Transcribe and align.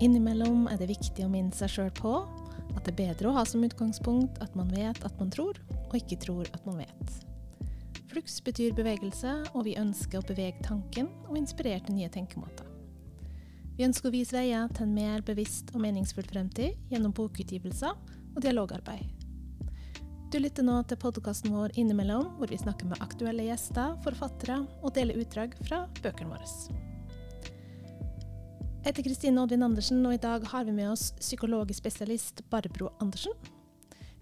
Innimellom 0.00 0.66
er 0.68 0.76
det 0.76 0.90
viktig 0.90 1.24
å 1.24 1.30
minne 1.32 1.56
seg 1.56 1.70
sjøl 1.72 1.92
på 1.96 2.18
at 2.76 2.84
det 2.84 2.92
er 2.92 2.98
bedre 2.98 3.30
å 3.30 3.36
ha 3.38 3.44
som 3.48 3.64
utgangspunkt 3.64 4.36
at 4.44 4.52
man 4.58 4.68
vet 4.68 5.00
at 5.06 5.14
man 5.16 5.30
tror, 5.32 5.56
og 5.88 5.94
ikke 5.96 6.18
tror 6.20 6.50
at 6.52 6.66
man 6.68 6.82
vet. 6.82 7.14
Flux 8.10 8.36
betyr 8.44 8.76
bevegelse, 8.76 9.32
og 9.54 9.64
vi 9.64 9.78
ønsker 9.80 10.20
å 10.20 10.26
bevege 10.28 10.60
tanken 10.66 11.08
og 11.30 11.38
inspirere 11.40 11.80
til 11.86 11.96
nye 11.96 12.12
tenkemåter. 12.12 12.68
Vi 13.76 13.84
ønsker 13.88 14.10
å 14.10 14.12
vise 14.12 14.36
veier 14.36 14.68
til 14.76 14.84
en 14.84 14.94
mer 14.96 15.24
bevisst 15.24 15.72
og 15.72 15.80
meningsfull 15.84 16.28
fremtid 16.28 16.76
gjennom 16.92 17.14
bokutgivelser 17.16 17.92
og 18.36 18.40
dialogarbeid. 18.44 19.08
Du 20.32 20.36
lytter 20.42 20.66
nå 20.66 20.82
til 20.90 21.00
podkasten 21.00 21.54
vår 21.56 21.76
Innimellom, 21.80 22.34
hvor 22.36 22.52
vi 22.52 22.60
snakker 22.60 22.90
med 22.90 23.00
aktuelle 23.04 23.48
gjester, 23.48 23.96
forfattere 24.04 24.58
og 24.82 24.92
deler 24.96 25.22
utdrag 25.22 25.56
fra 25.64 25.86
bøkene 26.02 26.34
våre. 26.34 26.85
Jeg 28.86 28.92
heter 28.94 29.08
Kristine 29.08 29.42
Oddvin 29.42 29.64
Andersen, 29.66 30.04
og 30.06 30.12
i 30.14 30.20
dag 30.22 30.44
har 30.46 30.62
vi 30.62 30.70
med 30.70 30.92
oss 30.92 31.08
psykologspesialist 31.18 32.44
Barbro 32.46 32.92
Andersen. 33.02 33.32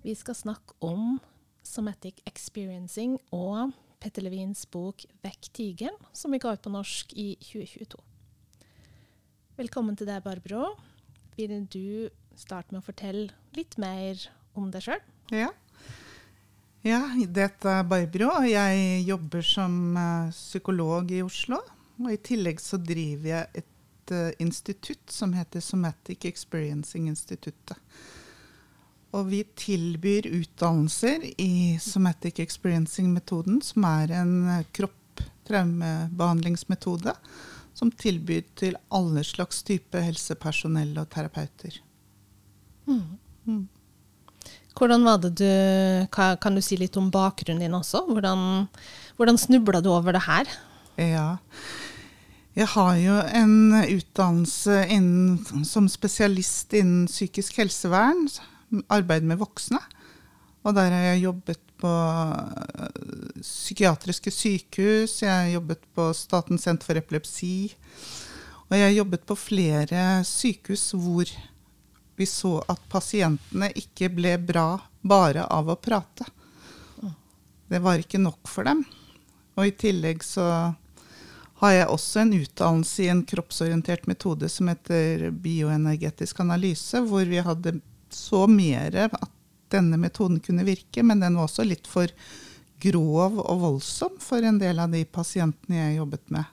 Vi 0.01 0.15
skal 0.17 0.39
snakke 0.39 0.73
om 0.81 1.19
somatic 1.61 2.23
experiencing 2.25 3.19
og 3.29 3.75
Petter 4.01 4.25
Levins 4.25 4.65
bok 4.65 5.05
'Vekk 5.21 5.51
tigeren', 5.53 6.01
som 6.17 6.33
vi 6.33 6.41
ga 6.41 6.55
ut 6.57 6.63
på 6.65 6.73
norsk 6.73 7.13
i 7.13 7.37
2022. 7.45 8.01
Velkommen 9.59 9.99
til 10.01 10.09
deg, 10.09 10.25
Barbro. 10.25 10.79
Vil 11.37 11.69
du 11.69 12.09
starte 12.35 12.73
med 12.73 12.81
å 12.81 12.89
fortelle 12.89 13.37
litt 13.53 13.77
mer 13.77 14.17
om 14.57 14.73
deg 14.73 14.81
sjøl? 14.81 15.05
Ja. 15.29 15.53
ja, 16.89 17.03
dette 17.29 17.69
er 17.69 17.85
Barbro, 17.85 18.41
jeg 18.49 19.05
jobber 19.05 19.45
som 19.45 19.93
uh, 19.93 20.33
psykolog 20.33 21.13
i 21.13 21.21
Oslo. 21.21 21.61
Og 22.01 22.11
i 22.17 22.17
tillegg 22.17 22.65
så 22.65 22.81
driver 22.81 23.29
jeg 23.29 23.61
et 23.61 23.74
uh, 24.13 24.31
institutt 24.39 25.11
som 25.11 25.33
heter 25.33 25.61
Somatic 25.61 26.25
Experiencing 26.25 27.09
Instituttet. 27.09 27.77
Og 29.15 29.27
vi 29.31 29.45
tilbyr 29.57 30.27
utdannelser 30.27 31.41
i 31.41 31.79
Somatic 31.81 32.39
Experiencing-metoden, 32.43 33.63
som 33.63 33.85
er 33.89 34.11
en 34.21 34.49
uh, 34.51 34.63
kropp-traumebehandlingsmetode 34.75 37.15
som 37.75 37.91
tilbyr 37.91 38.43
til 38.59 38.77
alle 38.95 39.25
slags 39.27 39.63
type 39.67 40.01
helsepersonell 40.01 40.95
og 41.01 41.09
terapeuter. 41.11 41.81
Mm. 42.87 43.19
Mm. 43.47 43.69
Hvordan 44.75 45.07
var 45.07 45.19
det 45.23 45.31
du, 45.39 46.07
Kan 46.11 46.55
du 46.55 46.63
si 46.63 46.77
litt 46.77 46.97
om 46.99 47.11
bakgrunnen 47.11 47.63
din 47.63 47.75
også? 47.75 48.05
Hvordan, 48.11 48.69
hvordan 49.17 49.39
snubla 49.39 49.81
du 49.81 49.91
over 49.95 50.13
det 50.13 50.25
her? 50.27 50.51
Ja. 50.99 51.39
Jeg 52.55 52.71
har 52.71 52.97
jo 53.03 53.15
en 53.35 53.55
utdannelse 53.83 54.85
innen, 54.95 55.65
som 55.67 55.89
spesialist 55.91 56.75
innen 56.79 57.09
psykisk 57.11 57.59
helsevern. 57.59 58.29
Arbeid 58.95 59.27
med 59.27 59.41
voksne. 59.41 59.81
Og 60.63 60.77
der 60.77 60.95
har 60.95 61.09
jeg 61.11 61.25
jobbet 61.25 61.65
på 61.83 61.95
psykiatriske 63.43 64.31
sykehus, 64.33 65.19
jeg 65.23 65.33
har 65.33 65.51
jobbet 65.53 65.83
på 65.97 66.07
Statens 66.17 66.65
senter 66.65 66.89
for 66.89 67.01
epilepsi. 67.01 67.75
Og 68.71 68.79
jeg 68.79 68.87
har 68.87 68.95
jobbet 68.95 69.27
på 69.29 69.37
flere 69.37 70.05
sykehus 70.25 70.87
hvor 70.95 71.29
vi 72.15 72.27
så 72.31 72.55
at 72.71 72.81
pasientene 72.89 73.73
ikke 73.77 74.09
ble 74.15 74.39
bra 74.39 74.69
bare 75.03 75.45
av 75.51 75.69
å 75.69 75.77
prate. 75.77 76.25
Det 77.69 77.83
var 77.83 78.01
ikke 78.01 78.23
nok 78.23 78.49
for 78.49 78.65
dem. 78.71 78.85
Og 79.59 79.69
i 79.69 79.77
tillegg 79.77 80.23
så 80.25 80.47
har 81.61 81.75
jeg 81.75 81.91
også 81.91 82.23
en 82.23 82.33
utdannelse 82.41 83.05
i 83.05 83.11
en 83.13 83.23
kroppsorientert 83.27 84.09
metode 84.11 84.49
som 84.51 84.69
heter 84.73 85.29
bioenergetisk 85.31 86.41
analyse, 86.43 87.01
hvor 87.07 87.27
vi 87.31 87.43
hadde 87.45 87.77
så 88.11 88.45
mer 88.51 88.97
at 89.07 89.31
denne 89.75 89.99
metoden 89.99 90.41
kunne 90.43 90.67
virke, 90.67 91.03
men 91.03 91.23
den 91.23 91.39
var 91.39 91.49
også 91.49 91.67
litt 91.67 91.87
for 91.91 92.11
grov 92.83 93.39
og 93.41 93.63
voldsom 93.63 94.19
for 94.23 94.45
en 94.45 94.59
del 94.61 94.83
av 94.83 94.93
de 94.93 95.05
pasientene 95.07 95.79
jeg 95.79 95.99
jobbet 96.01 96.35
med. 96.35 96.45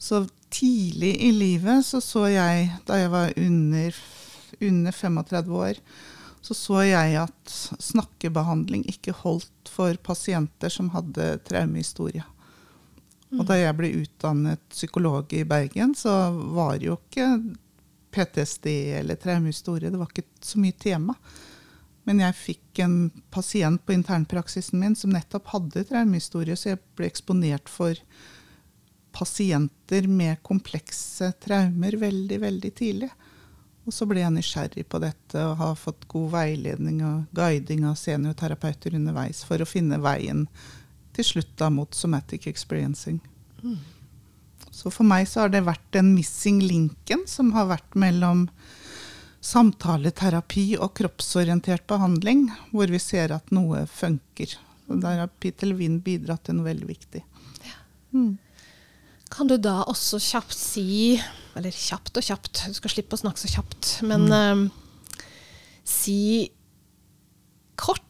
Så 0.00 0.24
tidlig 0.50 1.14
i 1.22 1.30
livet 1.34 1.86
så 1.86 2.00
så 2.02 2.26
jeg, 2.30 2.70
da 2.86 2.98
jeg 3.00 3.12
var 3.12 3.34
under 3.38 4.00
under 4.60 4.92
35 4.92 5.54
år, 5.56 5.78
så 6.40 6.56
så 6.56 6.82
jeg 6.84 7.16
at 7.20 7.54
snakkebehandling 7.80 8.84
ikke 8.90 9.14
holdt 9.22 9.70
for 9.70 9.96
pasienter 10.04 10.72
som 10.72 10.90
hadde 10.94 11.38
traumehistorie. 11.48 12.24
Og 13.38 13.44
da 13.46 13.56
jeg 13.60 13.76
ble 13.78 13.92
utdannet 14.00 14.62
psykolog 14.72 15.30
i 15.36 15.44
Bergen, 15.46 15.94
så 15.94 16.32
var 16.54 16.80
jo 16.82 16.96
ikke 16.98 17.28
PTSD 18.10 18.66
eller 18.98 19.18
traumehistorie 19.22 19.90
det 19.90 20.00
var 20.00 20.10
ikke 20.10 20.26
så 20.42 20.58
mye 20.58 20.74
tema. 20.74 21.14
Men 22.08 22.22
jeg 22.24 22.38
fikk 22.38 22.80
en 22.82 22.96
pasient 23.30 23.84
på 23.86 23.94
internpraksisen 23.94 24.80
min 24.80 24.96
som 24.98 25.12
nettopp 25.14 25.52
hadde 25.52 25.84
traumehistorie, 25.86 26.56
så 26.58 26.72
jeg 26.72 26.82
ble 26.98 27.06
eksponert 27.10 27.70
for 27.70 27.98
pasienter 29.14 30.06
med 30.10 30.40
komplekse 30.46 31.32
traumer 31.42 31.98
veldig, 32.00 32.40
veldig 32.40 32.72
tidlig. 32.78 33.10
Og 33.86 33.94
så 33.94 34.06
ble 34.06 34.22
jeg 34.22 34.34
nysgjerrig 34.34 34.84
på 34.90 35.00
dette 35.02 35.44
og 35.44 35.56
har 35.60 35.78
fått 35.78 36.06
god 36.10 36.28
veiledning 36.34 37.00
og 37.06 37.30
guiding 37.36 37.86
av 37.88 37.96
seniorterapeuter 37.98 38.94
underveis 38.98 39.42
for 39.46 39.62
å 39.62 39.68
finne 39.68 39.98
veien 40.02 40.44
til 41.16 41.26
slutt 41.26 41.54
da 41.60 41.70
mot 41.72 41.94
somatic 41.94 42.46
experiencing. 42.50 43.20
Mm. 43.62 43.78
Så 44.70 44.92
for 44.94 45.04
meg 45.08 45.26
så 45.28 45.44
har 45.44 45.52
det 45.52 45.64
vært 45.66 45.86
den 45.94 46.12
missing 46.14 46.60
linken 46.62 47.26
som 47.28 47.52
har 47.56 47.68
vært 47.72 47.96
mellom 47.98 48.46
samtaleterapi 49.40 50.74
og 50.78 50.92
kroppsorientert 50.98 51.86
behandling, 51.88 52.46
hvor 52.72 52.92
vi 52.92 53.00
ser 53.00 53.32
at 53.34 53.50
noe 53.54 53.86
funker. 53.88 54.52
Og 54.90 55.00
der 55.02 55.22
har 55.22 55.32
Peter 55.40 55.70
Levin 55.70 56.00
bidratt 56.04 56.46
til 56.46 56.58
noe 56.58 56.68
veldig 56.68 56.88
viktig. 56.88 57.22
Ja. 57.64 57.76
Mm. 58.12 58.36
Kan 59.30 59.50
du 59.50 59.56
da 59.62 59.80
også 59.86 60.18
kjapt 60.18 60.56
si 60.58 61.14
Eller 61.54 61.70
kjapt 61.70 62.16
og 62.18 62.24
kjapt, 62.26 62.64
du 62.66 62.74
skal 62.74 62.92
slippe 62.92 63.14
å 63.14 63.20
snakke 63.20 63.42
så 63.42 63.50
kjapt. 63.50 63.92
Men 64.06 64.26
mm. 64.30 64.64
uh, 64.66 65.24
si 65.86 66.50
kort 67.80 68.04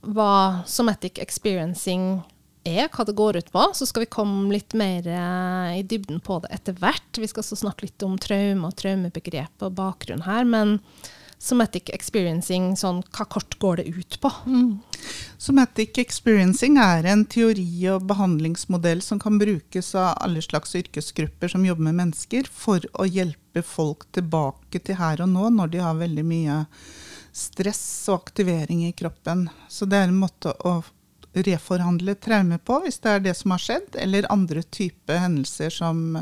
hva 0.00 0.62
somatic 0.68 1.20
experiencing 1.20 2.22
er, 2.64 2.88
hva 2.92 3.06
det 3.06 3.16
går 3.16 3.40
ut 3.40 3.52
på. 3.52 3.68
Så 3.74 3.88
skal 3.88 4.04
vi 4.04 4.12
komme 4.12 4.50
litt 4.52 4.76
mer 4.78 5.06
uh, 5.06 5.70
i 5.76 5.84
dybden 5.86 6.20
på 6.24 6.40
det 6.44 6.52
etter 6.56 6.76
hvert. 6.80 7.16
Vi 7.16 7.28
skal 7.28 7.44
også 7.44 7.62
snakke 7.62 7.88
litt 7.88 8.04
om 8.06 8.18
traume 8.20 8.68
og 8.68 8.76
traumebegrep 8.80 9.66
og 9.66 9.76
bakgrunn 9.78 10.26
her. 10.26 10.44
Men 10.48 10.78
somatic 11.40 11.88
experiencing, 11.94 12.74
sånn, 12.76 13.00
hva 13.16 13.24
kort 13.32 13.56
går 13.62 13.80
det 13.80 13.86
ut 13.96 14.18
på? 14.20 14.30
Mm. 14.44 14.80
Somatic 15.40 15.96
experiencing 16.02 16.76
er 16.82 17.08
en 17.08 17.24
teori- 17.24 17.88
og 17.94 18.04
behandlingsmodell 18.10 19.00
som 19.02 19.20
kan 19.22 19.38
brukes 19.40 19.94
av 19.96 20.18
alle 20.20 20.44
slags 20.44 20.76
yrkesgrupper 20.76 21.48
som 21.48 21.64
jobber 21.64 21.88
med 21.88 22.02
mennesker, 22.02 22.50
for 22.52 22.84
å 22.92 23.08
hjelpe 23.08 23.64
folk 23.64 24.04
tilbake 24.12 24.82
til 24.84 25.00
her 25.00 25.24
og 25.24 25.32
nå, 25.32 25.48
når 25.56 25.72
de 25.72 25.80
har 25.80 25.96
veldig 26.02 26.26
mye 26.28 26.58
stress 27.32 28.08
og 28.08 28.22
aktivering 28.22 28.86
i 28.86 28.92
kroppen. 28.92 29.48
Så 29.68 29.86
det 29.86 29.98
er 30.00 30.08
en 30.10 30.20
måte 30.20 30.54
å 30.66 30.80
reforhandle 31.32 32.16
traume 32.18 32.58
på, 32.58 32.80
hvis 32.84 32.98
det 33.04 33.10
er 33.10 33.24
det 33.28 33.34
som 33.38 33.54
har 33.54 33.62
skjedd, 33.62 33.96
eller 34.02 34.30
andre 34.32 34.62
typer 34.62 35.20
hendelser 35.22 35.70
som, 35.70 36.18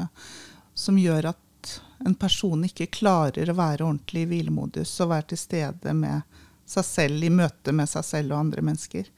som 0.74 0.98
gjør 1.00 1.30
at 1.32 1.72
en 2.06 2.14
person 2.14 2.60
ikke 2.64 2.90
klarer 3.00 3.50
å 3.50 3.56
være 3.58 3.86
ordentlig 3.86 4.26
i 4.26 4.30
hvilemodus 4.30 4.92
og 5.02 5.12
være 5.14 5.30
til 5.32 5.40
stede 5.40 5.94
med 5.96 6.38
seg 6.68 6.84
selv 6.84 7.24
i 7.24 7.30
møte 7.32 7.72
med 7.74 7.88
seg 7.90 8.04
selv 8.06 8.34
og 8.34 8.42
andre 8.44 8.62
mennesker. 8.62 9.08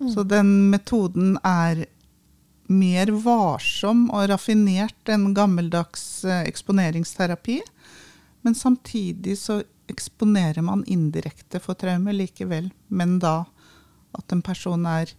Mm. 0.00 0.10
Så 0.12 0.26
den 0.28 0.50
metoden 0.72 1.36
er 1.46 1.86
mer 2.66 3.12
varsom 3.22 4.08
og 4.10 4.26
raffinert 4.32 5.12
enn 5.12 5.30
gammeldags 5.36 6.24
eh, 6.26 6.42
eksponeringsterapi. 6.50 7.60
Men 8.42 8.58
samtidig 8.58 9.38
så 9.38 9.60
eksponerer 9.92 10.64
man 10.64 10.84
indirekte 10.90 11.60
for 11.62 11.78
traume 11.78 12.14
likevel. 12.14 12.70
Men 12.88 13.18
da 13.22 13.44
at 14.16 14.32
en 14.32 14.42
person 14.44 14.86
er 14.88 15.12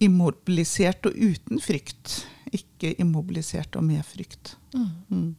immobilisert 0.00 1.06
og 1.08 1.16
uten 1.16 1.60
frykt, 1.60 2.22
ikke 2.56 2.94
immobilisert 3.02 3.76
og 3.76 3.84
med 3.86 4.04
frykt. 4.06 4.56
Mm. 4.74 4.90
Mm. 5.08 5.30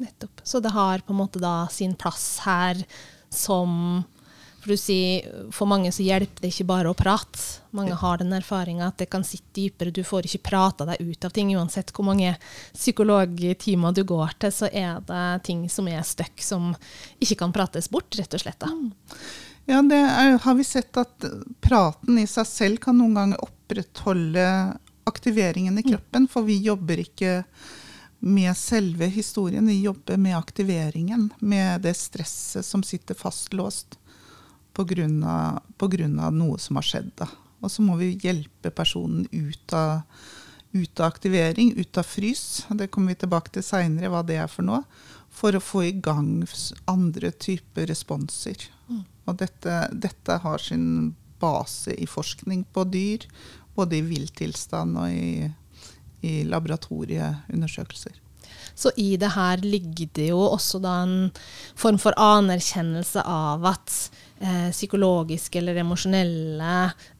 Nettopp. 0.00 0.40
Så 0.44 0.60
det 0.60 0.72
har 0.74 1.04
på 1.04 1.14
en 1.14 1.20
måte 1.20 1.40
da 1.40 1.66
sin 1.72 1.94
plass 1.96 2.38
her 2.44 2.80
som 3.32 4.04
For 4.66 4.74
du 4.74 4.80
sier, 4.82 5.26
for 5.54 5.70
mange 5.70 5.92
så 5.94 6.02
hjelper 6.02 6.42
det 6.42 6.48
ikke 6.50 6.64
bare 6.66 6.90
å 6.90 6.96
prate. 6.98 7.38
Mange 7.78 7.94
har 7.94 8.18
den 8.18 8.32
erfaringa 8.34 8.88
at 8.88 8.96
det 8.98 9.06
kan 9.12 9.22
sitte 9.22 9.52
dypere. 9.54 9.92
Du 9.94 10.00
får 10.02 10.26
ikke 10.26 10.48
prata 10.48 10.82
deg 10.88 11.04
ut 11.06 11.22
av 11.22 11.30
ting. 11.36 11.52
Uansett 11.54 11.92
hvor 11.94 12.08
mange 12.08 12.32
psykologtimer 12.74 13.94
du 13.94 14.00
går 14.02 14.32
til, 14.42 14.50
så 14.50 14.66
er 14.66 15.04
det 15.06 15.26
ting 15.46 15.60
som 15.70 15.86
er 15.86 16.02
stuck, 16.02 16.42
som 16.42 16.72
ikke 17.22 17.38
kan 17.44 17.54
prates 17.54 17.86
bort, 17.94 18.10
rett 18.18 18.34
og 18.34 18.42
slett. 18.42 18.58
Da. 18.64 18.72
Mm. 18.74 19.20
Ja, 19.70 19.84
det 19.86 20.00
er, 20.02 20.34
har 20.42 20.56
vi 20.58 20.66
sett 20.66 20.98
at 20.98 21.26
praten 21.62 22.18
i 22.18 22.26
seg 22.26 22.48
selv 22.50 22.80
kan 22.82 22.98
noen 22.98 23.14
ganger 23.20 23.44
opprettholde 23.46 24.48
aktiveringen 25.06 25.78
i 25.78 25.84
kroppen, 25.86 26.26
for 26.26 26.42
vi 26.48 26.56
jobber 26.64 27.04
ikke 27.04 27.36
med 28.26 28.50
selve 28.58 29.06
historien. 29.14 29.70
Vi 29.70 29.78
jobber 29.84 30.18
med 30.18 30.34
aktiveringen, 30.40 31.28
med 31.38 31.86
det 31.86 31.94
stresset 31.94 32.66
som 32.66 32.82
sitter 32.82 33.14
fastlåst 33.14 33.94
pga. 34.76 36.30
noe 36.30 36.58
som 36.58 36.76
har 36.76 36.86
skjedd. 36.86 37.10
Da. 37.16 37.28
Og 37.60 37.72
så 37.72 37.82
må 37.82 37.96
vi 38.00 38.16
hjelpe 38.22 38.70
personen 38.70 39.26
ut 39.32 39.72
av, 39.72 40.02
ut 40.72 41.00
av 41.00 41.06
aktivering, 41.06 41.74
ut 41.76 41.98
av 41.98 42.06
frys. 42.06 42.66
Det 42.70 42.90
kommer 42.92 43.14
vi 43.14 43.22
tilbake 43.24 43.52
til 43.54 43.64
seinere, 43.64 44.10
hva 44.12 44.22
det 44.26 44.40
er 44.42 44.50
for 44.50 44.66
noe. 44.66 44.84
For 45.36 45.56
å 45.56 45.60
få 45.60 45.84
i 45.88 45.92
gang 45.92 46.46
andre 46.88 47.32
typer 47.32 47.88
responser. 47.90 48.68
Mm. 48.88 49.04
Og 49.26 49.38
dette, 49.40 49.80
dette 49.92 50.38
har 50.42 50.62
sin 50.62 51.14
base 51.40 51.92
i 51.92 52.06
forskning 52.08 52.64
på 52.72 52.86
dyr, 52.88 53.26
både 53.76 53.98
i 53.98 54.04
villtilstand 54.06 54.96
og 54.96 55.12
i, 55.12 55.50
i 56.24 56.38
laboratorieundersøkelser. 56.48 58.22
Så 58.76 58.92
i 59.00 59.16
det 59.20 59.32
her 59.32 59.60
ligger 59.64 60.08
det 60.16 60.30
jo 60.30 60.40
også 60.50 60.80
da 60.84 60.98
en 61.04 61.18
form 61.78 61.98
for 62.00 62.16
anerkjennelse 62.20 63.24
av 63.24 63.64
at 63.68 63.94
eh, 64.40 64.70
psykologiske 64.70 65.58
eller 65.58 65.78
emosjonelle 65.82 66.72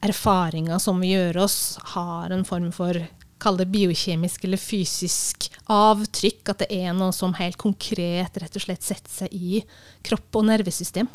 erfaringer 0.05 0.81
som 0.81 0.99
vi 1.01 1.13
gjør 1.13 1.43
oss, 1.45 1.77
har 1.95 2.33
en 2.33 2.45
form 2.47 2.71
for 2.75 3.05
Kall 3.37 3.59
det 3.59 3.67
biokjemisk 3.69 4.47
eller 4.47 4.57
fysisk 4.57 5.45
avtrykk. 5.69 6.39
At 6.49 6.63
det 6.63 6.71
er 6.73 6.95
noe 6.97 7.13
som 7.13 7.35
helt 7.37 7.59
konkret 7.61 8.39
rett 8.41 8.57
og 8.57 8.63
slett 8.63 8.81
setter 8.81 9.11
seg 9.13 9.35
i 9.35 9.59
kropp 10.07 10.39
og 10.39 10.47
nervesystem. 10.49 11.05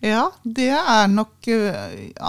Ja, 0.00 0.28
det 0.40 0.70
er 0.72 1.10
nok 1.10 1.50
uh, 1.50 1.74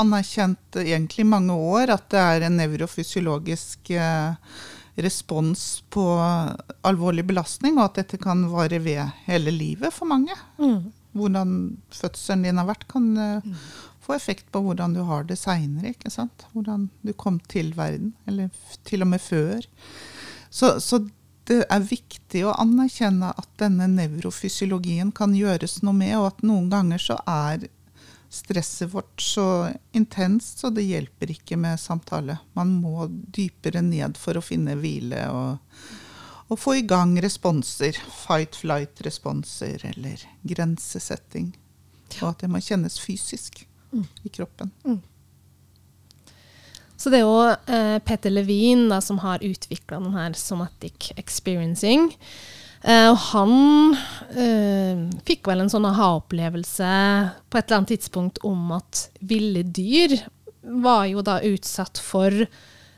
anerkjent 0.01 0.79
egentlig 0.81 1.23
i 1.23 1.29
mange 1.31 1.53
år 1.53 1.93
at 1.93 2.09
det 2.11 2.19
er 2.19 2.47
en 2.47 2.57
nevrofysiologisk 2.59 3.93
uh, 3.93 4.35
respons 4.99 5.83
på 5.93 6.03
alvorlig 6.83 7.23
belastning, 7.29 7.77
og 7.77 7.85
at 7.85 8.01
dette 8.01 8.19
kan 8.19 8.41
vare 8.51 8.81
ved 8.83 9.03
hele 9.29 9.53
livet 9.53 9.95
for 9.95 10.09
mange. 10.09 10.35
Mm. 10.59 10.89
Hvordan 11.17 11.53
fødselen 11.93 12.45
din 12.45 12.59
har 12.61 12.67
vært, 12.69 12.87
kan 12.91 13.07
uh, 13.17 13.45
mm. 13.45 13.55
få 14.05 14.15
effekt 14.17 14.51
på 14.53 14.61
hvordan 14.65 14.93
du 14.97 15.03
har 15.07 15.25
det 15.29 15.39
seinere. 15.41 15.95
Hvordan 16.53 16.89
du 17.01 17.13
kom 17.13 17.39
til 17.51 17.73
verden, 17.77 18.13
eller 18.29 18.51
til 18.87 19.05
og 19.05 19.11
med 19.13 19.23
før. 19.23 19.65
Så, 20.49 20.77
så 20.81 21.03
det 21.49 21.63
er 21.65 21.89
viktig 21.89 22.43
å 22.45 22.53
anerkjenne 22.61 23.31
at 23.33 23.49
denne 23.61 23.87
nevrofysiologien 23.89 25.09
kan 25.15 25.33
gjøres 25.33 25.79
noe 25.81 25.97
med, 25.97 26.13
og 26.19 26.31
at 26.33 26.43
noen 26.45 26.69
ganger 26.69 27.01
så 27.01 27.17
er 27.25 27.65
stresset 28.29 28.91
vårt 28.93 29.21
så 29.21 29.69
intenst, 29.97 30.59
så 30.61 30.69
det 30.69 30.85
hjelper 30.85 31.31
ikke 31.33 31.57
med 31.57 31.81
samtale. 31.81 32.37
Man 32.53 32.75
må 32.81 33.07
dypere 33.09 33.81
ned 33.81 34.17
for 34.21 34.37
å 34.37 34.45
finne 34.45 34.77
hvile 34.77 35.25
og, 35.33 35.57
og 36.49 36.59
få 36.59 36.79
i 36.79 36.85
gang 36.85 37.13
responser. 37.21 37.97
Fight-flight-responser 38.25 39.85
eller 39.91 40.23
grensesetting. 40.49 41.51
Og 42.19 42.31
at 42.31 42.43
det 42.43 42.49
må 42.49 42.61
kjennes 42.63 42.97
fysisk 43.01 43.61
mm. 43.93 44.05
i 44.25 44.33
kroppen. 44.33 44.73
Mm. 44.83 44.99
Så 46.99 47.11
det 47.11 47.21
er 47.21 47.27
jo 47.27 47.43
eh, 47.47 47.97
Peter 48.03 48.33
Levin 48.33 48.89
da, 48.91 48.99
som 48.99 49.21
har 49.23 49.45
utvikla 49.45 50.01
denne 50.01 50.31
somatic 50.35 51.13
experiencing. 51.21 52.09
Eh, 52.81 53.05
og 53.11 53.19
han 53.29 53.53
eh, 54.33 55.05
fikk 55.27 55.47
vel 55.47 55.63
en 55.63 55.71
sånn 55.71 55.87
aha-opplevelse 55.87 56.89
på 57.47 57.59
et 57.59 57.69
eller 57.69 57.77
annet 57.77 57.93
tidspunkt 57.93 58.41
om 58.47 58.73
at 58.75 59.05
ville 59.19 59.63
dyr 59.63 60.17
var 60.83 61.05
jo 61.07 61.23
da 61.23 61.39
utsatt 61.45 62.01
for 62.03 62.35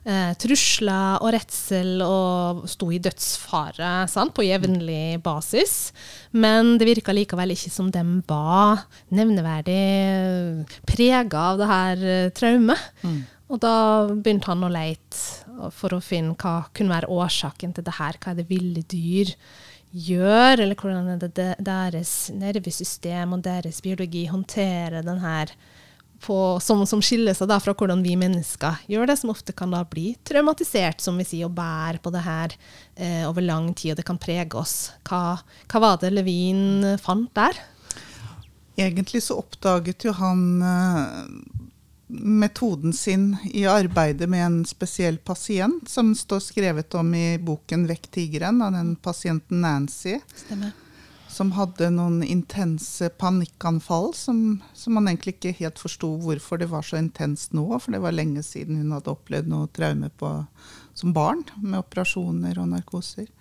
eh, 0.06 0.32
trusler 0.42 1.22
og 1.22 1.34
redsel 1.36 2.02
og 2.06 2.64
sto 2.70 2.92
i 2.94 3.00
dødsfare 3.04 3.92
sant, 4.12 4.34
på 4.38 4.46
jevnlig 4.48 5.22
basis. 5.24 5.92
Men 6.32 6.78
det 6.80 6.90
virka 6.90 7.16
likevel 7.16 7.56
ikke 7.56 7.74
som 7.74 7.92
de 7.94 8.04
var 8.30 8.86
nevneverdig 9.14 10.66
prega 10.90 11.46
av 11.52 11.62
det 11.62 11.70
her 11.72 12.08
eh, 12.16 12.32
traumet. 12.38 12.90
Mm. 13.04 13.22
Og 13.52 13.60
da 13.60 13.76
begynte 14.14 14.48
han 14.48 14.64
å 14.64 14.72
leite 14.72 15.72
for 15.76 15.94
å 15.94 16.04
finne 16.04 16.38
hva 16.40 16.70
kunne 16.72 16.94
være 16.94 17.12
årsaken 17.12 17.76
til 17.76 17.86
det 17.86 17.98
her. 17.98 18.18
Hva 18.22 18.32
er 18.32 18.40
det 18.40 18.48
ville 18.50 18.84
dyr 18.88 19.34
gjør, 19.92 20.62
eller 20.64 20.78
hvordan 20.80 21.10
er 21.12 21.20
det 21.22 21.50
deres 21.60 22.32
nervesystem 22.32 23.36
og 23.36 23.44
deres 23.44 23.82
biologi 23.84 24.24
håndterer 24.32 25.04
den 25.04 25.20
her 25.20 25.52
på, 26.22 26.60
som, 26.64 26.84
som, 26.88 27.02
skiller 27.04 27.36
seg 27.38 27.50
da 27.50 27.58
fra 27.64 27.74
hvordan 27.78 28.04
vi 28.06 28.16
mennesker 28.20 28.84
gjør 28.92 29.10
det, 29.10 29.18
som 29.22 29.34
ofte 29.34 29.56
kan 29.58 29.74
da 29.74 29.82
bli 29.88 30.14
traumatisert, 30.28 31.02
som 31.02 31.18
vi 31.20 31.26
sier, 31.28 31.50
og 31.50 31.58
bære 31.58 32.02
på 32.04 32.14
det 32.14 32.24
her 32.26 32.56
eh, 32.96 33.24
over 33.30 33.46
lang 33.46 33.72
tid, 33.74 33.94
og 33.94 34.02
det 34.02 34.08
kan 34.08 34.22
prege 34.22 34.58
oss. 34.60 34.92
Hva, 35.08 35.40
hva 35.72 35.84
var 35.84 36.02
det 36.02 36.14
Levin 36.14 36.94
fant 37.02 37.32
der? 37.38 37.58
Egentlig 38.80 39.24
så 39.26 39.40
oppdaget 39.42 40.06
jo 40.08 40.14
han 40.18 40.46
eh, 40.66 41.18
metoden 42.12 42.94
sin 42.94 43.36
i 43.54 43.66
arbeidet 43.66 44.30
med 44.30 44.46
en 44.46 44.62
spesiell 44.66 45.18
pasient, 45.18 45.90
som 45.90 46.14
står 46.16 46.40
skrevet 46.40 46.96
om 46.96 47.14
i 47.16 47.38
boken 47.40 47.88
'Vekk 47.88 48.12
tigeren' 48.12 48.64
av 48.64 48.72
den 48.76 48.96
pasienten 48.96 49.62
Nancy. 49.62 50.20
Stemmer. 50.46 50.72
Som 51.32 51.54
hadde 51.56 51.88
noen 51.96 52.20
intense 52.26 53.08
panikkanfall 53.22 54.10
som, 54.18 54.60
som 54.76 54.98
man 54.98 55.08
egentlig 55.08 55.38
ikke 55.38 55.56
helt 55.62 55.80
forsto 55.80 56.10
hvorfor 56.20 56.60
det 56.60 56.68
var 56.74 56.84
så 56.84 57.00
intenst 57.00 57.56
nå. 57.56 57.66
For 57.80 57.96
det 57.96 58.02
var 58.04 58.16
lenge 58.16 58.44
siden 58.44 58.82
hun 58.82 58.92
hadde 58.92 59.14
opplevd 59.14 59.48
noe 59.52 59.70
traume 59.72 60.12
på, 60.20 60.32
som 60.94 61.16
barn, 61.16 61.46
med 61.64 61.80
operasjoner 61.80 62.60
og 62.60 62.74
narkoser. 62.74 63.32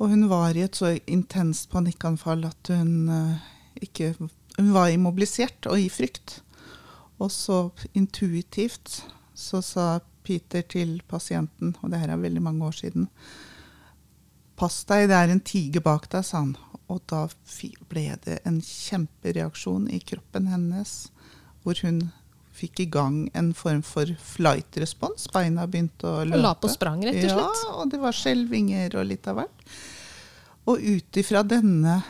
Og 0.00 0.14
hun 0.14 0.24
var 0.30 0.56
i 0.56 0.64
et 0.64 0.78
så 0.80 0.94
intenst 1.04 1.68
panikkanfall 1.72 2.46
at 2.48 2.72
hun 2.72 3.10
uh, 3.12 3.36
ikke 3.84 4.14
Hun 4.56 4.72
var 4.74 4.88
immobilisert 4.92 5.66
og 5.70 5.80
i 5.80 5.88
frykt. 5.88 6.40
Og 7.20 7.30
så 7.32 7.70
intuitivt 7.92 9.04
så 9.36 9.60
sa 9.64 10.00
Peter 10.24 10.62
til 10.62 11.02
pasienten, 11.08 11.76
og 11.80 11.92
det 11.92 12.00
her 12.00 12.12
er 12.12 12.20
veldig 12.20 12.42
mange 12.42 12.66
år 12.66 12.76
siden 12.76 13.08
Pass 14.60 14.82
deg, 14.84 15.06
det 15.08 15.16
er 15.16 15.30
en 15.32 15.40
tiger 15.40 15.80
bak 15.80 16.04
deg, 16.12 16.24
sa 16.26 16.42
han. 16.42 16.50
Og 16.90 17.02
da 17.10 17.26
ble 17.90 18.06
det 18.24 18.40
en 18.48 18.58
kjempereaksjon 18.64 19.86
i 19.94 20.00
kroppen 20.02 20.48
hennes, 20.50 20.94
hvor 21.62 21.78
hun 21.84 22.08
fikk 22.60 22.82
i 22.84 22.88
gang 22.92 23.20
en 23.38 23.52
form 23.56 23.82
for 23.86 24.10
flight-respons. 24.34 25.28
Beina 25.32 25.66
begynte 25.70 26.08
å 26.08 26.24
løpe. 26.26 26.40
Og 26.40 26.44
la 26.44 26.54
på 26.58 26.70
sprang, 26.72 27.04
rett 27.06 27.22
og 27.22 27.30
slett? 27.30 27.62
Ja, 27.64 27.74
og 27.78 27.92
det 27.92 28.00
var 28.02 28.16
skjelvinger 28.16 28.98
og 29.00 29.06
litt 29.08 29.28
av 29.30 29.40
hvert. 29.40 29.68
Og 30.68 30.82
ut 30.82 31.20
ifra 31.20 31.44
denne, 31.46 32.00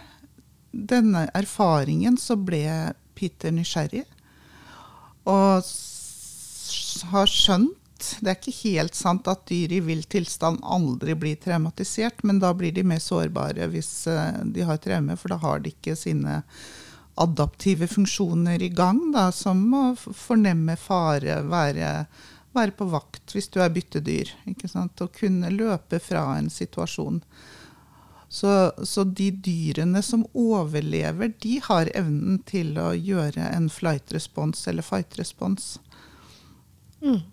denne 0.71 1.27
erfaringen 1.37 2.19
så 2.19 2.39
ble 2.41 2.65
Peter 3.19 3.53
nysgjerrig 3.55 4.07
og 5.29 5.67
har 7.13 7.31
skjønt 7.31 7.80
Det 8.21 8.31
er 8.31 8.39
ikke 8.39 8.57
helt 8.65 8.97
sant 8.99 9.29
at 9.31 9.47
dyr 9.51 9.73
i 9.77 9.81
vill 9.85 10.03
tilstand 10.11 10.63
aldri 10.63 11.17
blir 11.19 11.41
traumatisert, 11.41 12.23
men 12.27 12.41
da 12.43 12.53
blir 12.57 12.75
de 12.77 12.85
mer 12.87 13.03
sårbare 13.03 13.69
hvis 13.73 13.91
eh, 14.11 14.41
de 14.45 14.67
har 14.67 14.81
traume, 14.83 15.17
for 15.21 15.35
da 15.35 15.41
har 15.43 15.63
de 15.63 15.75
ikke 15.75 15.97
sine 15.99 16.41
adaptive 17.21 17.89
funksjoner 17.91 18.63
i 18.63 18.71
gang, 18.73 19.01
da, 19.15 19.29
som 19.33 19.63
å 19.77 19.85
fornemme 19.97 20.77
fare, 20.81 21.41
være, 21.45 21.91
være 22.57 22.77
på 22.79 22.89
vakt 22.93 23.35
hvis 23.37 23.51
du 23.53 23.61
er 23.61 23.73
byttedyr. 23.75 24.33
Ikke 24.51 24.71
sant? 24.71 25.01
Å 25.03 25.11
kunne 25.13 25.53
løpe 25.53 26.01
fra 26.03 26.25
en 26.39 26.51
situasjon. 26.53 27.21
Så, 28.31 28.51
så, 28.87 29.03
de 29.05 29.33
dyrene 29.43 30.05
som 30.07 30.23
overlever, 30.39 31.33
de 31.43 31.57
har 31.65 31.91
evnen 31.99 32.39
til 32.47 32.77
å 32.79 32.93
gjøre 32.95 33.49
en 33.57 33.67
flight 33.75 34.15
response 34.15 34.71
eller 34.71 34.87
fight 34.87 35.19
response. 35.19 35.83
Mm. 37.03 37.25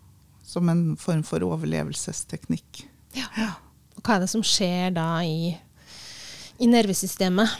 Som 0.47 0.71
en 0.71 0.83
form 0.99 1.25
for 1.27 1.43
overlevelsesteknikk. 1.43 2.85
Ja. 3.17 3.27
ja. 3.35 3.51
Hva 3.99 4.15
er 4.15 4.23
det 4.23 4.31
som 4.31 4.45
skjer 4.45 4.93
da 4.95 5.09
i, 5.27 5.51
i 6.63 6.69
nervesystemet? 6.71 7.51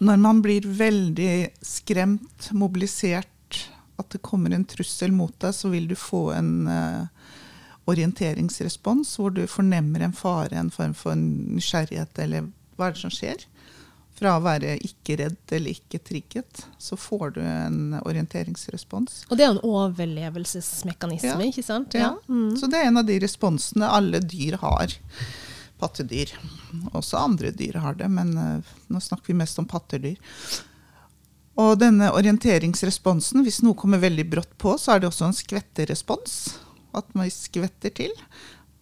Når 0.00 0.20
man 0.20 0.40
blir 0.44 0.64
veldig 0.64 1.50
skremt, 1.64 2.50
mobilisert, 2.56 3.28
at 4.00 4.12
det 4.12 4.22
kommer 4.24 4.54
en 4.56 4.64
trussel 4.68 5.12
mot 5.12 5.34
deg, 5.40 5.52
så 5.56 5.68
vil 5.72 5.88
du 5.90 5.96
få 5.98 6.30
en 6.32 6.52
uh, 6.68 7.04
orienteringsrespons, 7.90 9.16
hvor 9.20 9.34
du 9.36 9.42
fornemmer 9.48 10.04
en 10.04 10.16
fare, 10.16 10.56
en 10.56 10.72
form 10.72 10.94
for 10.96 11.16
nysgjerrighet, 11.16 12.16
eller 12.24 12.48
hva 12.76 12.88
er 12.88 12.96
det 12.96 13.02
som 13.02 13.12
skjer? 13.12 13.44
Fra 14.20 14.34
å 14.36 14.40
være 14.44 14.74
ikke 14.84 15.16
redd 15.16 15.52
eller 15.56 15.72
ikke 15.72 15.98
trigget, 16.04 16.64
så 16.76 16.96
får 17.00 17.38
du 17.38 17.40
en 17.40 17.94
orienteringsrespons. 18.02 19.22
Og 19.30 19.38
det 19.40 19.46
er 19.46 19.54
en 19.54 19.62
overlevelsesmekanisme, 19.64 21.38
ja. 21.40 21.46
ikke 21.48 21.64
sant? 21.64 21.96
Ja. 21.96 22.10
ja. 22.10 22.16
Mm. 22.28 22.50
Så 22.60 22.68
det 22.68 22.82
er 22.82 22.90
en 22.90 23.00
av 23.00 23.06
de 23.08 23.16
responsene 23.22 23.88
alle 23.88 24.20
dyr 24.20 24.58
har. 24.60 24.92
Pattedyr. 25.80 26.34
Også 26.92 27.16
andre 27.16 27.54
dyr 27.56 27.78
har 27.80 27.96
det, 27.96 28.10
men 28.12 28.34
uh, 28.36 28.74
nå 28.92 29.00
snakker 29.00 29.32
vi 29.32 29.38
mest 29.40 29.56
om 29.62 29.68
pattedyr. 29.70 30.20
Og 31.60 31.78
denne 31.80 32.10
orienteringsresponsen, 32.12 33.40
hvis 33.46 33.62
noe 33.64 33.78
kommer 33.78 34.02
veldig 34.04 34.26
brått 34.28 34.52
på, 34.60 34.76
så 34.76 34.94
er 34.94 35.00
det 35.00 35.08
også 35.08 35.30
en 35.30 35.36
skvetterespons 35.36 36.36
at 36.96 37.08
man 37.16 37.32
skvetter 37.32 37.92
til 37.94 38.12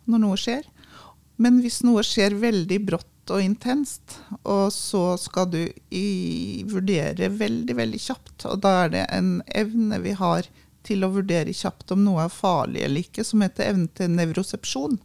når 0.09 0.23
noe 0.25 0.41
skjer. 0.41 0.67
Men 1.39 1.61
hvis 1.63 1.85
noe 1.87 2.03
skjer 2.07 2.35
veldig 2.43 2.81
brått 2.91 3.09
og 3.35 3.43
intenst, 3.43 4.19
og 4.43 4.73
så 4.75 5.17
skal 5.21 5.51
du 5.53 5.61
i, 5.91 6.63
vurdere 6.69 7.31
veldig, 7.33 7.77
veldig 7.79 8.01
kjapt, 8.03 8.47
og 8.51 8.63
da 8.65 8.75
er 8.85 8.95
det 8.95 9.05
en 9.15 9.33
evne 9.47 10.01
vi 10.05 10.15
har 10.19 10.49
til 10.87 11.05
å 11.05 11.13
vurdere 11.13 11.55
kjapt 11.57 11.93
om 11.93 12.05
noe 12.07 12.25
er 12.25 12.33
farlig 12.33 12.85
eller 12.87 13.05
ikke, 13.05 13.25
som 13.27 13.43
heter 13.45 13.73
evne 13.73 13.91
til 13.99 14.15
nevrosepsjon. 14.15 14.97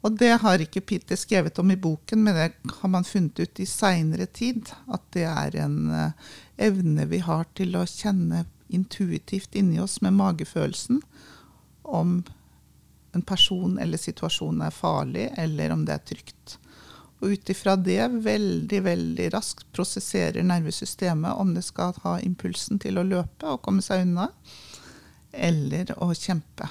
Og 0.00 0.16
det 0.16 0.32
har 0.40 0.62
ikke 0.62 0.84
Peter 0.86 1.18
skrevet 1.18 1.58
om 1.60 1.72
i 1.72 1.76
boken, 1.76 2.22
men 2.24 2.36
det 2.36 2.46
har 2.80 2.92
man 2.92 3.04
funnet 3.04 3.40
ut 3.42 3.60
i 3.60 3.66
seinere 3.68 4.26
tid. 4.26 4.70
At 4.88 5.02
det 5.12 5.26
er 5.28 5.58
en 5.60 5.90
uh, 5.92 6.30
evne 6.56 7.04
vi 7.10 7.20
har 7.26 7.44
til 7.58 7.76
å 7.76 7.84
kjenne 7.88 8.46
intuitivt 8.72 9.58
inni 9.58 9.80
oss 9.82 9.98
med 10.00 10.16
magefølelsen 10.16 11.02
om 11.90 12.20
en 13.12 13.22
person 13.26 13.78
eller 13.82 13.98
situasjon 13.98 14.62
er 14.62 14.72
farlig, 14.72 15.28
eller 15.36 15.74
om 15.74 15.84
det 15.84 15.96
er 15.98 16.04
trygt. 16.12 16.56
Og 17.20 17.34
ut 17.34 17.50
ifra 17.52 17.76
det 17.76 18.00
veldig 18.24 18.80
veldig 18.84 19.26
raskt 19.34 19.66
prosesserer 19.76 20.44
nervesystemet 20.46 21.36
om 21.36 21.52
det 21.54 21.66
skal 21.66 21.92
ha 22.04 22.16
impulsen 22.24 22.80
til 22.80 23.00
å 23.00 23.04
løpe 23.06 23.48
og 23.48 23.60
komme 23.64 23.84
seg 23.84 24.06
unna, 24.06 24.30
eller 25.30 25.92
å 26.00 26.10
kjempe. 26.16 26.68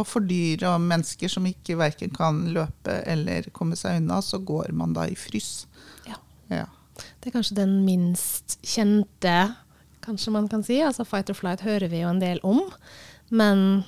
Og 0.00 0.06
for 0.08 0.24
dyr 0.24 0.62
og 0.70 0.80
mennesker 0.80 1.28
som 1.28 1.46
ikke 1.48 1.76
verken 1.80 2.12
kan 2.14 2.44
løpe 2.54 3.00
eller 3.08 3.50
komme 3.56 3.76
seg 3.76 4.00
unna, 4.00 4.20
så 4.24 4.38
går 4.38 4.70
man 4.76 4.94
da 4.96 5.08
i 5.10 5.18
frys. 5.18 5.66
Ja. 6.06 6.16
Ja. 6.48 6.68
Det 7.20 7.30
er 7.30 7.36
kanskje 7.36 7.58
den 7.58 7.80
minst 7.84 8.58
kjente, 8.62 9.36
kanskje 10.04 10.32
man 10.32 10.48
kan 10.48 10.64
si. 10.64 10.78
Altså 10.84 11.04
fight 11.08 11.32
or 11.32 11.36
flight 11.36 11.64
hører 11.66 11.90
vi 11.92 12.04
jo 12.04 12.12
en 12.12 12.22
del 12.22 12.40
om. 12.46 12.62
Men 13.28 13.82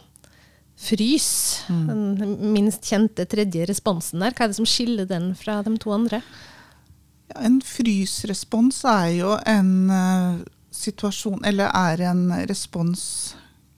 frys, 0.83 1.29
den 1.69 2.37
minst 2.53 2.87
kjente 2.91 3.27
tredje 3.31 3.67
responsen 3.71 4.23
der, 4.23 4.35
hva 4.35 4.47
er 4.47 4.53
det 4.53 4.59
som 4.59 4.69
skiller 4.69 5.07
den 5.09 5.31
fra 5.39 5.61
de 5.63 5.77
to 5.81 5.93
andre? 5.95 6.23
Ja, 7.31 7.45
en 7.47 7.61
frysrespons 7.65 8.83
er 8.91 9.13
jo 9.21 9.37
en 9.49 9.73
uh, 9.93 10.43
situasjon, 10.75 11.45
eller 11.49 11.71
er 11.71 12.03
en 12.11 12.27
respons 12.51 13.05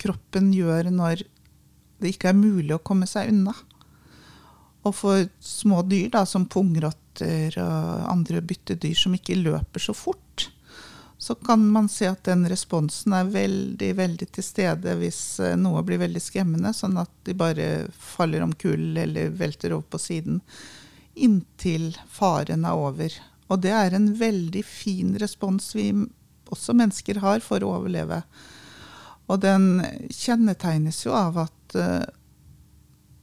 kroppen 0.01 0.51
gjør 0.55 0.91
når 0.93 1.25
det 2.03 2.15
ikke 2.15 2.33
er 2.33 2.39
mulig 2.41 2.75
å 2.77 2.83
komme 2.85 3.09
seg 3.09 3.31
unna. 3.33 3.55
Og 4.85 4.93
for 4.97 5.29
små 5.41 5.81
dyr, 5.89 6.11
da, 6.13 6.25
som 6.29 6.49
pungrotter 6.51 7.57
og 7.63 8.09
andre 8.11 8.43
byttedyr 8.45 8.99
som 8.99 9.15
ikke 9.17 9.39
løper 9.41 9.81
så 9.81 9.95
fort, 9.97 10.51
så 11.25 11.35
kan 11.35 11.63
man 11.73 11.87
se 11.89 12.05
at 12.11 12.27
den 12.29 12.43
responsen 12.51 13.15
er 13.17 13.31
veldig 13.33 13.91
veldig 13.97 14.27
til 14.37 14.45
stede 14.45 14.93
hvis 15.01 15.21
eh, 15.41 15.55
noe 15.57 15.81
blir 15.87 16.03
veldig 16.03 16.21
skremmende, 16.21 16.75
sånn 16.77 16.99
at 17.01 17.13
de 17.25 17.33
bare 17.41 17.69
faller 17.97 18.45
om 18.45 18.53
kull 18.61 18.93
eller 19.01 19.31
velter 19.33 19.73
over 19.73 19.87
på 19.95 20.03
siden 20.05 20.43
inntil 21.15 21.95
faren 22.13 22.67
er 22.69 22.77
over. 22.77 23.17
Og 23.49 23.63
det 23.65 23.73
er 23.73 23.97
en 23.97 24.11
veldig 24.21 24.65
fin 24.69 25.15
respons 25.23 25.71
vi 25.79 25.89
også 26.53 26.77
mennesker 26.77 27.23
har 27.25 27.41
for 27.41 27.65
å 27.65 27.73
overleve. 27.79 28.21
Og 29.33 29.41
den 29.41 29.81
kjennetegnes 30.13 31.07
jo 31.07 31.15
av 31.17 31.39
at 31.47 31.77
uh, 31.79 32.05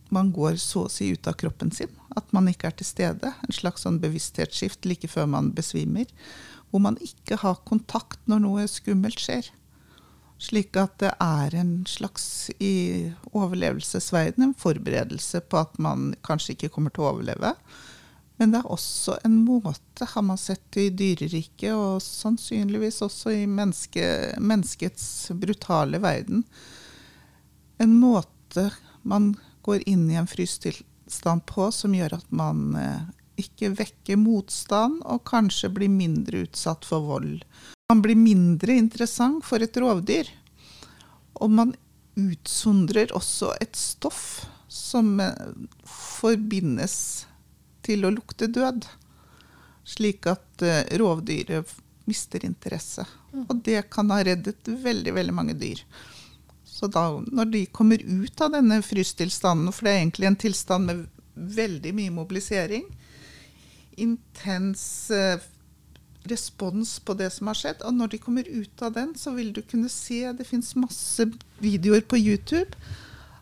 man 0.10 0.32
går 0.34 0.58
så 0.58 0.88
å 0.88 0.92
si 0.92 1.12
ut 1.14 1.30
av 1.30 1.38
kroppen 1.38 1.70
sin. 1.70 1.92
At 2.18 2.34
man 2.34 2.50
ikke 2.50 2.72
er 2.72 2.80
til 2.80 2.90
stede. 2.90 3.36
En 3.46 3.56
slags 3.56 3.86
sånn 3.86 4.02
bevissthetsskift 4.02 4.90
like 4.90 5.12
før 5.12 5.30
man 5.38 5.54
besvimer. 5.54 6.10
Hvor 6.72 6.84
man 6.84 6.98
ikke 7.04 7.38
har 7.42 7.62
kontakt 7.68 8.22
når 8.32 8.46
noe 8.46 8.68
skummelt 8.72 9.20
skjer. 9.20 9.50
Slik 10.42 10.78
at 10.80 10.96
det 11.04 11.12
er 11.22 11.56
en 11.60 11.74
slags 11.86 12.26
i 12.58 13.12
overlevelsesverden 13.30 14.48
en 14.48 14.58
forberedelse 14.58 15.44
på 15.52 15.60
at 15.60 15.76
man 15.78 16.14
kanskje 16.26 16.56
ikke 16.56 16.72
kommer 16.74 16.94
til 16.96 17.06
å 17.06 17.12
overleve. 17.12 17.54
Men 18.42 18.56
det 18.56 18.64
er 18.64 18.72
også 18.74 19.20
en 19.28 19.36
måte, 19.46 20.08
har 20.16 20.24
man 20.26 20.40
sett 20.42 20.78
i 20.82 20.88
dyreriket, 20.90 21.76
og 21.76 22.02
sannsynligvis 22.02 23.04
også 23.06 23.36
i 23.38 23.44
menneske, 23.46 24.06
menneskets 24.42 25.06
brutale 25.38 26.02
verden, 26.02 26.42
en 27.78 27.94
måte 28.02 28.72
man 29.06 29.36
går 29.62 29.86
inn 29.90 30.08
i 30.10 30.18
en 30.18 30.30
frystilstand 30.30 31.46
på 31.50 31.70
som 31.74 31.94
gjør 31.94 32.18
at 32.18 32.34
man 32.34 32.76
eh, 32.78 33.06
ikke 33.42 33.74
vekke 33.76 34.18
motstand, 34.20 35.02
og 35.06 35.26
kanskje 35.30 35.72
bli 35.74 35.90
mindre 35.92 36.46
utsatt 36.46 36.88
for 36.88 37.06
vold. 37.10 37.42
Man 37.92 38.04
blir 38.06 38.16
mindre 38.16 38.78
interessant 38.80 39.44
for 39.46 39.64
et 39.64 39.78
rovdyr. 39.78 40.30
Og 41.42 41.52
man 41.52 41.74
utsondrer 42.20 43.12
også 43.16 43.54
et 43.64 43.76
stoff 43.76 44.46
som 44.72 45.20
eh, 45.20 45.52
forbindes 45.88 46.96
til 47.84 48.06
å 48.06 48.14
lukte 48.14 48.48
død. 48.48 48.86
Slik 49.92 50.28
at 50.30 50.62
uh, 50.64 50.84
rovdyret 51.02 51.72
mister 52.06 52.44
interesse. 52.46 53.04
Og 53.48 53.56
det 53.66 53.82
kan 53.92 54.12
ha 54.14 54.20
reddet 54.24 54.68
veldig, 54.70 55.16
veldig 55.16 55.34
mange 55.34 55.56
dyr. 55.58 55.82
Så 56.64 56.88
da, 56.88 57.08
når 57.28 57.50
de 57.52 57.64
kommer 57.74 58.02
ut 58.02 58.42
av 58.46 58.54
denne 58.54 58.78
frystilstanden, 58.86 59.74
for 59.74 59.88
det 59.88 59.96
er 59.96 60.04
egentlig 60.04 60.30
en 60.30 60.40
tilstand 60.46 60.88
med 60.88 61.02
veldig 61.58 61.96
mye 61.98 62.14
mobilisering, 62.14 62.86
intens 64.02 64.84
uh, 65.14 65.42
respons 66.30 67.00
på 67.06 67.16
det 67.18 67.32
som 67.34 67.50
har 67.50 67.58
skjedd, 67.58 67.82
og 67.86 67.98
når 67.98 68.14
de 68.14 68.22
kommer 68.22 68.48
ut 68.48 68.86
av 68.86 68.94
den, 68.98 69.16
så 69.18 69.34
vil 69.36 69.52
du 69.56 69.64
kunne 69.66 69.90
se 69.90 70.22
Det 70.38 70.46
fins 70.46 70.76
masse 70.78 71.26
videoer 71.62 72.06
på 72.06 72.20
YouTube 72.20 72.78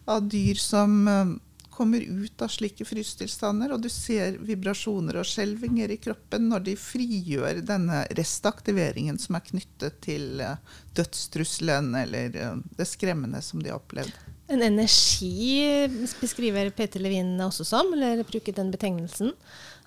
av 0.10 0.30
dyr 0.32 0.60
som 0.60 0.96
uh, 1.08 1.36
kommer 1.70 2.04
ut 2.04 2.42
av 2.44 2.52
slike 2.52 2.84
frystilstander, 2.88 3.72
og 3.72 3.84
du 3.84 3.90
ser 3.92 4.40
vibrasjoner 4.44 5.22
og 5.22 5.28
skjelvinger 5.28 5.94
i 5.96 6.00
kroppen 6.02 6.50
når 6.52 6.66
de 6.66 6.80
frigjør 6.80 7.62
denne 7.64 8.02
restaktiveringen 8.20 9.20
som 9.22 9.38
er 9.40 9.46
knyttet 9.52 10.02
til 10.04 10.44
uh, 10.44 10.58
dødstrusselen 10.98 11.94
eller 12.04 12.36
det 12.76 12.88
skremmende 12.88 13.44
som 13.46 13.64
de 13.64 13.72
har 13.72 13.80
opplevd. 13.80 14.39
En 14.50 14.64
energi 14.66 15.86
beskriver 16.22 16.72
Peter 16.74 17.02
Levin 17.04 17.36
også 17.46 17.66
som, 17.68 17.92
eller 17.94 18.24
bruker 18.26 18.56
den 18.58 18.72
betegnelsen. 18.74 19.36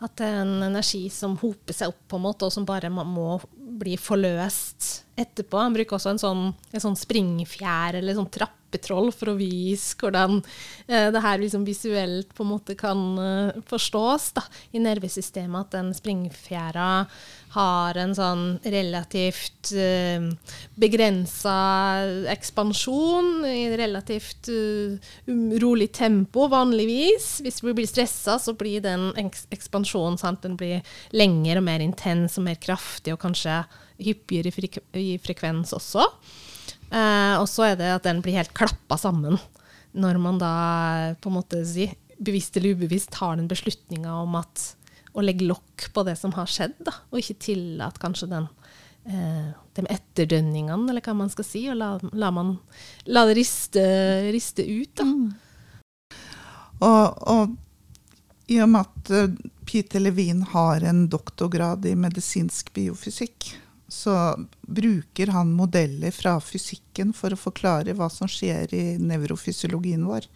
At 0.02 0.14
det 0.19 0.28
er 0.28 0.42
en 0.45 0.62
energi 0.62 1.09
som 1.11 1.35
hoper 1.40 1.75
seg 1.75 1.90
opp, 1.90 1.99
på 2.11 2.19
en 2.19 2.25
måte, 2.28 2.47
og 2.47 2.54
som 2.54 2.66
bare 2.66 2.90
må 2.90 3.40
bli 3.83 3.97
forløst 3.99 5.04
etterpå. 5.19 5.59
Han 5.59 5.75
bruker 5.75 5.99
også 5.99 6.14
en 6.14 6.23
sånn, 6.23 6.45
en 6.71 6.85
sånn 6.85 6.99
springfjær 6.99 7.99
eller 7.99 8.14
en 8.14 8.23
sånn 8.23 8.35
trappetroll 8.73 9.12
for 9.12 9.33
å 9.33 9.38
vise 9.38 9.97
hvordan 10.00 10.41
eh, 10.88 11.11
det 11.12 11.23
her 11.23 11.41
liksom 11.41 11.64
visuelt 11.67 12.33
på 12.35 12.45
en 12.45 12.52
måte 12.52 12.75
kan 12.79 13.19
eh, 13.19 13.61
forstås 13.69 14.33
da, 14.37 14.43
i 14.73 14.81
nervesystemet. 14.81 15.67
At 15.67 15.76
den 15.76 15.93
springfjæra 15.95 17.07
har 17.52 17.99
en 18.00 18.14
sånn 18.17 18.45
relativt 18.64 19.73
eh, 19.76 20.25
begrensa 20.81 21.57
ekspansjon 22.33 23.45
i 23.47 23.69
relativt 23.76 24.49
uh, 24.49 24.97
rolig 25.61 25.91
tempo 25.93 26.47
vanligvis. 26.49 27.43
Hvis 27.45 27.61
vi 27.62 27.75
blir 27.76 27.88
stressa, 27.88 28.38
så 28.41 28.55
blir 28.57 28.83
den 28.85 29.11
eks 29.21 29.47
ekspansjonen 29.52 30.19
sant? 30.21 30.43
Den 30.43 30.57
blir 30.57 30.81
lengre 31.12 31.61
og 31.61 31.67
mer 31.69 31.85
intens 31.85 32.38
og 32.41 32.49
mer 32.49 32.59
kraftig 32.62 33.12
og 33.14 33.21
kanskje 33.23 33.61
hyppigere 34.02 34.50
i 34.99 35.19
frekvens 35.23 35.75
også. 35.76 36.09
Eh, 36.93 37.35
og 37.41 37.49
så 37.49 37.71
er 37.71 37.81
det 37.81 37.91
at 37.95 38.05
den 38.05 38.21
blir 38.25 38.37
helt 38.37 38.53
klappa 38.57 38.99
sammen 39.01 39.39
når 39.93 40.19
man 40.21 40.39
da 40.41 40.53
på 41.21 41.29
en 41.29 41.37
måte 41.37 41.63
si, 41.69 41.87
bevisst 42.23 42.57
eller 42.57 42.77
ubevisst 42.77 43.13
tar 43.13 43.37
den 43.37 43.49
beslutninga 43.51 44.15
om 44.23 44.39
at 44.41 44.73
å 45.13 45.25
legge 45.25 45.45
lokk 45.49 45.91
på 45.93 46.05
det 46.09 46.15
som 46.17 46.33
har 46.37 46.49
skjedd, 46.49 46.79
da, 46.87 46.95
og 47.11 47.21
ikke 47.21 47.41
tillate 47.45 48.01
kanskje 48.01 48.31
den 48.31 48.47
eh, 49.05 49.51
de 49.77 49.85
etterdønningene, 49.93 50.89
eller 50.89 51.05
hva 51.05 51.15
man 51.17 51.33
skal 51.33 51.47
si, 51.47 51.67
og 51.73 51.77
la, 51.81 51.91
la, 52.17 52.31
man, 52.33 52.55
la 53.05 53.27
det 53.29 53.37
riste, 53.41 53.83
riste 54.33 54.65
ut. 54.65 54.93
da. 54.97 55.09
Mm. 55.09 56.23
Og, 56.83 57.29
og 57.29 58.53
i 58.53 58.59
og 58.65 58.73
med 58.73 58.89
at 58.89 59.13
uh, 59.15 59.51
Peter 59.69 60.03
Levin 60.03 60.43
har 60.53 60.85
en 60.89 61.05
doktorgrad 61.13 61.87
i 61.89 61.95
medisinsk 61.97 62.73
biofysikk, 62.75 63.53
så 63.93 64.17
bruker 64.63 65.27
han 65.27 65.53
modeller 65.53 66.11
fra 66.11 66.39
fysikken 66.41 67.13
for 67.13 67.35
å 67.35 67.41
forklare 67.41 67.93
hva 67.99 68.09
som 68.11 68.31
skjer 68.31 68.73
i 68.73 68.85
nevrofysiologien 69.03 70.07
vår. 70.09 70.29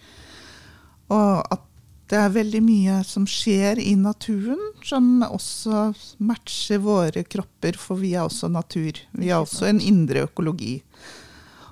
Og 1.17 1.55
at 1.55 1.65
det 2.07 2.19
er 2.21 2.35
veldig 2.35 2.61
mye 2.63 2.99
som 3.09 3.25
skjer 3.27 3.81
i 3.83 3.97
naturen, 3.99 4.61
som 4.85 5.25
også 5.27 5.89
matcher 6.23 6.83
våre 6.85 7.25
kropper, 7.25 7.79
for 7.81 7.99
vi 7.99 8.13
er 8.15 8.29
også 8.29 8.53
natur. 8.53 9.01
Vi 9.17 9.33
er 9.33 9.41
også 9.41 9.67
en 9.73 9.81
indre 9.83 10.27
økologi. 10.29 10.77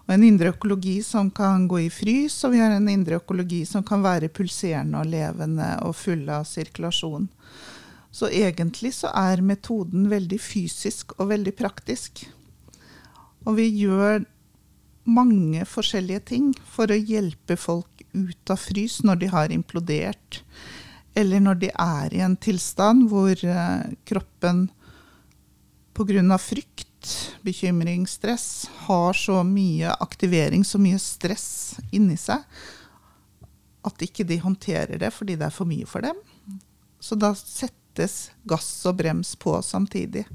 Og 0.05 0.17
en 0.17 0.25
indre 0.27 0.51
økologi 0.57 0.97
som 1.07 1.31
kan 1.31 1.69
gå 1.69 1.85
i 1.85 1.93
frys, 1.93 2.41
og 2.49 2.57
vi 2.57 2.65
har 2.65 2.75
en 2.75 2.91
indre 2.91 3.21
økologi 3.21 3.63
som 3.69 3.85
kan 3.87 4.03
være 4.05 4.33
pulserende 4.33 5.05
og 5.05 5.13
levende 5.13 5.69
og 5.87 5.95
full 6.01 6.27
av 6.33 6.49
sirkulasjon. 6.49 7.29
Så 8.15 8.31
egentlig 8.31 8.93
så 8.95 9.11
er 9.11 9.43
metoden 9.43 10.07
veldig 10.13 10.39
fysisk 10.39 11.17
og 11.19 11.33
veldig 11.33 11.55
praktisk. 11.59 12.23
Og 13.45 13.59
vi 13.59 13.67
gjør 13.83 14.23
mange 15.05 15.67
forskjellige 15.69 16.23
ting 16.31 16.53
for 16.77 16.91
å 16.91 16.97
hjelpe 16.97 17.59
folk 17.61 18.05
ut 18.15 18.53
av 18.55 18.61
frys 18.63 19.01
når 19.05 19.21
de 19.21 19.31
har 19.35 19.53
implodert, 19.53 20.41
eller 21.19 21.43
når 21.43 21.61
de 21.67 21.71
er 21.75 22.15
i 22.15 22.23
en 22.25 22.39
tilstand 22.39 23.09
hvor 23.11 23.35
eh, 23.35 23.91
kroppen 24.07 24.69
pga. 25.95 26.39
frykt, 26.39 27.11
bekymring, 27.43 28.07
stress 28.07 28.69
har 28.87 29.13
så 29.13 29.43
mye 29.45 29.93
aktivering, 30.01 30.65
så 30.65 30.79
mye 30.79 30.99
stress 30.99 31.77
inni 31.93 32.17
seg, 32.17 32.43
at 33.85 34.03
ikke 34.03 34.25
de 34.25 34.39
håndterer 34.41 34.99
det 34.99 35.13
fordi 35.13 35.37
det 35.37 35.51
er 35.51 35.55
for 35.55 35.67
mye 35.69 35.87
for 35.87 36.01
dem. 36.01 36.17
Så 36.99 37.15
da 37.21 37.35
settes 37.95 38.31
gass 38.43 38.87
og 38.87 38.97
brems 38.97 39.37
på 39.37 39.63
samtidig. 39.63 40.27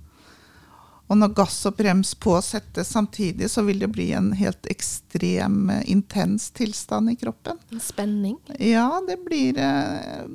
Og 1.08 1.18
når 1.18 1.34
gass 1.34 1.66
og 1.66 1.76
brems 1.76 2.14
på 2.16 2.40
settes 2.42 2.88
samtidig, 2.88 3.50
så 3.50 3.64
vil 3.64 3.80
det 3.80 3.90
bli 3.90 4.12
en 4.14 4.32
helt 4.34 4.66
ekstrem, 4.70 5.70
eh, 5.70 5.84
intens 5.92 6.52
tilstand 6.52 7.10
i 7.12 7.16
kroppen. 7.16 7.58
En 7.72 7.80
spenning? 7.80 8.38
Ja, 8.60 9.02
det 9.08 9.18
blir 9.26 9.58
eh, 9.58 10.28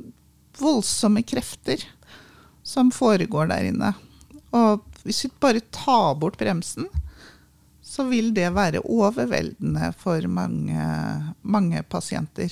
voldsomme 0.59 1.23
krefter 1.23 1.79
som 2.63 2.91
foregår 2.91 3.47
der 3.47 3.71
inne. 3.71 3.95
Og 4.51 4.83
hvis 5.05 5.25
vi 5.25 5.31
bare 5.41 5.61
tar 5.71 6.15
bort 6.17 6.39
bremsen, 6.39 6.89
så 7.83 8.05
vil 8.05 8.35
det 8.35 8.51
være 8.51 8.83
overveldende 8.83 9.93
for 9.97 10.27
mange, 10.27 10.85
mange 11.43 11.83
pasienter. 11.83 12.51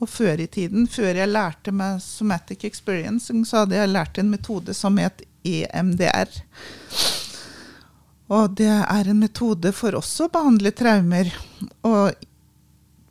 Og 0.00 0.08
før 0.08 0.40
i 0.40 0.48
tiden, 0.48 0.86
før 0.88 1.18
jeg 1.20 1.28
lærte 1.28 1.72
meg 1.76 2.00
somatic 2.00 2.64
experiencing, 2.64 3.44
så 3.44 3.64
hadde 3.64 3.76
jeg 3.76 3.92
lært 3.92 4.20
en 4.20 4.30
metode 4.32 4.74
som 4.76 4.96
het 5.00 5.22
EMDR. 5.44 6.32
Og 8.30 8.56
det 8.56 8.70
er 8.70 9.10
en 9.10 9.20
metode 9.20 9.72
for 9.76 9.98
også 9.98 10.28
å 10.28 10.32
behandle 10.32 10.72
traumer. 10.76 11.28
Og 11.84 12.14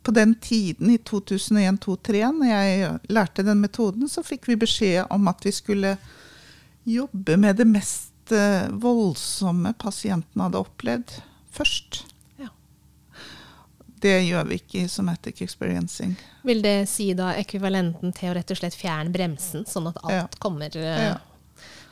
på 0.02 0.14
den 0.16 0.34
tiden, 0.42 0.90
i 0.90 0.98
2001-2003, 0.98 2.22
når 2.40 2.50
jeg 2.50 2.92
lærte 3.12 3.44
den 3.46 3.60
metoden, 3.60 4.08
så 4.08 4.24
fikk 4.26 4.48
vi 4.48 4.58
beskjed 4.58 5.12
om 5.12 5.28
at 5.30 5.44
vi 5.44 5.52
skulle 5.54 5.96
jobbe 6.88 7.36
med 7.36 7.60
det 7.60 7.68
mest 7.68 8.32
eh, 8.32 8.70
voldsomme 8.72 9.74
pasienten 9.78 10.40
hadde 10.42 10.62
opplevd, 10.64 11.20
først. 11.52 12.04
Det 14.00 14.14
gjør 14.24 14.46
vi 14.48 14.56
ikke 14.60 14.84
i 14.84 14.88
somatic 14.88 15.42
experiencing. 15.44 16.14
Vil 16.48 16.62
det 16.64 16.88
si 16.88 17.10
da 17.14 17.34
ekvivalenten 17.36 18.14
til 18.16 18.30
å 18.30 18.34
rett 18.38 18.50
og 18.54 18.56
slett 18.56 18.76
fjerne 18.78 19.12
bremsen, 19.12 19.66
sånn 19.68 19.90
at 19.90 19.98
alt 20.04 20.12
Ja. 20.14 20.26
kommer 20.40 20.74
eh, 20.76 21.04
Ja. 21.10 21.18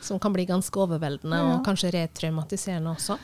Som 0.00 0.18
kan 0.18 0.32
bli 0.32 0.46
ganske 0.46 0.72
overveldende, 0.78 1.36
Ja. 1.36 1.56
og 1.56 1.64
kanskje 1.66 1.90
retraumatiserende 1.92 2.94
også? 2.96 3.18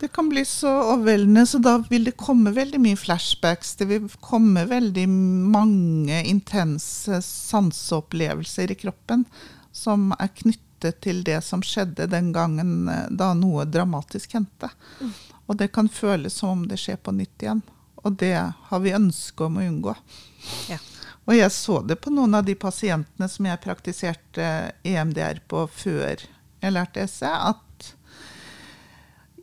Det 0.00 0.12
kan 0.12 0.28
bli 0.28 0.42
så 0.44 0.68
overveldende, 0.94 1.46
så 1.46 1.60
da 1.62 1.78
vil 1.90 2.04
det 2.04 2.16
komme 2.16 2.52
veldig 2.52 2.80
mye 2.80 2.96
flashbacks. 2.96 3.76
Det 3.76 3.86
vil 3.88 4.08
komme 4.20 4.64
veldig 4.66 5.08
mange 5.08 6.24
intense 6.26 7.20
sanseopplevelser 7.22 8.70
i 8.70 8.74
kroppen 8.74 9.24
som 9.72 10.12
er 10.18 10.28
knyttet 10.28 11.00
til 11.04 11.22
det 11.24 11.42
som 11.44 11.62
skjedde 11.64 12.08
den 12.10 12.32
gangen 12.32 12.88
eh, 12.88 13.06
da 13.10 13.32
noe 13.34 13.64
dramatisk 13.64 14.32
hendte. 14.36 14.70
Og 15.48 15.56
det 15.60 15.72
kan 15.72 15.88
føles 15.88 16.32
som 16.40 16.48
om 16.50 16.66
det 16.68 16.78
skjer 16.80 16.96
på 16.96 17.12
nytt 17.14 17.42
igjen. 17.42 17.62
Og 18.04 18.18
det 18.20 18.36
har 18.36 18.82
vi 18.84 18.96
ønske 18.96 19.46
om 19.46 19.58
å 19.58 19.64
unngå. 19.64 19.94
Ja. 20.68 20.78
Og 21.24 21.38
jeg 21.38 21.52
så 21.56 21.78
det 21.80 21.96
på 22.04 22.12
noen 22.12 22.36
av 22.36 22.44
de 22.44 22.56
pasientene 22.58 23.28
som 23.32 23.46
jeg 23.48 23.62
praktiserte 23.64 24.48
EMDR 24.84 25.40
på 25.48 25.64
før 25.72 26.20
jeg 26.64 26.74
lærte 26.74 27.06
SE, 27.08 27.30
at 27.30 27.64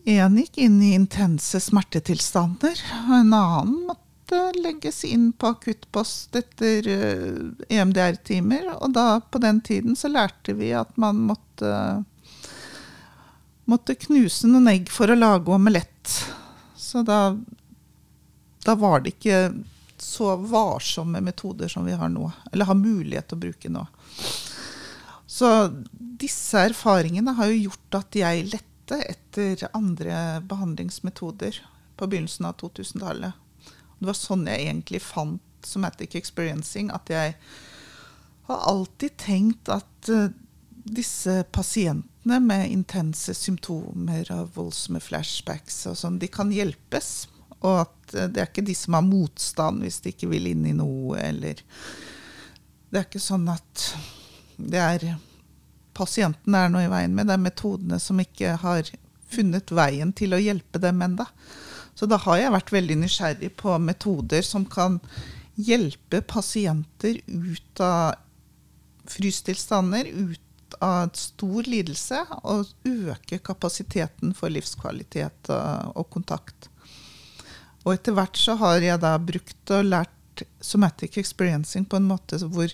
en 0.10 0.38
gikk 0.38 0.58
inn 0.58 0.80
i 0.82 0.94
intense 0.98 1.60
smertetilstander, 1.62 2.80
og 3.06 3.18
en 3.20 3.34
annen 3.38 3.76
måtte 3.90 4.40
legges 4.58 5.04
inn 5.06 5.30
på 5.34 5.52
akuttpost 5.54 6.38
etter 6.40 6.88
eh, 6.90 7.76
EMDR-timer. 7.78 8.72
Og 8.80 8.96
da, 8.96 9.20
på 9.22 9.42
den 9.44 9.60
tiden, 9.62 9.98
så 10.00 10.10
lærte 10.10 10.56
vi 10.58 10.72
at 10.78 10.96
man 11.02 11.20
måtte, 11.30 11.74
måtte 13.70 13.98
knuse 14.08 14.50
noen 14.50 14.72
egg 14.74 14.90
for 14.90 15.12
å 15.12 15.20
lage 15.20 15.54
omelett. 15.54 16.16
Så 16.74 17.06
da, 17.06 17.36
da 18.66 18.76
var 18.78 19.02
det 19.02 19.16
ikke 19.16 19.42
så 20.02 20.36
varsomme 20.36 21.22
metoder 21.22 21.70
som 21.70 21.86
vi 21.86 21.94
har 21.98 22.10
nå, 22.10 22.32
eller 22.52 22.66
har 22.70 22.78
mulighet 22.78 23.30
til 23.30 23.38
å 23.38 23.44
bruke 23.46 23.72
nå. 23.74 23.86
Så 25.32 25.50
disse 26.00 26.60
erfaringene 26.72 27.36
har 27.38 27.52
jo 27.52 27.70
gjort 27.70 28.02
at 28.02 28.18
jeg 28.18 28.48
lette 28.52 28.98
etter 29.08 29.70
andre 29.78 30.42
behandlingsmetoder 30.50 31.62
på 31.98 32.10
begynnelsen 32.10 32.50
av 32.50 32.58
2000-tallet. 32.60 33.38
Det 34.00 34.10
var 34.10 34.18
sånn 34.18 34.48
jeg 34.50 34.66
egentlig 34.66 35.04
fant 35.06 35.42
somatic 35.66 36.18
experiencing, 36.18 36.90
at 36.92 37.10
jeg 37.14 37.36
har 38.50 38.64
alltid 38.68 39.18
tenkt 39.22 39.70
at 39.70 40.10
eh, 40.10 40.34
disse 40.84 41.44
pasientene 41.54 42.40
med 42.42 42.72
intense 42.74 43.34
symptomer 43.38 44.26
og 44.34 44.56
voldsomme 44.58 45.02
flashbacks 45.02 45.84
og 45.90 46.00
sånn, 46.02 46.18
de 46.22 46.30
kan 46.34 46.52
hjelpes. 46.54 47.30
Og 47.62 47.84
at 47.84 48.16
eh, 48.16 48.30
det 48.32 48.44
er 48.44 48.50
ikke 48.50 48.66
de 48.68 48.76
som 48.78 48.98
har 48.98 49.06
motstand 49.08 49.86
hvis 49.86 50.02
de 50.04 50.14
ikke 50.14 50.32
vil 50.32 50.52
inn 50.54 50.66
i 50.70 50.78
noe, 50.78 51.20
eller 51.22 51.62
Det 52.92 53.00
er 53.00 53.08
ikke 53.08 53.24
sånn 53.24 53.48
at 53.48 53.86
det 54.62 54.80
er 54.82 55.06
pasienten 55.96 56.54
det 56.54 56.60
er 56.60 56.72
noe 56.74 56.86
i 56.86 56.92
veien 56.92 57.14
med, 57.16 57.30
det 57.30 57.38
er 57.38 57.46
metodene 57.46 58.00
som 58.04 58.20
ikke 58.20 58.58
har 58.62 58.90
funnet 59.32 59.72
veien 59.72 60.12
til 60.16 60.36
å 60.36 60.42
hjelpe 60.42 60.80
dem 60.82 61.02
enda. 61.04 61.28
Så 61.96 62.08
da 62.10 62.18
har 62.24 62.40
jeg 62.40 62.54
vært 62.56 62.74
veldig 62.74 62.98
nysgjerrig 63.04 63.52
på 63.60 63.78
metoder 63.84 64.44
som 64.46 64.66
kan 64.68 65.00
hjelpe 65.60 66.22
pasienter 66.28 67.20
ut 67.28 67.84
av 67.84 68.16
frystilstander, 69.12 70.08
ut 70.08 70.78
av 70.82 71.12
stor 71.20 71.68
lidelse, 71.68 72.24
og 72.48 72.70
øke 72.88 73.42
kapasiteten 73.44 74.36
for 74.38 74.54
livskvalitet 74.54 75.52
og, 75.52 76.06
kontakt. 76.14 76.71
Og 77.84 77.94
etter 77.96 78.16
hvert 78.16 78.38
så 78.38 78.56
har 78.62 78.84
jeg 78.84 79.02
da 79.02 79.16
brukt 79.18 79.74
og 79.74 79.88
lært 79.88 80.46
somatic 80.62 81.18
experiencing 81.22 81.86
på 81.90 82.00
en 82.00 82.08
måte 82.10 82.40
hvor 82.42 82.72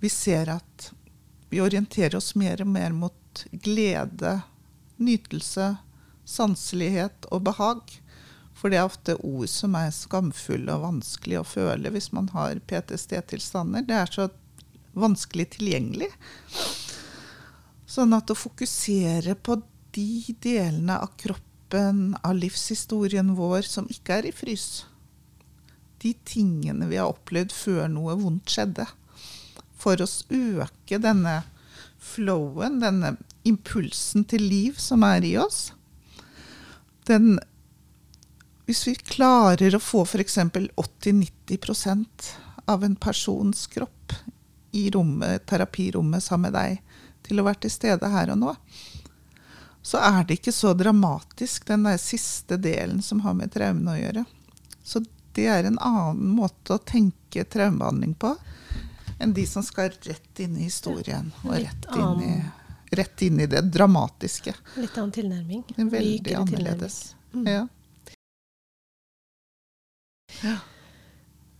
vi 0.00 0.08
ser 0.12 0.48
at 0.52 0.90
vi 1.50 1.60
orienterer 1.60 2.16
oss 2.16 2.34
mer 2.38 2.62
og 2.62 2.70
mer 2.70 2.94
mot 2.96 3.44
glede, 3.64 4.40
nytelse, 5.02 5.74
sanselighet 6.24 7.26
og 7.30 7.44
behag. 7.48 7.82
For 8.54 8.72
det 8.72 8.80
er 8.80 8.88
ofte 8.88 9.16
ord 9.24 9.48
som 9.50 9.74
er 9.78 9.92
skamfulle 9.94 10.76
og 10.76 10.86
vanskelig 10.86 11.40
å 11.40 11.48
føle 11.48 11.92
hvis 11.92 12.10
man 12.16 12.30
har 12.34 12.60
PTSD-tilstander. 12.70 13.86
Det 13.88 13.96
er 13.96 14.14
så 14.14 14.28
vanskelig 14.96 15.50
tilgjengelig. 15.56 16.10
Sånn 17.90 18.14
at 18.14 18.30
å 18.30 18.38
fokusere 18.38 19.34
på 19.34 19.58
de 19.96 20.36
delene 20.42 21.00
av 21.02 21.16
kroppen, 21.18 21.49
av 21.74 22.34
livshistorien 22.34 23.34
vår, 23.34 23.62
som 23.62 23.88
ikke 23.90 24.20
er 24.20 24.30
i 24.30 24.34
frys. 24.34 24.84
De 26.00 26.14
tingene 26.24 26.88
vi 26.88 26.96
har 26.96 27.10
opplevd 27.12 27.52
før 27.52 27.88
noe 27.92 28.16
vondt 28.18 28.50
skjedde. 28.54 28.86
For 29.80 30.00
å 30.00 30.06
øke 30.06 31.00
denne 31.00 31.42
flowen, 32.00 32.80
denne 32.80 33.16
impulsen 33.48 34.24
til 34.28 34.44
liv 34.48 34.80
som 34.80 35.04
er 35.06 35.24
i 35.24 35.36
oss. 35.40 35.72
Den 37.08 37.38
Hvis 38.68 38.86
vi 38.86 38.94
klarer 38.94 39.74
å 39.74 39.82
få 39.82 40.04
f.eks. 40.06 40.36
80-90% 40.38 42.28
av 42.70 42.84
en 42.86 42.94
persons 42.94 43.66
kropp 43.66 44.12
i 44.78 44.90
rommet, 44.94 45.42
terapirommet 45.50 46.22
sammen 46.22 46.52
med 46.52 46.54
deg, 46.54 47.00
til 47.26 47.40
å 47.40 47.46
være 47.48 47.64
til 47.64 47.72
stede 47.74 48.10
her 48.12 48.30
og 48.30 48.38
nå, 48.38 48.54
så 49.82 49.98
er 50.04 50.24
det 50.28 50.40
ikke 50.40 50.52
så 50.52 50.74
dramatisk, 50.76 51.66
den 51.66 51.86
der 51.88 51.96
siste 52.00 52.56
delen 52.60 53.02
som 53.02 53.20
har 53.24 53.34
med 53.34 53.52
traumene 53.54 53.94
å 53.94 54.00
gjøre. 54.00 54.24
Så 54.84 55.02
det 55.36 55.46
er 55.48 55.64
en 55.64 55.78
annen 55.78 56.34
måte 56.36 56.76
å 56.76 56.82
tenke 56.84 57.44
traumebehandling 57.48 58.14
på 58.20 58.34
enn 59.20 59.34
de 59.36 59.44
som 59.46 59.62
skal 59.64 59.92
rett 59.92 60.40
inn 60.40 60.56
i 60.56 60.66
historien 60.68 61.28
og 61.44 61.52
rett 61.52 61.86
inn 61.92 62.22
i, 62.24 62.34
rett 62.96 63.22
inn 63.22 63.40
i 63.40 63.46
det 63.50 63.60
dramatiske. 63.68 64.54
Litt 64.80 64.96
annen 64.96 65.12
tilnærming. 65.12 65.64
Veldig 65.76 66.24
tilnærming. 66.24 66.36
annerledes. 66.40 67.14
Mm. 67.32 67.46
Ja. 67.46 67.66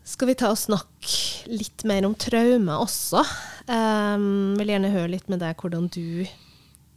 Skal 0.05 0.31
vi 0.33 0.35
ta 0.41 0.51
og 0.53 0.59
snakke 0.59 1.53
litt 1.53 1.85
mer 1.89 2.07
om 2.09 2.15
traume 2.19 2.81
også? 2.83 3.23
Um, 3.69 4.57
vil 4.59 4.73
gjerne 4.73 4.93
høre 4.95 5.13
litt 5.13 5.29
med 5.31 5.43
deg 5.45 5.61
hvordan 5.61 5.87
du 5.93 6.27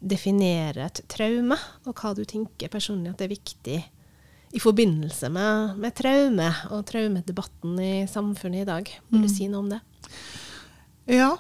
definerer 0.04 0.78
et 0.86 1.02
traume, 1.10 1.58
og 1.88 1.94
hva 1.96 2.14
du 2.18 2.24
tenker 2.28 2.68
personlig 2.74 3.10
at 3.14 3.18
det 3.22 3.26
er 3.30 3.38
viktig 3.38 3.80
i 4.54 4.60
forbindelse 4.62 5.30
med, 5.34 5.78
med 5.82 5.92
traume 5.98 6.50
og 6.76 6.84
traumedebatten 6.86 7.80
i 7.82 7.94
samfunnet 8.12 8.62
i 8.62 8.68
dag. 8.70 8.86
Vil 9.10 9.22
du 9.24 9.28
Mm. 9.30 9.34
si 9.36 9.48
noe 9.50 9.60
om 9.64 9.70
det? 9.72 9.80
Ja, 11.08 11.32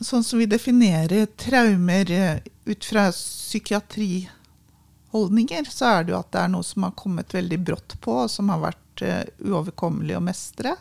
sånn 0.00 0.24
som 0.26 0.38
vi 0.42 0.46
definerer 0.50 1.26
traumer 1.40 2.10
eh, 2.10 2.40
ut 2.66 2.84
fra 2.84 3.06
psykiatriholdninger, 3.12 5.64
så 5.70 5.84
er 5.98 6.04
det 6.04 6.12
jo 6.12 6.18
at 6.18 6.30
det 6.34 6.40
er 6.42 6.48
noe 6.52 6.64
som 6.66 6.82
har 6.86 6.94
kommet 6.98 7.32
veldig 7.36 7.58
brått 7.64 7.94
på, 8.04 8.12
og 8.24 8.30
som 8.32 8.50
har 8.52 8.60
vært 8.64 9.02
eh, 9.06 9.24
uoverkommelig 9.46 10.16
å 10.18 10.22
mestre. 10.24 10.74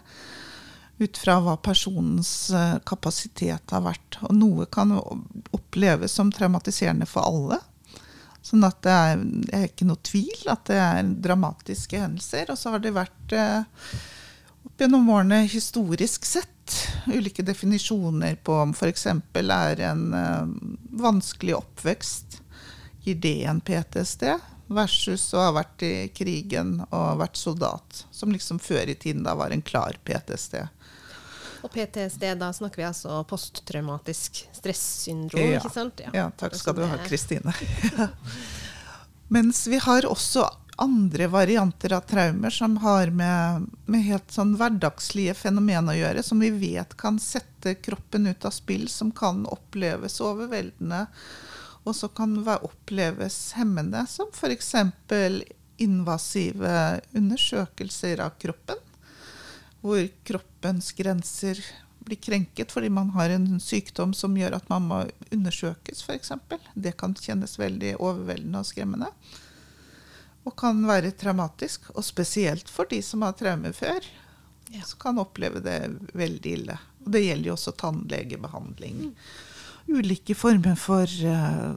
Ut 0.97 1.17
fra 1.17 1.39
hva 1.43 1.57
personens 1.59 2.49
eh, 2.55 2.77
kapasitet 2.87 3.73
har 3.75 3.83
vært. 3.85 4.19
Og 4.23 4.35
noe 4.37 4.67
kan 4.71 4.93
oppleves 4.95 6.15
som 6.15 6.31
traumatiserende 6.31 7.07
for 7.09 7.27
alle. 7.27 7.59
Sånn 8.45 8.63
at 8.67 8.77
det 8.85 8.93
er, 8.93 9.23
det 9.47 9.57
er 9.57 9.69
ikke 9.71 9.87
noe 9.89 10.01
tvil 10.05 10.51
at 10.53 10.67
det 10.69 10.77
er 10.77 11.13
dramatiske 11.25 11.99
hendelser. 11.99 12.51
Og 12.53 12.59
så 12.61 12.75
har 12.75 12.83
det 12.83 12.95
vært 12.95 13.35
eh, 13.35 13.95
opp 14.65 14.81
gjennom 14.81 15.09
årene 15.11 15.43
historisk 15.49 16.27
sett 16.29 16.51
ulike 17.05 17.43
definisjoner 17.45 18.35
på 18.35 18.55
om 18.57 18.71
f.eks. 18.73 19.05
er 19.05 19.81
en 19.85 20.05
uh, 20.13 20.47
vanskelig 20.89 21.55
oppvekst. 21.55 22.39
Gir 23.05 23.19
det 23.21 23.43
en 23.45 23.61
PTSD? 23.61 24.31
Versus 24.65 25.27
å 25.37 25.43
ha 25.43 25.51
vært 25.53 25.83
i 25.85 25.93
krigen 26.09 26.79
og 26.87 27.19
vært 27.21 27.37
soldat. 27.37 28.05
Som 28.09 28.33
liksom 28.33 28.57
før 28.57 28.89
i 28.89 28.97
tiden 28.97 29.21
da 29.27 29.35
var 29.37 29.53
en 29.53 29.61
klar 29.61 29.99
PTSD. 30.05 30.63
Og 31.65 31.71
PTSD, 31.73 32.27
da 32.37 32.51
snakker 32.53 32.77
vi 32.83 32.85
altså 32.85 33.23
posttraumatisk 33.25 34.43
stressyndrom, 34.53 35.47
ja. 35.55 35.57
ikke 35.57 35.73
sant? 35.73 36.03
Ja, 36.05 36.11
ja 36.13 36.25
takk 36.37 36.53
skal 36.59 36.77
du 36.77 36.83
ha, 36.85 36.99
Kristine. 37.07 37.55
Mens 39.33 39.63
vi 39.67 39.79
har 39.81 40.05
også 40.05 40.45
andre 40.77 41.25
varianter 41.31 41.95
av 41.97 42.05
traumer 42.05 42.53
som 42.53 42.77
har 42.83 43.09
med, 43.09 43.65
med, 43.89 44.05
helt 44.05 44.29
sånn 44.31 44.53
hverdagslige 44.59 45.33
fenomen 45.39 45.89
å 45.89 45.97
gjøre, 45.97 46.21
som 46.23 46.43
vi 46.43 46.51
vet 46.53 46.93
kan 47.01 47.17
sette 47.17 47.77
kroppen 47.81 48.27
ut 48.29 48.45
av 48.45 48.53
spill, 48.53 48.85
som 48.91 49.09
kan 49.15 49.47
oppleves 49.49 50.19
overveldende, 50.21 51.05
og 51.85 51.97
så 51.97 52.11
kan 52.13 52.37
oppleves 52.45 53.55
hemmende, 53.57 54.05
som 54.09 54.29
f.eks. 54.33 54.75
invasive 55.81 56.75
undersøkelser 57.17 58.21
av 58.21 58.37
kroppen 58.37 58.85
hvor 59.85 60.01
kroppens 60.65 60.91
grenser 60.91 61.65
blir 61.99 62.17
krenket 62.17 62.71
fordi 62.71 62.89
man 62.89 63.09
har 63.09 63.29
en 63.29 63.59
sykdom 63.59 64.13
som 64.13 64.37
gjør 64.37 64.55
at 64.57 64.69
man 64.69 64.81
må 64.81 65.05
undersøkes, 65.31 66.03
f.eks. 66.03 66.31
Det 66.73 66.97
kan 66.97 67.13
kjennes 67.13 67.59
veldig 67.59 67.95
overveldende 67.99 68.59
og 68.59 68.65
skremmende. 68.65 69.09
Og 70.45 70.55
kan 70.57 70.81
være 70.85 71.11
traumatisk. 71.11 71.89
Og 71.95 72.05
spesielt 72.05 72.69
for 72.69 72.85
de 72.89 73.01
som 73.01 73.21
har 73.21 73.33
traumer 73.33 73.73
før, 73.73 74.01
ja. 74.69 74.81
så 74.85 74.97
kan 74.97 75.17
oppleve 75.17 75.61
det 75.61 75.79
veldig 76.13 76.51
ille. 76.51 76.77
Og 77.05 77.11
det 77.11 77.25
gjelder 77.25 77.49
jo 77.49 77.55
også 77.55 77.73
tannlegebehandling. 77.81 78.95
Mm. 79.05 79.13
Ulike 79.97 80.35
former 80.35 80.75
for 80.77 81.05
uh, 81.25 81.73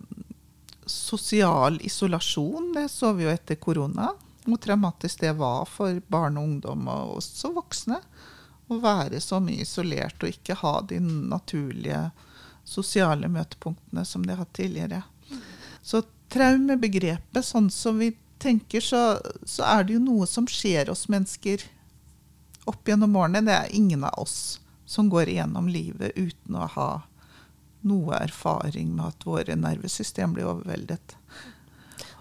sosial 0.85 1.81
isolasjon. 1.85 2.73
Det 2.77 2.89
så 2.93 3.13
vi 3.17 3.25
jo 3.25 3.33
etter 3.33 3.57
korona 3.57 4.13
hvor 4.49 4.61
traumatisk 4.63 5.21
det 5.21 5.35
var 5.39 5.67
for 5.69 6.01
barn 6.09 6.39
og 6.39 6.49
ungdom, 6.49 6.89
og 6.89 7.19
også 7.19 7.53
voksne, 7.57 8.01
å 8.69 8.79
være 8.83 9.21
så 9.25 9.41
mye 9.43 9.65
isolert 9.65 10.23
og 10.23 10.33
ikke 10.33 10.59
ha 10.63 10.75
de 10.89 11.01
naturlige 11.01 12.09
sosiale 12.69 13.29
møtepunktene 13.33 14.05
som 14.05 14.27
de 14.27 14.35
har 14.35 14.43
hatt 14.43 14.53
tidligere. 14.59 15.03
Så 15.83 16.03
traumebegrepet, 16.33 17.45
sånn 17.45 17.71
som 17.73 17.99
vi 18.03 18.13
tenker, 18.39 18.85
så, 18.85 19.19
så, 19.43 19.65
er 19.65 19.85
det 19.85 19.97
jo 19.97 20.05
noe 20.05 20.27
som 20.29 20.47
skjer 20.47 20.91
oss 20.93 21.09
mennesker 21.09 21.65
opp 22.69 22.89
gjennom 22.89 23.17
årene. 23.17 23.43
Det 23.47 23.55
er 23.57 23.77
ingen 23.77 24.05
av 24.05 24.19
oss 24.21 24.59
som 24.89 25.09
går 25.13 25.33
igjennom 25.33 25.69
livet 25.73 26.13
uten 26.17 26.57
å 26.57 26.69
ha 26.77 26.91
noe 27.89 28.19
erfaring 28.21 28.93
med 28.97 29.15
at 29.15 29.27
våre 29.27 29.57
nervesystem 29.57 30.35
blir 30.37 30.49
overveldet. 30.51 31.17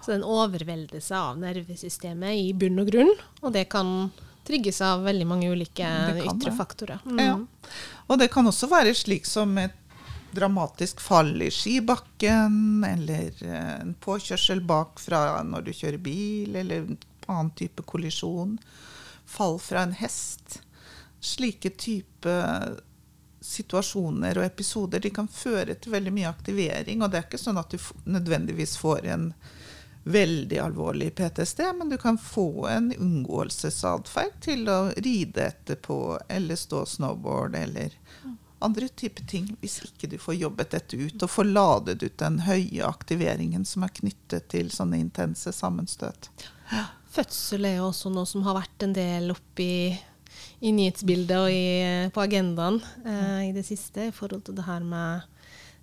Så 0.00 0.10
det 0.10 0.14
er 0.14 0.20
en 0.22 0.30
overveldelse 0.38 1.20
av 1.20 1.38
nervesystemet 1.42 2.40
i 2.40 2.52
bunn 2.56 2.80
og 2.80 2.88
grunn, 2.92 3.12
og 3.42 3.52
det 3.52 3.66
kan 3.72 4.10
trigges 4.48 4.80
av 4.84 5.04
veldig 5.06 5.26
mange 5.28 5.50
ulike 5.52 5.88
ytre 6.24 6.54
faktorer. 6.56 7.04
Mm. 7.04 7.20
Ja. 7.20 7.36
Og 8.08 8.18
det 8.20 8.30
kan 8.32 8.48
også 8.48 8.70
være 8.70 8.96
slik 8.96 9.28
som 9.28 9.52
et 9.60 9.76
dramatisk 10.32 11.00
fall 11.00 11.42
i 11.42 11.50
skibakken, 11.52 12.84
eller 12.84 13.32
eh, 13.44 13.74
en 13.80 13.94
påkjørsel 14.00 14.60
bakfra 14.64 15.42
når 15.44 15.68
du 15.68 15.72
kjører 15.72 16.00
bil, 16.02 16.56
eller 16.56 16.84
en 16.84 16.98
annen 17.28 17.52
type 17.56 17.84
kollisjon. 17.88 18.56
Fall 19.28 19.58
fra 19.60 19.84
en 19.84 19.96
hest. 19.96 20.60
Slike 21.20 21.74
type 21.80 22.36
situasjoner 23.40 24.38
og 24.38 24.44
episoder 24.44 25.02
de 25.02 25.10
kan 25.14 25.28
føre 25.30 25.76
til 25.78 25.94
veldig 25.94 26.12
mye 26.14 26.30
aktivering. 26.30 27.02
Og 27.02 27.10
det 27.10 27.20
er 27.20 27.28
ikke 27.28 27.40
sånn 27.40 27.60
at 27.60 27.72
du 27.72 27.78
nødvendigvis 28.08 28.76
får 28.80 29.08
en 29.14 29.30
veldig 30.08 30.58
alvorlig 30.62 31.10
PTSD, 31.14 31.60
men 31.78 31.92
du 31.92 31.98
kan 32.00 32.18
få 32.18 32.66
en 32.70 32.92
unngåelsesatferd 32.96 34.38
til 34.44 34.68
å 34.72 34.78
ride 34.96 35.44
etterpå 35.50 35.98
eller 36.28 36.56
stå 36.56 36.84
snowboard 36.86 37.56
eller 37.58 37.96
andre 38.58 38.88
typer 38.88 39.26
ting, 39.28 39.50
hvis 39.60 39.78
ikke 39.86 40.10
du 40.10 40.16
får 40.18 40.40
jobbet 40.40 40.72
dette 40.74 40.98
ut 40.98 41.22
og 41.22 41.30
får 41.30 41.50
ladet 41.50 42.02
ut 42.02 42.18
den 42.18 42.40
høye 42.46 42.86
aktiveringen 42.86 43.66
som 43.68 43.84
er 43.86 43.94
knyttet 44.00 44.48
til 44.54 44.72
sånne 44.74 44.98
intense 44.98 45.52
sammenstøt. 45.54 46.30
Fødsel 47.12 47.68
er 47.68 47.78
jo 47.78 47.88
også 47.92 48.10
noe 48.12 48.26
som 48.28 48.44
har 48.46 48.58
vært 48.58 48.84
en 48.84 48.96
del 48.96 49.30
oppi 49.34 49.70
i 50.58 50.72
nyhetsbildet 50.74 51.38
og 51.38 51.52
i, 51.52 52.10
på 52.14 52.22
agendaen 52.24 52.80
eh, 53.04 53.48
i 53.48 53.54
det 53.54 53.64
siste, 53.66 54.08
i 54.08 54.14
forhold 54.14 54.44
til 54.48 54.58
det 54.58 54.66
her 54.66 54.84
med 54.84 55.22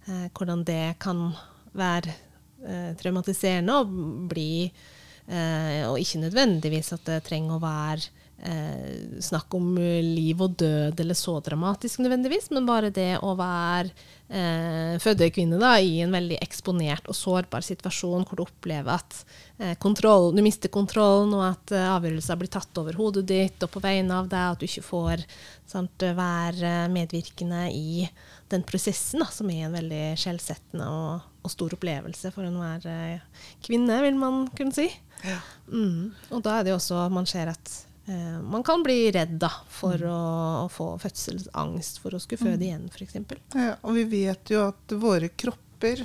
eh, 0.07 0.27
hvordan 0.35 0.63
det 0.67 0.97
kan 1.03 1.29
være 1.75 2.13
eh, 2.63 2.91
traumatiserende 2.99 3.79
å 3.79 3.87
bli 4.29 4.65
eh, 4.65 5.81
Og 5.89 5.99
ikke 6.01 6.23
nødvendigvis 6.23 6.93
at 6.95 7.07
det 7.09 7.23
trenger 7.27 7.57
å 7.57 7.63
være 7.63 8.05
eh, 8.37 9.21
snakk 9.21 9.53
om 9.55 9.75
liv 9.77 10.41
og 10.41 10.57
død 10.59 10.99
eller 10.99 11.17
så 11.17 11.37
dramatisk 11.43 12.01
nødvendigvis, 12.03 12.49
men 12.53 12.67
bare 12.67 12.91
det 12.93 13.17
å 13.23 13.33
være 13.37 13.91
eh, 14.27 14.95
fødekvinne 15.01 15.59
da, 15.61 15.75
i 15.79 15.99
en 16.03 16.15
veldig 16.15 16.39
eksponert 16.43 17.09
og 17.11 17.17
sårbar 17.17 17.65
situasjon 17.65 18.25
hvor 18.27 18.39
du 18.39 18.45
opplever 18.45 18.95
at 18.97 19.19
eh, 19.59 19.75
kontroll, 19.81 20.31
du 20.35 20.43
mister 20.45 20.71
kontrollen, 20.73 21.33
og 21.37 21.45
at 21.51 21.75
eh, 21.75 21.91
avgjørelser 21.95 22.41
blir 22.41 22.53
tatt 22.53 22.81
over 22.81 22.97
hodet 22.99 23.27
ditt 23.31 23.65
og 23.65 23.73
på 23.75 23.83
vegne 23.83 24.21
av 24.21 24.31
deg, 24.31 24.55
at 24.55 24.61
du 24.61 24.67
ikke 24.67 24.89
får 24.89 25.25
sant, 25.69 26.09
være 26.17 26.75
medvirkende 26.93 27.67
i 27.73 28.09
den 28.51 28.65
prosessen, 28.67 29.23
da, 29.23 29.31
som 29.33 29.49
er 29.49 29.67
en 29.67 29.79
veldig 29.79 30.03
skjellsettende 30.21 30.89
og, 30.91 31.31
og, 31.45 31.51
stor 31.53 31.75
opplevelse 31.77 32.31
for 32.35 32.47
enhver 32.47 32.85
eh, 32.89 33.49
kvinne, 33.65 33.99
vil 34.03 34.17
man 34.19 34.45
kunne 34.57 34.75
si. 34.75 34.89
Ja. 35.25 35.39
Mm. 35.71 36.13
Og 36.33 36.45
da 36.45 36.59
er 36.59 36.65
det 36.65 36.73
jo 36.73 36.79
også 36.79 37.05
man 37.13 37.29
ser 37.29 37.53
at 37.53 37.73
eh, 38.09 38.39
man 38.43 38.65
kan 38.65 38.83
bli 38.85 39.11
redd 39.15 39.37
da, 39.41 39.51
for 39.71 40.01
mm. 40.01 40.09
å, 40.11 40.21
å, 40.65 40.69
få 40.73 40.89
fødselsangst 41.01 42.01
for 42.03 42.17
å 42.17 42.21
skulle 42.23 42.43
føde 42.43 42.61
mm. 42.63 42.67
igjen, 42.69 42.89
f.eks. 42.91 43.19
Ja, 43.55 43.75
og 43.81 43.99
vi 43.99 44.07
vet 44.17 44.53
jo 44.53 44.65
at 44.67 44.97
våre 44.99 45.31
kropper 45.31 46.03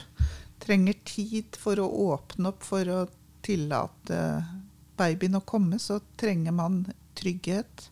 trenger 0.61 0.96
tid 1.09 1.57
for 1.59 1.81
å 1.81 1.88
åpne 2.12 2.53
opp 2.53 2.64
for 2.66 2.88
å 2.92 3.05
tillate 3.44 4.18
babyen 5.00 5.38
å 5.38 5.44
komme, 5.46 5.79
så 5.81 6.00
trenger 6.20 6.53
man 6.53 6.83
trygghet, 7.18 7.88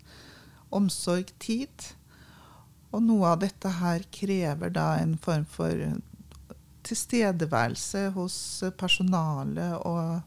omsorg, 0.74 1.32
tid. 1.40 1.72
Og 2.92 3.02
noe 3.04 3.32
av 3.32 3.40
dette 3.44 3.72
her 3.80 4.04
krever 4.12 4.72
da 4.72 4.90
en 5.00 5.16
form 5.20 5.46
for 5.48 5.72
tilstedeværelse 6.88 8.08
hos 8.16 8.36
personalet 8.80 9.76
og, 9.86 10.20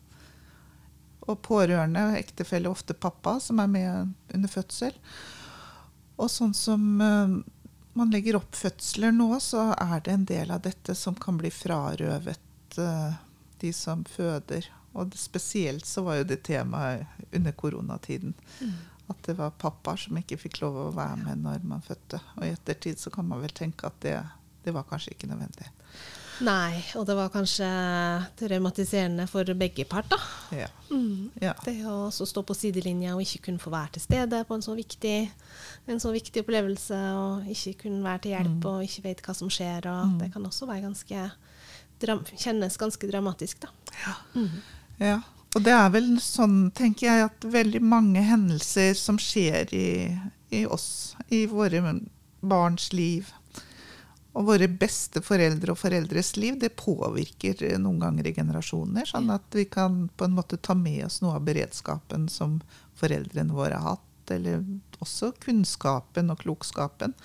og 1.28 1.42
pårørende, 1.46 2.12
ektefelle, 2.20 2.72
ofte 2.72 2.94
pappa, 2.94 3.40
som 3.44 3.62
er 3.64 3.72
med 3.72 4.14
under 4.36 4.52
fødsel. 4.52 4.96
Og 6.22 6.30
sånn 6.30 6.54
som 6.58 6.86
uh, 7.02 7.40
man 7.98 8.14
legger 8.14 8.38
opp 8.40 8.56
fødsler 8.56 9.14
nå, 9.16 9.34
så 9.44 9.72
er 9.74 10.04
det 10.06 10.14
en 10.14 10.28
del 10.30 10.54
av 10.54 10.62
dette 10.68 10.96
som 10.96 11.18
kan 11.18 11.40
bli 11.42 11.52
frarøvet 11.54 12.78
uh, 12.80 13.18
de 13.62 13.74
som 13.76 14.06
føder. 14.06 14.70
Og 14.94 15.16
spesielt 15.16 15.86
så 15.88 16.04
var 16.06 16.20
jo 16.20 16.30
det 16.30 16.42
temaet 16.48 17.08
under 17.32 17.56
koronatiden. 17.56 18.34
Mm. 18.60 18.74
At 19.12 19.24
det 19.28 19.36
var 19.40 19.58
pappaer 19.60 20.00
som 20.00 20.18
ikke 20.20 20.40
fikk 20.40 20.62
lov 20.64 20.78
å 20.78 20.90
være 20.96 21.20
med 21.26 21.44
når 21.46 21.68
man 21.68 21.84
fødte. 21.84 22.22
Og 22.38 22.48
i 22.48 22.54
ettertid 22.56 23.00
så 23.00 23.12
kan 23.14 23.28
man 23.28 23.42
vel 23.44 23.54
tenke 23.56 23.88
at 23.88 23.98
det, 24.04 24.18
det 24.64 24.76
var 24.76 24.88
kanskje 24.90 25.16
ikke 25.16 25.32
nødvendig. 25.32 25.68
Nei, 26.42 26.80
og 26.98 27.06
det 27.06 27.16
var 27.18 27.30
kanskje 27.34 27.68
traumatiserende 28.40 29.28
for 29.30 29.46
begge 29.58 29.86
parter. 29.86 30.22
Ja. 30.56 30.70
Mm. 30.90 31.30
ja. 31.42 31.54
Det 31.66 31.76
å 31.86 32.10
stå 32.12 32.44
på 32.48 32.56
sidelinja 32.58 33.14
og 33.16 33.22
ikke 33.26 33.46
kunne 33.50 33.62
få 33.62 33.74
være 33.74 33.98
til 33.98 34.06
stede 34.08 34.42
på 34.48 34.58
en 34.58 34.66
så 34.66 34.76
viktig, 34.78 35.18
en 35.92 36.02
så 36.02 36.14
viktig 36.16 36.44
opplevelse, 36.46 37.02
og 37.20 37.52
ikke 37.52 37.76
kunne 37.86 38.04
være 38.06 38.24
til 38.26 38.36
hjelp 38.36 38.58
mm. 38.58 38.70
og 38.72 38.88
ikke 38.88 39.06
vet 39.10 39.26
hva 39.26 39.38
som 39.38 39.52
skjer, 39.54 39.90
og 39.92 40.14
mm. 40.14 40.18
det 40.24 40.32
kan 40.34 40.48
også 40.50 40.70
være 40.70 40.88
ganske 40.88 41.28
kjennes 42.42 42.80
ganske 42.82 43.12
dramatisk, 43.12 43.62
da. 43.62 43.70
Ja. 44.06 44.16
Mm. 44.34 44.58
ja. 44.98 45.20
Og 45.52 45.66
det 45.66 45.74
er 45.76 45.90
vel 45.92 46.14
sånn, 46.24 46.72
tenker 46.72 47.10
jeg, 47.10 47.28
at 47.28 47.46
veldig 47.54 47.82
mange 47.84 48.24
hendelser 48.24 48.96
som 48.96 49.20
skjer 49.20 49.74
i, 49.76 49.88
i 50.56 50.64
oss, 50.64 51.18
i 51.28 51.44
våre 51.52 51.82
barns 52.42 52.92
liv, 52.96 53.28
og 54.32 54.48
våre 54.48 54.68
beste 54.72 55.20
foreldre 55.24 55.74
og 55.74 55.80
foreldres 55.82 56.36
liv, 56.40 56.56
det 56.60 56.72
påvirker 56.80 57.66
noen 57.82 58.00
ganger 58.00 58.30
i 58.30 58.36
generasjoner. 58.38 59.10
Sånn 59.10 59.28
at 59.34 59.44
vi 59.58 59.66
kan 59.68 60.06
på 60.16 60.28
en 60.28 60.38
måte 60.38 60.60
ta 60.62 60.76
med 60.78 61.04
oss 61.10 61.20
noe 61.24 61.36
av 61.36 61.46
beredskapen 61.48 62.30
som 62.32 62.62
foreldrene 63.00 63.56
våre 63.56 63.76
har 63.76 63.98
hatt, 63.98 64.32
eller 64.32 64.64
også 65.04 65.34
kunnskapen 65.44 66.32
og 66.32 66.46
klokskapen. 66.46 67.16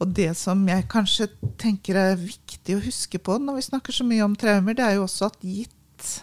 Og 0.00 0.12
det 0.16 0.32
som 0.36 0.60
jeg 0.68 0.88
kanskje 0.92 1.28
tenker 1.60 1.96
er 1.96 2.20
viktig 2.20 2.76
å 2.76 2.84
huske 2.84 3.20
på 3.20 3.36
når 3.40 3.58
vi 3.58 3.66
snakker 3.68 3.96
så 3.96 4.04
mye 4.08 4.24
om 4.24 4.36
traumer, 4.36 4.76
det 4.76 4.84
er 4.84 4.96
jo 4.98 5.06
også 5.06 5.28
at 5.28 5.44
gitt 5.44 5.76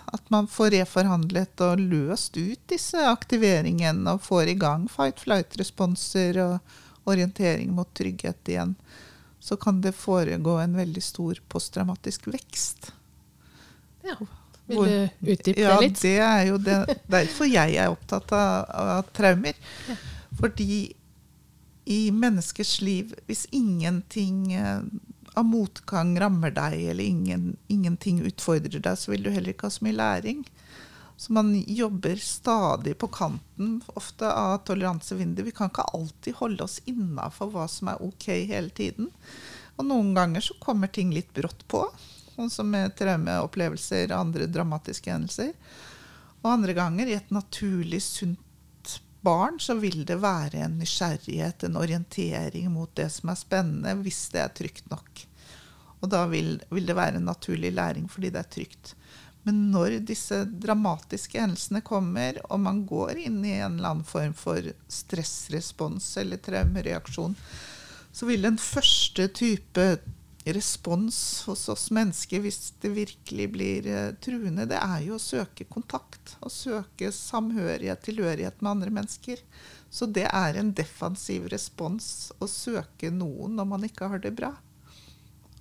at 0.09 0.29
man 0.33 0.47
får 0.49 0.71
reforhandlet 0.73 1.61
og 1.61 1.81
løst 1.81 2.37
ut 2.37 2.61
disse 2.69 2.97
aktiveringene 2.97 4.15
og 4.15 4.23
får 4.25 4.53
i 4.53 4.57
gang 4.57 4.87
fight-flight-responser 4.89 6.39
og 6.41 7.09
orientering 7.09 7.69
mot 7.77 7.89
trygghet 7.95 8.49
igjen, 8.49 8.73
så 9.47 9.55
kan 9.57 9.79
det 9.81 9.95
foregå 9.95 10.57
en 10.59 10.75
veldig 10.75 11.03
stor 11.03 11.39
posttraumatisk 11.47 12.27
vekst. 12.27 12.91
Ja. 14.03 14.17
Vil 14.67 14.83
du 14.83 15.31
utdype 15.31 15.61
ja, 15.61 15.77
det 15.77 15.87
litt? 15.87 16.03
Ja, 16.03 16.09
det 16.09 16.17
er 16.27 16.47
jo 16.49 16.57
det, 16.59 16.77
derfor 17.07 17.47
jeg 17.47 17.77
er 17.79 17.93
opptatt 17.93 18.33
av, 18.35 18.65
av 18.67 19.11
traumer. 19.15 19.55
Ja. 19.87 19.95
Fordi 20.41 20.81
i 21.87 21.99
menneskers 22.11 22.81
liv, 22.83 23.13
hvis 23.29 23.45
ingenting 23.55 24.51
eh, 24.59 24.83
av 25.39 25.47
motgang 25.47 26.17
rammer 26.19 26.51
deg, 26.51 26.75
eller 26.91 27.07
ingen, 27.07 27.53
ingenting 27.71 28.19
utfordrer 28.27 28.83
deg, 28.83 28.99
så 28.99 29.13
vil 29.13 29.23
du 29.23 29.31
heller 29.31 29.55
ikke 29.55 29.69
ha 29.69 29.77
så 29.77 29.87
mye 29.87 29.95
læring. 29.95 30.43
Så 31.17 31.33
man 31.33 31.63
jobber 31.67 32.15
stadig 32.15 32.97
på 33.01 33.07
kanten 33.07 33.79
ofte 33.87 34.29
av 34.29 34.57
toleransevinduet. 34.69 35.47
Vi 35.47 35.51
kan 35.51 35.71
ikke 35.71 35.87
alltid 35.97 36.37
holde 36.37 36.67
oss 36.67 36.77
innafor 36.85 37.49
hva 37.53 37.65
som 37.71 37.89
er 37.89 38.03
ok 38.05 38.27
hele 38.51 38.69
tiden. 38.69 39.09
Og 39.77 39.89
noen 39.89 40.13
ganger 40.17 40.45
så 40.45 40.57
kommer 40.61 40.91
ting 40.93 41.09
litt 41.13 41.33
brått 41.33 41.65
på, 41.69 41.83
sånn 42.35 42.53
som 42.53 42.69
med 42.69 42.93
traumeopplevelser 42.97 44.11
og 44.11 44.19
andre 44.19 44.49
dramatiske 44.49 45.13
hendelser. 45.13 45.55
Og 46.43 46.51
andre 46.51 46.77
ganger, 46.77 47.09
i 47.09 47.17
et 47.17 47.33
naturlig, 47.33 48.03
sunt 48.05 48.43
barn, 49.25 49.57
så 49.59 49.75
vil 49.81 50.05
det 50.05 50.19
være 50.21 50.61
en 50.65 50.77
nysgjerrighet, 50.79 51.65
en 51.65 51.81
orientering 51.81 52.69
mot 52.71 52.93
det 52.95 53.09
som 53.13 53.33
er 53.33 53.39
spennende, 53.39 53.95
hvis 54.05 54.27
det 54.33 54.43
er 54.43 54.53
trygt 54.55 54.89
nok. 54.93 55.25
Og 55.97 56.11
da 56.13 56.27
vil, 56.29 56.59
vil, 56.69 56.85
det 56.85 56.95
være 56.97 57.17
en 57.17 57.25
naturlig 57.27 57.73
læring 57.73 58.05
fordi 58.11 58.29
det 58.33 58.43
er 58.43 58.51
trygt. 58.53 58.93
Men 59.47 59.69
når 59.71 60.01
disse 60.03 60.41
dramatiske 60.59 61.39
hendelsene 61.39 61.79
kommer, 61.87 62.41
og 62.51 62.59
man 62.59 62.81
går 62.89 63.21
inn 63.29 63.39
i 63.45 63.53
en 63.61 63.77
eller 63.77 63.93
annen 63.93 64.07
form 64.07 64.33
for 64.35 64.73
stressrespons 64.91 66.09
eller 66.19 66.41
traumereaksjon, 66.43 67.37
så 68.11 68.27
vil 68.27 68.43
den 68.43 68.59
første 68.59 69.29
type 69.31 69.85
respons 70.51 71.43
hos 71.47 71.63
oss 71.71 71.87
mennesker 71.95 72.43
hvis 72.43 72.73
det 72.83 72.91
virkelig 72.95 73.47
blir 73.55 73.87
uh, 73.87 74.11
truende, 74.23 74.67
det 74.67 74.79
er 74.79 75.07
jo 75.07 75.15
å 75.15 75.23
søke 75.23 75.67
kontakt. 75.71 76.35
Å 76.43 76.51
søke 76.51 77.13
samhørighet, 77.15 78.03
tilhørighet 78.03 78.59
med 78.59 78.73
andre 78.73 78.93
mennesker. 78.99 79.41
Så 79.87 80.11
det 80.11 80.27
er 80.27 80.59
en 80.59 80.75
defensiv 80.75 81.47
respons 81.55 82.33
å 82.43 82.51
søke 82.51 83.11
noen 83.15 83.55
når 83.55 83.71
man 83.71 83.87
ikke 83.87 84.11
har 84.11 84.23
det 84.23 84.35
bra. 84.35 84.51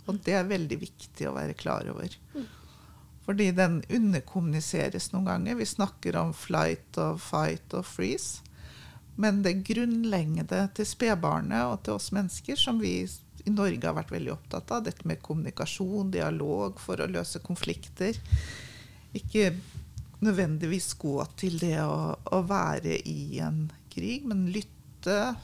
Og 0.07 0.19
det 0.27 0.39
er 0.39 0.51
veldig 0.51 0.83
viktig 0.83 1.31
å 1.31 1.35
være 1.39 1.55
klar 1.59 1.87
over. 1.95 2.19
Fordi 3.27 3.51
den 3.51 3.81
underkommuniseres 3.91 5.11
noen 5.13 5.27
ganger. 5.27 5.59
Vi 5.59 5.67
snakker 5.67 6.17
om 6.21 6.33
flight 6.35 6.99
og 7.03 7.21
fight 7.21 7.75
og 7.75 7.87
freeze. 7.87 8.45
Men 9.17 9.41
det 9.43 9.65
grunnleggende 9.67 10.67
til 10.77 10.87
spedbarnet 10.87 11.65
og 11.67 11.81
til 11.85 11.97
oss 11.97 12.11
mennesker, 12.15 12.59
som 12.61 12.79
vi 12.83 13.01
i 13.47 13.53
Norge 13.55 13.87
har 13.87 13.97
vært 13.97 14.13
veldig 14.13 14.35
opptatt 14.35 14.71
av, 14.75 14.85
dette 14.87 15.07
med 15.09 15.23
kommunikasjon, 15.25 16.13
dialog 16.13 16.81
for 16.83 17.01
å 17.01 17.09
løse 17.09 17.41
konflikter 17.45 18.19
Ikke 19.17 19.53
nødvendigvis 20.25 20.91
gå 20.99 21.17
til 21.39 21.59
det 21.61 21.79
å, 21.85 22.17
å 22.17 22.41
være 22.49 22.99
i 23.09 23.39
en 23.45 23.67
krig, 23.93 24.27
men 24.29 24.49
lytte, 24.53 25.37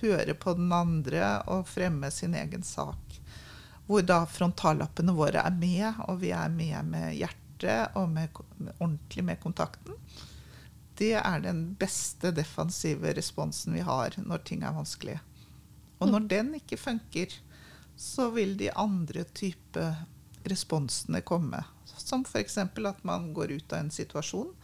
høre 0.00 0.34
på 0.36 0.54
den 0.58 0.72
andre 0.74 1.38
og 1.48 1.68
fremme 1.68 2.10
sin 2.12 2.34
egen 2.36 2.64
sak 2.66 3.20
hvor 3.90 4.04
da 4.06 4.22
frontallappene 4.30 5.12
våre 5.16 5.42
er 5.42 5.54
med, 5.58 5.96
og 6.06 6.20
vi 6.22 6.30
er 6.30 6.52
med 6.54 6.92
med 6.92 7.16
hjertet 7.18 7.96
og 7.98 8.06
med, 8.12 8.36
ordentlig 8.78 9.24
med 9.26 9.40
kontakten. 9.42 9.96
Det 11.00 11.16
er 11.18 11.42
den 11.42 11.64
beste 11.80 12.30
defensive 12.36 13.10
responsen 13.16 13.74
vi 13.74 13.82
har 13.82 14.14
når 14.20 14.44
ting 14.46 14.62
er 14.62 14.76
vanskelig. 14.76 15.16
Og 15.98 16.12
når 16.12 16.28
den 16.30 16.54
ikke 16.60 16.78
funker, 16.78 17.34
så 17.98 18.28
vil 18.32 18.54
de 18.60 18.70
andre 18.78 19.24
type 19.34 19.88
responsene 20.48 21.20
komme. 21.26 21.64
Som 21.84 22.22
f.eks. 22.24 22.58
at 22.62 23.02
man 23.04 23.32
går 23.34 23.56
ut 23.58 23.72
av 23.72 23.82
en 23.82 23.90
situasjon. 23.90 24.54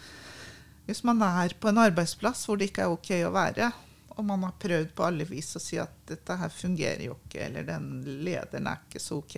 Hvis 0.86 1.02
man 1.04 1.20
er 1.26 1.56
på 1.58 1.72
en 1.72 1.82
arbeidsplass 1.82 2.46
hvor 2.46 2.60
det 2.60 2.70
ikke 2.70 2.86
er 2.86 2.94
ok 2.94 3.10
å 3.26 3.34
være, 3.34 3.72
og 4.16 4.24
man 4.24 4.46
har 4.46 4.56
prøvd 4.60 4.92
på 4.96 5.04
alle 5.04 5.26
vis 5.28 5.50
å 5.58 5.60
si 5.60 5.76
at 5.80 5.92
dette 6.08 6.36
her 6.40 6.52
fungerer 6.52 7.04
jo 7.04 7.18
ikke, 7.18 7.42
eller 7.46 7.66
den 7.68 7.90
lederen 8.24 8.68
er 8.70 8.80
ikke 8.86 9.02
så 9.02 9.20
ok. 9.20 9.36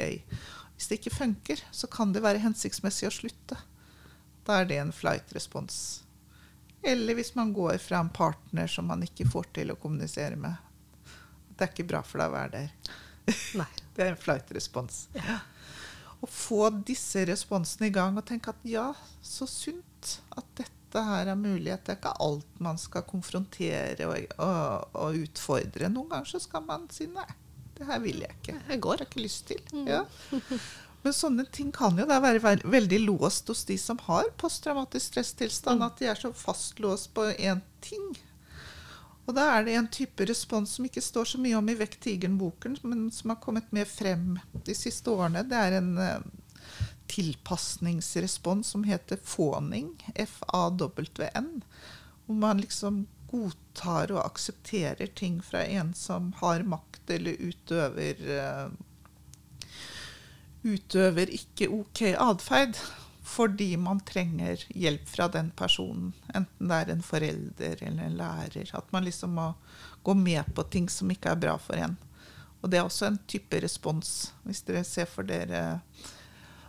Hvis 0.76 0.86
det 0.90 1.00
ikke 1.00 1.16
funker, 1.16 1.64
så 1.74 1.90
kan 1.90 2.12
det 2.14 2.22
være 2.22 2.42
hensiktsmessig 2.44 3.08
å 3.08 3.14
slutte. 3.14 3.58
Da 4.46 4.60
er 4.60 4.70
det 4.70 4.78
en 4.78 4.94
flight 4.94 5.34
response. 5.34 6.04
Eller 6.86 7.18
hvis 7.18 7.34
man 7.34 7.50
går 7.52 7.80
fra 7.82 7.98
en 7.98 8.12
partner 8.14 8.70
som 8.70 8.86
man 8.86 9.02
ikke 9.02 9.26
får 9.26 9.50
til 9.58 9.74
å 9.74 9.78
kommunisere 9.82 10.38
med. 10.38 10.54
Det 11.50 11.66
er 11.66 11.72
ikke 11.74 11.88
bra 11.90 12.04
for 12.06 12.22
deg 12.22 12.30
å 12.30 12.36
være 12.36 12.54
der. 12.54 12.96
Nei. 13.58 13.70
Det 13.98 14.04
er 14.04 14.12
en 14.12 14.20
flight 14.22 14.52
response. 14.54 15.08
Ja. 15.18 15.40
Å 16.22 16.26
få 16.30 16.68
disse 16.86 17.24
responsene 17.26 17.88
i 17.88 17.94
gang 17.94 18.14
og 18.14 18.26
tenke 18.28 18.52
at 18.54 18.62
ja, 18.62 18.92
så 19.22 19.46
sunt 19.50 20.20
at 20.38 20.46
dette 20.54 20.77
dette 20.88 21.05
her 21.05 21.29
er 21.29 21.37
mulighet. 21.37 21.85
Det 21.85 21.92
er 21.92 21.98
ikke 22.01 22.14
alt 22.24 22.61
man 22.64 22.79
skal 22.81 23.05
konfrontere 23.05 24.07
og, 24.09 24.31
og, 24.40 24.94
og 24.96 25.18
utfordre. 25.27 25.90
Noen 25.92 26.09
ganger 26.14 26.31
så 26.31 26.40
skal 26.40 26.64
man 26.64 26.87
si 26.92 27.11
nei, 27.12 27.29
det 27.77 27.88
her 27.90 28.01
vil 28.01 28.22
jeg 28.24 28.37
ikke. 28.38 28.55
Jeg 28.70 28.81
går. 28.87 28.96
Det 28.96 29.05
har 29.05 29.11
ikke 29.12 29.24
lyst 29.27 29.51
til. 29.51 29.61
Mm. 29.74 29.85
Ja. 29.90 30.05
Men 31.05 31.14
sånne 31.14 31.44
ting 31.53 31.68
kan 31.77 32.01
jo 32.01 32.09
da 32.09 32.16
være 32.24 32.57
veldig 32.64 33.03
låst 33.05 33.53
hos 33.53 33.66
de 33.68 33.77
som 33.79 34.01
har 34.09 34.33
posttraumatisk 34.40 35.12
stresstilstand. 35.12 35.83
Mm. 35.83 35.87
At 35.90 36.01
de 36.01 36.09
er 36.09 36.18
så 36.18 36.33
fastlåst 36.35 37.12
på 37.14 37.29
én 37.37 37.61
ting. 37.85 38.09
Og 39.29 39.37
da 39.37 39.44
er 39.59 39.68
det 39.68 39.77
en 39.77 39.92
type 39.92 40.24
respons 40.24 40.72
som 40.79 40.88
ikke 40.88 41.05
står 41.05 41.35
så 41.35 41.38
mye 41.44 41.59
om 41.59 41.68
i 41.68 41.77
Vekk 41.77 41.98
tigeren-boken, 42.01 42.79
men 42.88 43.11
som 43.12 43.35
har 43.35 43.42
kommet 43.44 43.68
mer 43.77 43.85
frem 43.85 44.38
de 44.64 44.74
siste 44.74 45.12
årene. 45.12 45.44
Det 45.44 45.59
er 45.68 45.77
en 45.83 45.90
eh, 46.01 46.31
tilpasningsrespons 47.08 48.68
som 48.74 48.84
heter 48.84 49.18
fåning, 49.24 50.12
F-A-W-N. 50.14 51.62
Hvor 52.26 52.34
man 52.34 52.60
liksom 52.60 53.06
godtar 53.30 54.12
og 54.12 54.24
aksepterer 54.24 55.10
ting 55.16 55.42
fra 55.44 55.64
en 55.64 55.94
som 55.94 56.32
har 56.40 56.64
makt 56.64 57.10
eller 57.16 57.40
utøver 57.40 58.22
uh, 58.28 58.70
Utøver 60.62 61.30
ikke 61.30 61.68
OK 61.70 62.02
atferd. 62.18 62.76
Fordi 63.28 63.76
man 63.76 64.00
trenger 64.00 64.62
hjelp 64.68 65.08
fra 65.08 65.28
den 65.28 65.50
personen. 65.50 66.12
Enten 66.34 66.70
det 66.70 66.76
er 66.80 66.92
en 66.92 67.04
forelder 67.04 67.82
eller 67.84 68.06
en 68.06 68.16
lærer. 68.16 68.70
At 68.72 68.92
man 68.92 69.04
liksom 69.04 69.36
må 69.36 69.52
gå 70.02 70.14
med 70.14 70.48
på 70.56 70.64
ting 70.72 70.88
som 70.88 71.10
ikke 71.12 71.34
er 71.34 71.42
bra 71.42 71.58
for 71.60 71.76
en. 71.76 71.98
Og 72.60 72.70
det 72.70 72.80
er 72.80 72.88
også 72.88 73.06
en 73.06 73.18
type 73.30 73.60
respons, 73.62 74.32
hvis 74.42 74.64
dere 74.66 74.82
ser 74.86 75.06
for 75.06 75.28
dere 75.28 75.60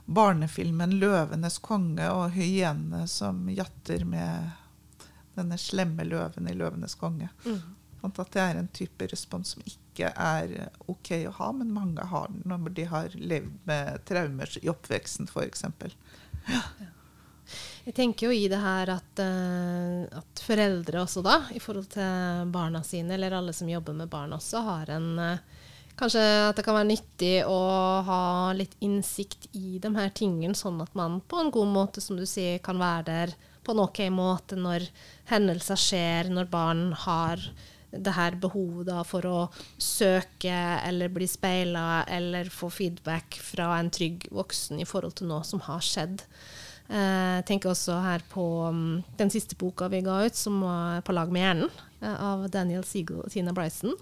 barnefilmen 0.10 0.96
'Løvenes 0.98 1.60
konge' 1.62 2.10
og 2.10 2.32
hyenene 2.34 3.06
som 3.08 3.44
jatter 3.54 4.06
med 4.10 4.50
denne 5.38 5.58
slemme 5.62 6.06
løven 6.08 6.50
i 6.50 6.56
'Løvenes 6.58 6.98
konge'. 6.98 7.30
Mm. 7.46 7.60
At 8.02 8.32
det 8.32 8.42
er 8.42 8.58
en 8.58 8.72
type 8.74 9.08
respons 9.12 9.54
som 9.54 9.64
ikke 9.68 10.10
er 10.16 10.70
OK 10.88 11.12
å 11.28 11.34
ha, 11.36 11.52
men 11.52 11.74
mange 11.76 12.06
har 12.08 12.30
den 12.32 12.46
når 12.48 12.72
de 12.78 12.86
har 12.88 13.16
levd 13.16 13.58
med 13.68 14.06
traumer 14.08 14.56
i 14.62 14.70
oppveksten, 14.72 15.28
f.eks. 15.28 15.66
Ja. 16.48 16.64
Jeg 17.84 17.96
tenker 17.98 18.30
jo 18.30 18.36
i 18.36 18.48
det 18.52 18.60
her 18.62 18.92
at, 18.94 19.22
uh, 19.22 20.06
at, 20.20 20.42
foreldre 20.46 21.02
også, 21.04 21.24
da, 21.26 21.42
i 21.54 21.62
forhold 21.62 21.90
til 21.94 22.50
barna 22.54 22.84
sine, 22.86 23.16
eller 23.16 23.36
alle 23.36 23.54
som 23.58 23.70
jobber 23.70 23.98
med 23.98 24.10
barn 24.12 24.36
også, 24.36 24.62
har 24.68 24.92
en 24.94 25.10
uh, 25.18 25.59
Kanskje 26.00 26.22
at 26.48 26.56
det 26.56 26.64
kan 26.64 26.78
være 26.78 26.88
nyttig 26.94 27.34
å 27.44 27.60
ha 28.08 28.22
litt 28.56 28.78
innsikt 28.86 29.50
i 29.58 29.82
de 29.84 29.92
her 29.98 30.14
tingene, 30.16 30.56
sånn 30.56 30.80
at 30.80 30.94
man 30.96 31.18
på 31.28 31.42
en 31.42 31.52
god 31.52 31.74
måte, 31.74 32.04
som 32.04 32.16
du 32.16 32.24
sier, 32.30 32.62
kan 32.64 32.80
være 32.80 33.04
der 33.10 33.34
på 33.68 33.76
en 33.76 33.84
OK 33.84 34.00
måte 34.16 34.56
når 34.56 34.86
hendelser 35.28 35.80
skjer, 35.80 36.32
når 36.32 36.48
barn 36.54 36.86
har 37.04 37.44
det 37.92 38.14
her 38.16 38.38
behovet 38.40 39.08
for 39.10 39.26
å 39.28 39.38
søke 39.82 40.56
eller 40.86 41.12
bli 41.12 41.28
speila 41.28 42.06
eller 42.08 42.52
få 42.54 42.70
feedback 42.72 43.40
fra 43.44 43.74
en 43.80 43.90
trygg 43.92 44.30
voksen 44.32 44.80
i 44.80 44.88
forhold 44.88 45.20
til 45.20 45.32
noe 45.34 45.44
som 45.48 45.64
har 45.68 45.84
skjedd. 45.84 46.24
Jeg 46.90 47.46
tenker 47.46 47.70
også 47.70 48.00
her 48.02 48.24
på 48.32 48.44
um, 48.66 49.04
den 49.20 49.30
siste 49.30 49.54
boka 49.60 49.86
vi 49.94 50.02
ga 50.02 50.24
ut, 50.26 50.36
som 50.36 50.58
var 50.64 51.04
'På 51.06 51.14
lag 51.14 51.30
med 51.30 51.44
hjernen', 51.44 51.70
eh, 52.02 52.16
av 52.18 52.50
Daniel 52.50 52.84
Siegel 52.84 53.20
og 53.22 53.30
Tina 53.30 53.54
Bryson. 53.54 53.94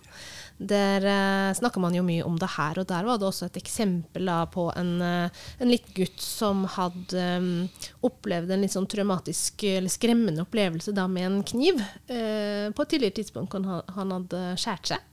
Der 0.57 1.03
uh, 1.03 1.53
snakker 1.53 1.83
man 1.83 1.93
jo 1.93 2.03
mye 2.07 2.23
om 2.23 2.39
det 2.39 2.47
her, 2.55 2.79
og 2.79 2.87
der 2.87 3.03
var 3.03 3.19
det 3.19 3.27
også 3.27 3.45
et 3.45 3.59
eksempel 3.59 4.31
på 4.53 4.71
en, 4.77 5.01
en 5.01 5.67
liten 5.67 5.93
gutt 5.93 6.21
som 6.21 6.63
hadde 6.63 7.25
um, 7.37 7.67
opplevd 8.07 8.51
en 8.51 8.63
litt 8.63 8.71
sånn 8.71 8.87
traumatisk 8.87 9.67
eller 9.67 9.91
skremmende 9.91 10.47
opplevelse 10.47 10.95
da 10.95 11.07
med 11.07 11.25
en 11.25 11.43
kniv 11.43 11.83
på 12.07 12.81
et 12.81 12.89
tidligere 12.89 13.19
tidspunkt 13.19 13.53
han, 13.53 13.83
hadde 14.15 14.55
skåret 14.55 14.95
seg. 14.95 15.03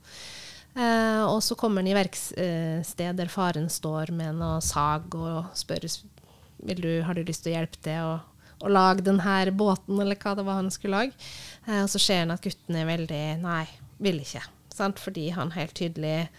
Uh, 0.75 1.23
og 1.27 1.43
så 1.43 1.55
kommer 1.55 1.79
han 1.79 1.87
i 1.87 1.95
verksted 1.95 3.15
der 3.15 3.29
faren 3.31 3.69
står 3.71 4.11
med 4.11 4.35
noe 4.39 4.59
sag 4.63 5.13
og 5.15 5.51
spør 5.55 5.87
du, 6.73 7.01
har 7.05 7.13
du 7.13 7.23
lyst 7.23 7.45
til 7.45 7.53
å 7.53 7.57
hjelpe 7.59 7.81
til 7.85 8.01
å, 8.01 8.17
å 8.65 8.71
lage 8.71 9.05
denne 9.05 9.51
båten, 9.51 9.99
eller 10.01 10.17
hva 10.17 10.35
det 10.35 10.45
var 10.47 10.61
han 10.61 10.73
skulle 10.73 11.05
lage. 11.05 11.25
Eh, 11.67 11.83
og 11.83 11.89
så 11.93 12.01
ser 12.01 12.23
han 12.23 12.35
at 12.35 12.45
gutten 12.45 12.79
er 12.79 12.89
veldig 12.89 13.23
Nei, 13.45 13.65
vil 14.01 14.21
ikke. 14.23 14.43
Sant? 14.75 14.99
Fordi 14.99 15.29
han 15.35 15.53
helt 15.55 15.75
tydelig 15.77 16.29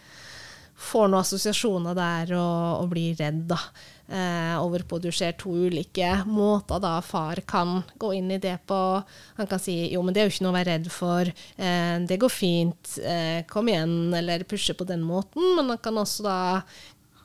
får 0.77 1.07
noen 1.09 1.23
assosiasjoner 1.23 1.97
der 1.97 2.33
og, 2.37 2.83
og 2.83 2.91
blir 2.93 3.15
redd, 3.17 3.47
da. 3.49 3.61
Eh, 4.07 4.55
over 4.63 4.85
du 5.03 5.09
ser 5.11 5.33
to 5.35 5.51
ulike 5.51 6.07
måter 6.31 6.79
da 6.79 7.01
far 7.03 7.41
kan 7.49 7.81
gå 7.99 8.13
inn 8.15 8.31
i 8.31 8.39
det 8.39 8.59
på. 8.69 9.03
Han 9.37 9.49
kan 9.51 9.59
si 9.59 9.93
jo, 9.93 10.03
men 10.07 10.15
det 10.15 10.23
er 10.23 10.29
jo 10.29 10.35
ikke 10.35 10.45
noe 10.47 10.55
å 10.55 10.59
være 10.59 10.77
redd 10.77 10.91
for, 10.93 11.33
eh, 11.57 11.97
det 12.07 12.21
går 12.21 12.31
fint, 12.31 12.99
eh, 13.03 13.43
kom 13.51 13.69
igjen, 13.69 14.15
eller 14.15 14.45
pushe 14.45 14.77
på 14.79 14.87
den 14.87 15.03
måten. 15.03 15.57
Men 15.57 15.75
han 15.75 15.79
kan 15.83 15.99
også 15.99 16.23
da 16.23 16.63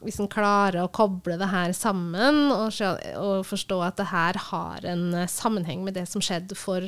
hvis 0.02 0.20
en 0.22 0.30
klarer 0.32 0.82
å 0.84 0.92
koble 0.94 1.38
det 1.40 1.50
her 1.52 1.74
sammen 1.78 2.50
og, 2.54 2.74
og, 3.16 3.44
forstå 3.48 3.82
at 3.86 4.00
det 4.02 4.10
her 4.12 4.40
har 4.50 4.88
en 4.90 5.12
eh, 5.14 5.30
sammenheng 5.30 5.86
med 5.86 5.98
det 6.00 6.08
som 6.10 6.24
skjedde 6.24 6.58
for 6.58 6.88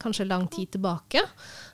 kanskje 0.00 0.28
lang 0.28 0.46
tid 0.48 0.72
tilbake. 0.76 1.22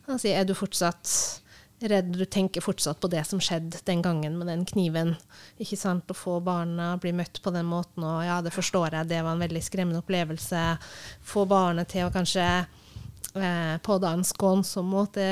altså, 0.06 0.28
er 0.28 0.46
du 0.46 0.54
fortsatt 0.54 1.42
redd, 1.80 2.14
du 2.16 2.24
tenker 2.24 2.64
fortsatt 2.64 3.00
på 3.00 3.10
det 3.12 3.22
som 3.28 3.40
skjedde 3.42 3.82
den 3.84 4.02
gangen 4.02 4.38
med 4.38 4.48
den 4.48 4.64
kniven. 4.68 5.14
Ikke 5.60 5.76
sant, 5.78 6.10
Å 6.10 6.16
få 6.16 6.38
barna 6.40 6.94
bli 7.00 7.12
møtt 7.12 7.42
på 7.42 7.52
den 7.54 7.68
måten, 7.68 8.04
og 8.06 8.24
ja, 8.24 8.40
det 8.42 8.54
forstår 8.54 8.96
jeg, 8.96 9.10
det 9.12 9.22
var 9.22 9.36
en 9.36 9.44
veldig 9.44 9.62
skremmende 9.62 10.00
opplevelse. 10.00 10.64
Få 11.22 11.44
barnet 11.48 11.92
til 11.92 12.06
å 12.06 12.12
kanskje 12.14 12.46
på 13.86 13.98
da 14.02 14.14
en 14.16 14.24
skånsom 14.26 14.88
måte 14.94 15.26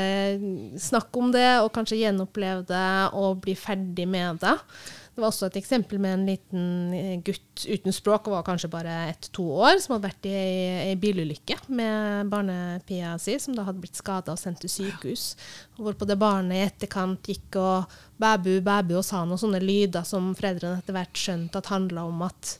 snakke 0.80 1.20
om 1.20 1.32
det, 1.34 1.48
og 1.62 1.72
kanskje 1.74 2.02
gjenoppleve 2.02 2.66
det 2.68 2.90
og 3.16 3.40
bli 3.44 3.56
ferdig 3.58 4.06
med 4.10 4.42
det. 4.44 4.58
Det 5.14 5.22
var 5.22 5.30
også 5.30 5.46
et 5.46 5.60
eksempel 5.60 6.00
med 6.02 6.16
en 6.16 6.24
liten 6.26 6.94
eh, 6.98 7.18
gutt 7.22 7.62
uten 7.70 7.94
språk, 7.94 8.26
og 8.26 8.34
var 8.34 8.46
kanskje 8.48 8.70
bare 8.72 8.94
ett-to 9.12 9.44
år, 9.62 9.76
som 9.78 9.94
hadde 9.94 10.08
vært 10.08 10.26
i 10.26 10.32
ei 10.34 10.96
bilulykke 10.98 11.60
med 11.70 12.32
barnepia 12.32 13.12
si, 13.22 13.36
som 13.38 13.54
da 13.54 13.68
hadde 13.68 13.78
blitt 13.84 14.00
skada 14.00 14.34
og 14.34 14.40
sendt 14.42 14.64
til 14.64 14.72
sykehus. 14.72 15.28
Hvorpå 15.78 16.08
det 16.10 16.18
barnet 16.18 16.58
i 16.58 16.64
etterkant 16.66 17.30
gikk 17.30 17.60
og 17.62 17.94
bæbu, 18.18 18.56
bæbu 18.66 18.96
og 18.98 19.06
sa 19.06 19.22
noen 19.22 19.38
sånne 19.38 19.62
lyder 19.62 20.02
som 20.08 20.32
foreldrene 20.34 20.82
etter 20.82 20.98
hvert 20.98 21.22
skjønte 21.22 21.62
at 21.62 21.70
handla 21.70 22.08
om 22.10 22.26
at 22.26 22.56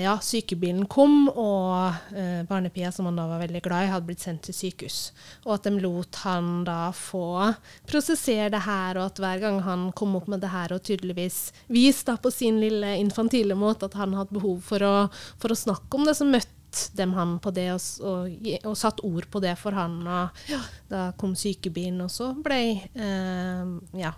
ja, 0.00 0.14
sykebilen 0.24 0.86
kom, 0.88 1.26
og 1.28 2.16
eh, 2.16 2.40
barnepia, 2.48 2.92
som 2.92 3.08
han 3.08 3.18
da 3.20 3.26
var 3.28 3.42
veldig 3.42 3.60
glad 3.64 3.84
i, 3.84 3.90
hadde 3.92 4.08
blitt 4.08 4.24
sendt 4.24 4.46
til 4.48 4.56
sykehus. 4.56 5.00
Og 5.44 5.56
at 5.58 5.68
de 5.68 5.82
lot 5.82 6.22
han 6.24 6.64
da 6.68 6.78
få 6.96 7.52
prosessere 7.88 8.48
det 8.54 8.62
her, 8.64 8.96
og 8.96 9.10
at 9.10 9.20
hver 9.20 9.44
gang 9.44 9.60
han 9.66 9.90
kom 9.98 10.16
opp 10.16 10.30
med 10.32 10.40
det 10.44 10.52
her 10.54 10.72
og 10.72 10.82
tydeligvis 10.88 11.44
viste 11.72 12.16
på 12.22 12.32
sin 12.32 12.62
lille 12.62 12.96
infantile 13.02 13.56
måte 13.58 13.90
at 13.90 13.98
han 14.00 14.16
hadde 14.16 14.38
behov 14.38 14.64
for 14.64 14.84
å, 14.86 14.96
for 15.42 15.52
å 15.52 15.62
snakke 15.66 16.00
om 16.00 16.08
det, 16.08 16.16
så 16.16 16.28
møtte 16.28 16.61
dem 16.96 17.12
han 17.16 17.36
på 17.42 17.52
det, 17.54 17.66
og, 17.74 17.82
og, 18.06 18.46
og, 18.68 18.76
satt 18.78 19.02
ord 19.06 19.26
på 19.32 19.42
det 19.44 19.54
for 19.60 19.76
han. 19.76 19.98
Og 20.02 20.44
ja, 20.50 20.60
da 20.90 21.02
kom 21.18 21.34
sykebilen, 21.38 22.00
og 22.04 22.12
så 22.12 22.30
ble 22.36 22.60
eh, 22.78 23.74
ja, 24.00 24.12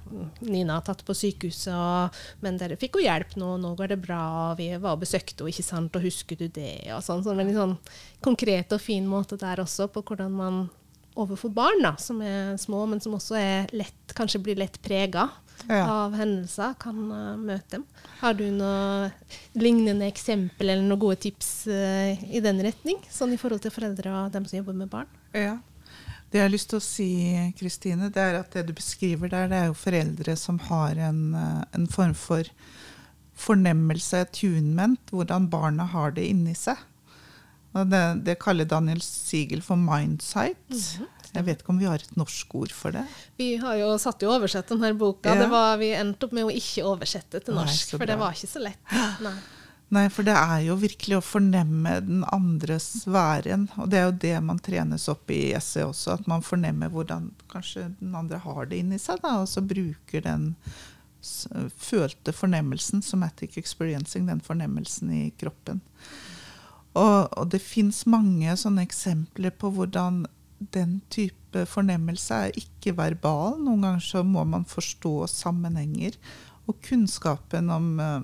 Nina 0.44 0.80
tatt 0.84 1.04
på 1.06 1.16
sykehuset. 1.16 1.72
Og, 1.74 2.22
men 2.44 2.60
dere 2.60 2.78
fikk 2.80 2.98
jo 2.98 3.06
hjelp 3.06 3.36
nå, 3.40 3.54
nå 3.62 3.74
går 3.78 3.94
det 3.94 4.00
bra, 4.04 4.22
og 4.50 4.62
vi 4.62 4.70
var 4.76 4.96
og 4.96 5.04
besøkte 5.04 5.42
henne, 5.42 5.54
ikke 5.54 5.66
sant, 5.66 5.98
og 5.98 6.06
husker 6.06 6.40
du 6.40 6.46
det? 6.48 6.78
Og 6.94 7.04
sånn, 7.04 7.24
en 7.24 7.42
veldig 7.42 7.58
sånn 7.58 7.76
konkret 8.24 8.72
og 8.74 8.82
fin 8.82 9.06
måte 9.08 9.38
der 9.40 9.62
også, 9.64 9.90
på 9.92 10.04
hvordan 10.06 10.34
man 10.38 10.64
overfor 11.14 11.52
barn 11.54 11.82
da, 11.84 11.94
som 12.00 12.20
er 12.24 12.56
små, 12.60 12.84
men 12.90 13.02
som 13.02 13.14
også 13.16 13.36
er 13.38 13.70
lett, 13.76 14.14
kanskje 14.18 14.42
blir 14.42 14.58
lett 14.58 14.80
prega 14.82 15.28
ja. 15.68 15.84
av 15.90 16.14
hendelser, 16.18 16.74
kan 16.80 16.98
uh, 17.10 17.36
møte 17.40 17.78
dem. 17.78 17.84
Har 18.20 18.36
du 18.38 18.44
noe 18.54 19.10
lignende 19.58 20.08
eksempel 20.10 20.70
eller 20.70 20.84
noen 20.84 21.02
gode 21.02 21.20
tips 21.24 21.52
uh, 21.70 22.12
i 22.28 22.42
den 22.44 22.62
retning? 22.64 23.00
Sånn 23.12 23.34
i 23.34 23.40
forhold 23.40 23.64
til 23.64 23.74
foreldre 23.74 24.12
og 24.12 24.34
dem 24.34 24.48
som 24.48 24.60
jobber 24.60 24.78
med 24.84 24.92
barn? 24.92 25.10
Ja. 25.36 25.58
Det 26.30 26.40
jeg 26.40 26.48
har 26.48 26.54
lyst 26.54 26.72
til 26.72 26.80
å 26.80 26.84
si, 26.84 27.10
Kristine, 27.58 28.10
det 28.10 28.22
er 28.22 28.40
at 28.40 28.56
det 28.56 28.66
du 28.68 28.74
beskriver 28.74 29.30
der, 29.30 29.50
det 29.52 29.60
er 29.60 29.68
jo 29.70 29.78
foreldre 29.78 30.34
som 30.38 30.58
har 30.70 30.98
en, 31.10 31.22
uh, 31.36 31.62
en 31.76 31.86
form 31.90 32.16
for 32.18 32.48
fornemmelse, 33.34 34.24
attunement, 34.28 35.00
hvordan 35.10 35.48
barna 35.50 35.86
har 35.90 36.14
det 36.14 36.26
inni 36.30 36.54
seg. 36.58 36.78
Det, 37.74 38.02
det, 38.22 38.36
kaller 38.38 38.68
Daniel 38.70 39.00
Siegel 39.02 39.62
for 39.62 39.74
mindsight. 39.76 40.58
Mm 40.70 40.78
-hmm. 40.78 41.23
Jeg 41.34 41.46
vet 41.48 41.62
ikke 41.62 41.72
om 41.74 41.80
vi 41.82 41.88
har 41.88 42.02
et 42.02 42.16
norsk 42.18 42.54
ord 42.60 42.72
for 42.74 42.94
det? 42.94 43.02
Vi 43.40 43.56
har 43.58 43.74
jo 43.80 43.90
satt 43.98 44.22
i 44.22 44.28
oversett 44.30 44.70
denne 44.70 44.92
boka. 44.98 45.32
Ja. 45.32 45.42
Det 45.42 45.50
var, 45.50 45.76
vi 45.80 45.90
endte 45.96 46.28
opp 46.28 46.36
med 46.36 46.46
å 46.46 46.54
ikke 46.54 46.86
oversette 46.86 47.42
til 47.42 47.58
norsk, 47.58 47.90
Nei, 47.90 47.98
for 47.98 48.10
det 48.10 48.16
var 48.20 48.36
ikke 48.36 48.50
så 48.52 48.62
lett. 48.62 48.94
Nei. 49.24 49.34
Nei. 49.94 50.04
for 50.14 50.26
det 50.26 50.36
er 50.38 50.62
jo 50.68 50.78
virkelig 50.78 51.18
å 51.18 51.24
fornemme 51.26 51.96
den 52.06 52.22
andres 52.34 52.88
væren. 53.10 53.66
Og 53.82 53.90
det 53.90 54.00
er 54.00 54.06
jo 54.06 54.16
det 54.26 54.34
man 54.46 54.62
trenes 54.62 55.08
opp 55.10 55.34
i 55.34 55.42
essay 55.58 55.82
også, 55.86 56.20
at 56.20 56.30
man 56.30 56.46
fornemmer 56.46 56.92
hvordan 56.94 57.32
kanskje 57.50 57.88
den 57.98 58.14
andre 58.14 58.38
har 58.46 58.70
det 58.70 58.84
inni 58.84 59.00
seg, 59.02 59.18
da, 59.26 59.40
og 59.42 59.50
så 59.50 59.64
bruker 59.64 60.22
den 60.22 60.52
følte 61.80 62.34
fornemmelsen, 62.36 63.02
somatic 63.02 63.58
experiencing, 63.58 64.26
den 64.28 64.42
fornemmelsen 64.44 65.10
i 65.10 65.24
kroppen. 65.40 65.80
Og, 66.94 67.32
og 67.34 67.50
det 67.50 67.62
fins 67.64 68.04
mange 68.06 68.54
sånne 68.60 68.84
eksempler 68.86 69.54
på 69.58 69.72
hvordan 69.74 70.24
den 70.72 71.00
type 71.12 71.64
fornemmelse 71.70 72.40
er 72.46 72.58
ikke 72.58 72.94
verbal. 72.98 73.58
Noen 73.60 73.84
ganger 73.86 74.04
så 74.04 74.24
må 74.26 74.44
man 74.48 74.66
forstå 74.68 75.26
sammenhenger. 75.30 76.16
Og 76.66 76.80
kunnskapen 76.84 77.70
om, 77.70 78.00
eh, 78.00 78.22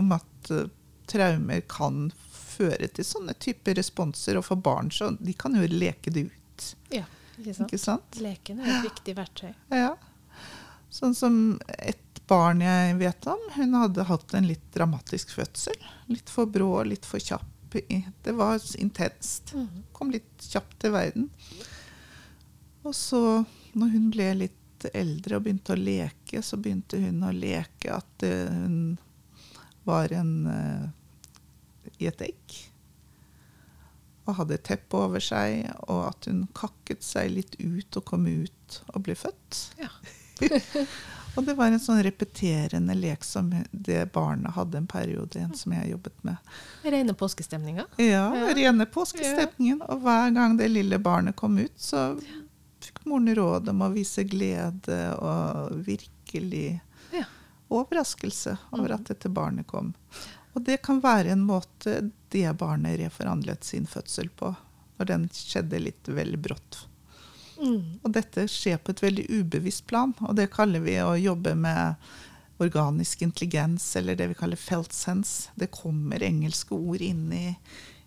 om 0.00 0.12
at 0.16 0.50
uh, 0.50 0.66
traumer 1.10 1.62
kan 1.70 2.08
føre 2.34 2.88
til 2.90 3.06
sånne 3.06 3.36
typer 3.38 3.78
responser. 3.78 4.38
Og 4.40 4.46
for 4.48 4.60
barn 4.60 4.90
så 4.94 5.12
de 5.18 5.34
kan 5.38 5.54
jo 5.56 5.66
leke 5.70 6.12
det 6.14 6.26
ut. 6.30 6.68
Ja, 6.92 7.06
ikke 7.38 7.54
sant? 7.54 7.68
Ikke 7.68 7.82
sant? 7.82 8.20
Leken 8.22 8.62
er 8.62 8.74
et 8.74 8.88
viktig 8.90 9.16
verktøy. 9.18 9.52
Ja. 9.74 9.94
Sånn 10.90 11.14
som 11.14 11.36
et 11.78 12.20
barn 12.30 12.62
jeg 12.62 12.98
vet 12.98 13.26
om, 13.30 13.40
hun 13.56 13.78
hadde 13.78 14.06
hatt 14.06 14.34
en 14.34 14.46
litt 14.50 14.66
dramatisk 14.74 15.32
fødsel. 15.38 15.78
Litt 16.10 16.30
for 16.30 16.50
brå, 16.50 16.72
litt 16.86 17.06
for 17.06 17.22
kjapp 17.22 17.48
det 17.70 18.32
var 18.32 18.60
intenst. 18.78 19.54
Mm. 19.54 19.82
Kom 19.92 20.10
litt 20.14 20.46
kjapt 20.50 20.78
til 20.82 20.94
verden. 20.94 21.28
Og 22.82 22.94
så, 22.96 23.44
når 23.72 23.92
hun 23.94 24.08
ble 24.14 24.30
litt 24.46 24.86
eldre 24.96 25.36
og 25.36 25.44
begynte 25.44 25.76
å 25.76 25.80
leke, 25.80 26.40
så 26.42 26.56
begynte 26.56 27.00
hun 27.02 27.20
å 27.26 27.34
leke 27.36 27.92
at 27.92 28.24
uh, 28.24 28.48
hun 28.48 28.96
var 29.84 30.12
en 30.16 30.32
uh, 30.48 30.88
i 32.00 32.08
et 32.08 32.24
egg. 32.24 32.56
Og 34.24 34.36
hadde 34.40 34.56
et 34.56 34.66
teppe 34.70 34.96
over 34.96 35.22
seg, 35.24 35.68
og 35.88 36.06
at 36.08 36.30
hun 36.30 36.46
kakket 36.56 37.04
seg 37.04 37.32
litt 37.34 37.56
ut 37.60 38.00
og 38.00 38.06
kom 38.08 38.26
ut 38.28 38.82
og 38.94 39.04
ble 39.04 39.18
født. 39.18 39.64
Ja. 39.80 39.92
Og 41.36 41.44
det 41.44 41.54
var 41.54 41.70
en 41.70 41.80
sånn 41.80 42.02
repeterende 42.02 42.94
lek 42.98 43.24
som 43.24 43.52
det 43.70 44.02
barnet 44.14 44.54
hadde 44.56 44.80
en 44.80 44.88
periode 44.90 45.38
igjen 45.38 45.54
som 45.54 45.74
jeg 45.76 45.92
jobbet 45.92 46.24
med. 46.26 46.50
Rene 46.82 47.14
påskestemninga? 47.14 47.86
Ja, 48.02 48.24
ja, 48.34 48.50
rene 48.56 48.86
påskestemningen. 48.86 49.82
Og 49.86 50.02
hver 50.04 50.34
gang 50.34 50.56
det 50.58 50.70
lille 50.72 50.98
barnet 50.98 51.38
kom 51.38 51.58
ut, 51.58 51.76
så 51.76 52.12
fikk 52.82 53.04
moren 53.06 53.34
råd 53.36 53.70
om 53.70 53.86
å 53.86 53.92
vise 53.94 54.24
glede 54.26 55.00
og 55.20 55.78
virkelig 55.86 56.80
ja. 57.14 57.24
overraskelse 57.68 58.56
over 58.74 58.96
at 58.98 59.06
dette 59.12 59.30
barnet 59.30 59.68
kom. 59.70 59.94
Og 60.58 60.66
det 60.66 60.80
kan 60.82 60.98
være 61.02 61.36
en 61.36 61.46
måte 61.46 62.10
det 62.34 62.48
barnet 62.58 62.98
reforhandlet 62.98 63.64
sin 63.64 63.86
fødsel 63.86 64.32
på, 64.34 64.50
når 64.98 65.12
den 65.14 65.28
skjedde 65.34 65.78
litt 65.78 66.10
vel 66.10 66.34
brått 66.42 66.86
Mm. 67.60 68.00
Og 68.02 68.12
dette 68.14 68.46
skjer 68.48 68.80
på 68.80 68.94
et 68.94 69.02
veldig 69.04 69.26
ubevisst 69.28 69.86
plan, 69.90 70.14
og 70.24 70.36
det 70.38 70.50
kaller 70.54 70.82
vi 70.84 70.96
å 71.02 71.12
jobbe 71.20 71.54
med 71.58 72.10
organisk 72.60 73.22
intelligens, 73.24 73.84
eller 73.96 74.16
det 74.16 74.30
vi 74.32 74.36
kaller 74.36 74.60
felt 74.60 74.92
sense. 74.92 75.52
Det 75.54 75.70
kommer 75.72 76.22
engelske 76.24 76.76
ord 76.76 77.04
inn 77.04 77.28
i, 77.32 77.46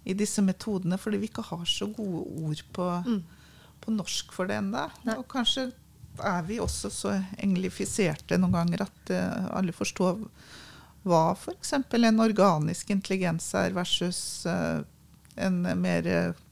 i 0.03 0.13
disse 0.17 0.43
metodene 0.45 0.99
fordi 1.01 1.21
vi 1.21 1.29
ikke 1.31 1.45
har 1.47 1.63
så 1.69 1.87
gode 1.89 2.25
ord 2.43 2.65
på, 2.75 2.89
mm. 3.07 3.21
på 3.85 3.95
norsk 3.95 4.33
for 4.35 4.49
det 4.49 4.59
ennå. 4.61 4.85
Og 5.17 5.25
kanskje 5.31 5.71
er 6.21 6.45
vi 6.45 6.59
også 6.61 6.91
så 6.93 7.15
englifiserte 7.41 8.37
noen 8.37 8.53
ganger 8.53 8.85
at 8.85 9.13
uh, 9.13 9.49
alle 9.57 9.73
forstår 9.73 10.21
hva 11.03 11.23
f.eks. 11.33 11.73
en 11.73 12.21
organisk 12.23 12.93
intelligens 12.93 13.49
er 13.57 13.73
versus 13.75 14.45
uh, 14.45 14.85
en 15.35 15.63
mer 15.81 16.07
uh, 16.07 16.42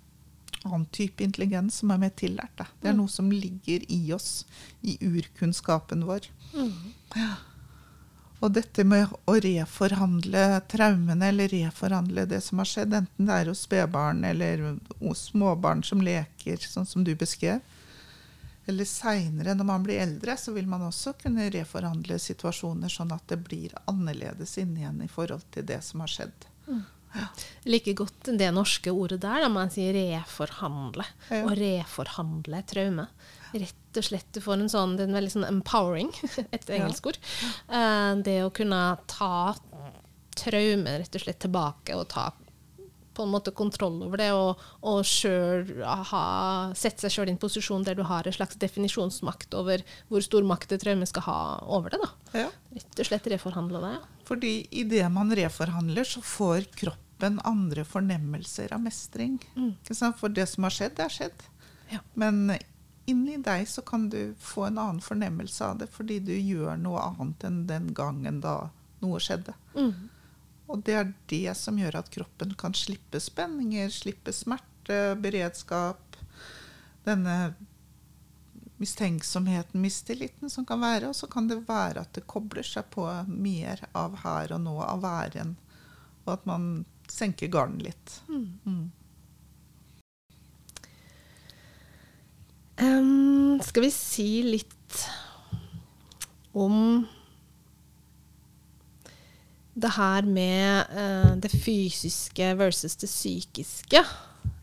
annen 0.66 0.86
type 0.92 1.24
intelligens 1.24 1.76
som 1.82 1.92
er 1.92 1.98
mer 1.98 2.10
tillært. 2.10 2.56
Da. 2.58 2.66
Det 2.82 2.90
er 2.90 2.94
Mm. 2.94 2.98
noe 2.98 3.08
som 3.10 3.32
ligger 3.32 3.86
i 3.92 4.14
oss, 4.14 4.46
i 4.84 4.98
urkunnskapen 5.02 6.06
vår. 6.06 6.28
Ja. 7.16 7.36
Og 8.42 8.54
dette 8.54 8.84
med 8.84 9.08
å 9.28 9.34
reforhandle 9.40 10.62
traumene, 10.68 11.28
eller 11.30 11.48
reforhandle 11.48 12.26
det 12.28 12.42
som 12.42 12.58
har 12.58 12.66
skjedd, 12.66 12.94
enten 12.94 13.26
det 13.28 13.34
er 13.34 13.46
hos 13.52 13.68
spedbarn 13.68 14.24
eller 14.26 14.80
hos 15.00 15.30
småbarn 15.32 15.84
som 15.86 16.02
leker, 16.02 16.58
sånn 16.58 16.88
som 16.88 17.04
du 17.04 17.14
beskrev, 17.16 17.62
eller 18.68 18.86
seinere 18.86 19.54
når 19.56 19.66
man 19.66 19.84
blir 19.84 20.00
eldre, 20.02 20.38
så 20.38 20.54
vil 20.54 20.66
man 20.68 20.82
også 20.82 21.14
kunne 21.22 21.50
reforhandle 21.52 22.18
situasjoner 22.20 22.90
sånn 22.90 23.12
at 23.14 23.28
det 23.28 23.44
blir 23.44 23.70
annerledes 23.88 24.58
inn 24.58 24.76
igjen 24.78 25.02
i 25.04 25.08
forhold 25.08 25.44
til 25.52 25.64
det 25.66 25.84
som 25.84 26.00
har 26.00 26.08
skjedd. 26.08 26.48
Jeg 27.14 27.72
liker 27.74 27.94
godt 28.06 28.30
det 28.40 28.48
norske 28.56 28.92
ordet 28.94 29.20
der, 29.22 29.42
da 29.44 29.50
man 29.52 29.70
sier 29.74 29.94
reforhandle. 29.94 31.06
Ja. 31.30 31.44
Å 31.46 31.56
reforhandle 31.58 32.62
traume. 32.70 33.08
Rett 33.52 34.00
og 34.00 34.06
slett, 34.08 34.30
du 34.32 34.40
får 34.40 34.62
en 34.64 34.70
sånn, 34.72 34.94
det 34.96 35.04
er 35.04 35.10
en 35.12 35.18
veldig 35.20 35.34
sånn 35.34 35.48
empowering, 35.50 36.12
et 36.56 36.70
Ja. 36.70 36.78
engelsk 36.80 37.12
ord. 37.12 37.18
Eh, 37.68 38.14
det 38.24 38.38
å 38.46 38.54
kunne 38.56 38.80
ta 39.12 39.54
traume 40.40 40.94
rett 41.02 41.16
og 41.20 41.22
slett 41.26 41.42
tilbake 41.44 41.96
og 42.00 42.08
ta 42.14 42.30
på 43.14 43.26
en 43.26 43.34
måte 43.34 43.54
kontroll 43.56 44.00
over 44.06 44.22
det, 44.22 44.30
og, 44.36 44.62
og 44.88 45.02
selv 45.08 45.82
ha, 46.12 46.24
sette 46.78 47.06
seg 47.06 47.16
sjøl 47.16 47.32
i 47.32 47.36
en 47.36 47.42
posisjon 47.42 47.86
der 47.88 47.98
du 47.98 48.04
har 48.08 48.28
en 48.28 48.36
slags 48.36 48.60
definisjonsmakt 48.62 49.56
over 49.58 49.84
hvor 50.10 50.24
stor 50.26 50.48
makt 50.48 50.76
et 50.76 50.84
traume 50.86 51.08
skal 51.10 51.28
ha 51.28 51.38
over 51.68 51.94
det. 51.94 52.02
da. 52.02 52.44
Ja. 52.46 52.50
Rett 52.78 53.04
og 53.04 53.10
slett 53.10 53.30
reforhandle 53.34 53.84
det. 53.84 53.94
Fordi 54.30 54.54
idet 54.84 55.08
man 55.12 55.34
reforhandler, 55.36 56.08
så 56.08 56.24
får 56.24 56.70
kroppen 56.80 57.40
andre 57.48 57.86
fornemmelser 57.86 58.74
av 58.74 58.84
mestring. 58.84 59.40
Mm. 59.56 59.74
For 60.20 60.32
det 60.32 60.48
som 60.50 60.68
har 60.68 60.76
skjedd, 60.76 60.96
det 60.98 61.08
har 61.08 61.18
skjedd. 61.18 61.48
Ja. 61.92 62.00
Men 62.14 62.54
inni 63.12 63.38
deg 63.44 63.68
så 63.70 63.84
kan 63.86 64.08
du 64.10 64.34
få 64.40 64.70
en 64.70 64.80
annen 64.80 65.04
fornemmelse 65.04 65.68
av 65.68 65.82
det, 65.82 65.90
fordi 65.92 66.22
du 66.24 66.34
gjør 66.34 66.80
noe 66.80 67.04
annet 67.12 67.44
enn 67.48 67.64
den 67.70 67.92
gangen 67.98 68.40
da 68.44 68.56
noe 69.02 69.20
skjedde. 69.22 69.56
Mm. 69.76 70.10
Og 70.72 70.84
det 70.88 70.96
er 70.96 71.12
det 71.32 71.56
som 71.60 71.80
gjør 71.80 72.00
at 72.00 72.12
kroppen 72.14 72.56
kan 72.60 72.76
slippe 72.78 73.20
spenninger, 73.20 73.92
slippe 73.92 74.32
smerte, 74.36 75.18
beredskap, 75.20 76.16
denne 77.04 77.54
mistenksomheten, 78.82 79.82
mistilliten 79.82 80.50
som 80.50 80.66
kan 80.66 80.82
være. 80.82 81.12
Og 81.12 81.16
så 81.16 81.28
kan 81.30 81.50
det 81.50 81.60
være 81.68 82.06
at 82.06 82.16
det 82.16 82.26
kobler 82.30 82.66
seg 82.66 82.88
på 82.94 83.06
mer 83.28 83.84
av 83.98 84.16
her 84.24 84.56
og 84.56 84.64
nå, 84.64 84.78
av 84.86 85.04
væren. 85.04 85.54
Og 86.26 86.34
at 86.38 86.48
man 86.50 86.72
senker 87.12 87.52
garden 87.52 87.82
litt. 87.84 88.16
Mm. 88.32 88.92
Em, 92.82 93.60
skal 93.62 93.86
vi 93.86 93.92
si 93.94 94.30
litt 94.48 95.04
om 96.58 97.06
det 99.82 99.94
her 99.98 100.28
med 100.28 100.92
uh, 100.96 101.32
det 101.42 101.52
fysiske 101.52 102.52
versus 102.60 102.98
det 103.02 103.10
psykiske. 103.10 104.04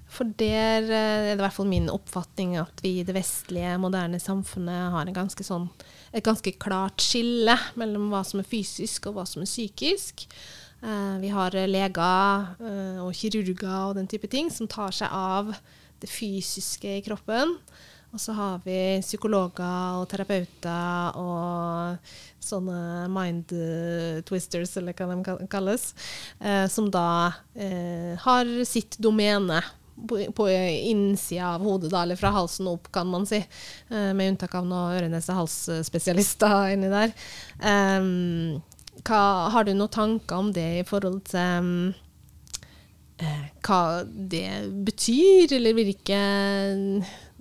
For 0.09 0.31
der 0.41 0.87
uh, 0.87 0.95
er 0.95 1.27
det 1.29 1.37
i 1.37 1.43
hvert 1.43 1.57
fall 1.57 1.69
min 1.71 1.91
oppfatning 1.93 2.57
at 2.61 2.83
vi 2.85 2.99
i 2.99 3.07
det 3.07 3.17
vestlige, 3.17 3.77
moderne 3.83 4.21
samfunnet 4.23 4.95
har 4.95 5.13
ganske 5.17 5.45
sånn, 5.47 5.69
et 6.13 6.25
ganske 6.25 6.55
klart 6.61 7.05
skille 7.05 7.57
mellom 7.79 8.09
hva 8.13 8.23
som 8.27 8.43
er 8.43 8.49
fysisk 8.49 9.11
og 9.11 9.19
hva 9.19 9.27
som 9.29 9.45
er 9.45 9.51
psykisk. 9.51 10.29
Uh, 10.79 11.19
vi 11.23 11.35
har 11.35 11.55
leger 11.67 12.55
og 13.03 13.13
kirurger 13.19 13.91
og 13.91 13.99
den 13.99 14.07
type 14.11 14.31
ting 14.31 14.53
som 14.55 14.71
tar 14.71 14.95
seg 14.95 15.11
av 15.13 15.55
det 15.99 16.11
fysiske 16.11 16.99
i 17.01 17.05
kroppen. 17.05 17.57
Og 18.09 18.21
så 18.23 18.33
har 18.33 18.61
vi 18.65 19.03
psykologer 19.05 19.99
og 20.01 20.07
terapeuter 20.09 21.19
og 21.21 22.15
sånne 22.49 23.09
mind 23.13 23.53
eh, 23.55 24.21
twisters, 24.29 24.77
eller 24.81 24.97
hva 24.97 25.11
de 25.13 25.49
kalles, 25.53 25.91
eh, 26.41 26.65
som 26.73 26.89
da 26.93 27.09
eh, 27.55 28.15
har 28.25 28.55
sitt 28.69 28.99
domene 29.03 29.63
på, 30.09 30.33
på 30.33 30.49
innsida 30.51 31.55
av 31.55 31.65
hodet, 31.67 31.91
da, 31.93 32.03
eller 32.03 32.19
fra 32.19 32.33
halsen 32.35 32.69
opp, 32.71 32.91
kan 32.93 33.09
man 33.11 33.27
si. 33.27 33.41
Eh, 33.89 34.11
med 34.15 34.35
unntak 34.35 34.55
av 34.59 34.67
noen 34.69 34.97
øre-nese-hals-spesialister 34.99 36.69
inni 36.75 36.91
der. 36.93 37.15
Em, 37.59 38.59
hva, 39.07 39.23
har 39.55 39.67
du 39.67 39.75
noen 39.75 39.95
tanker 39.95 40.43
om 40.43 40.53
det 40.55 40.69
i 40.81 40.85
forhold 40.87 41.23
til 41.31 41.95
eh, 43.23 43.47
hva 43.67 43.81
det 44.05 44.51
betyr, 44.89 45.59
eller 45.59 45.81
hvilke 45.81 46.21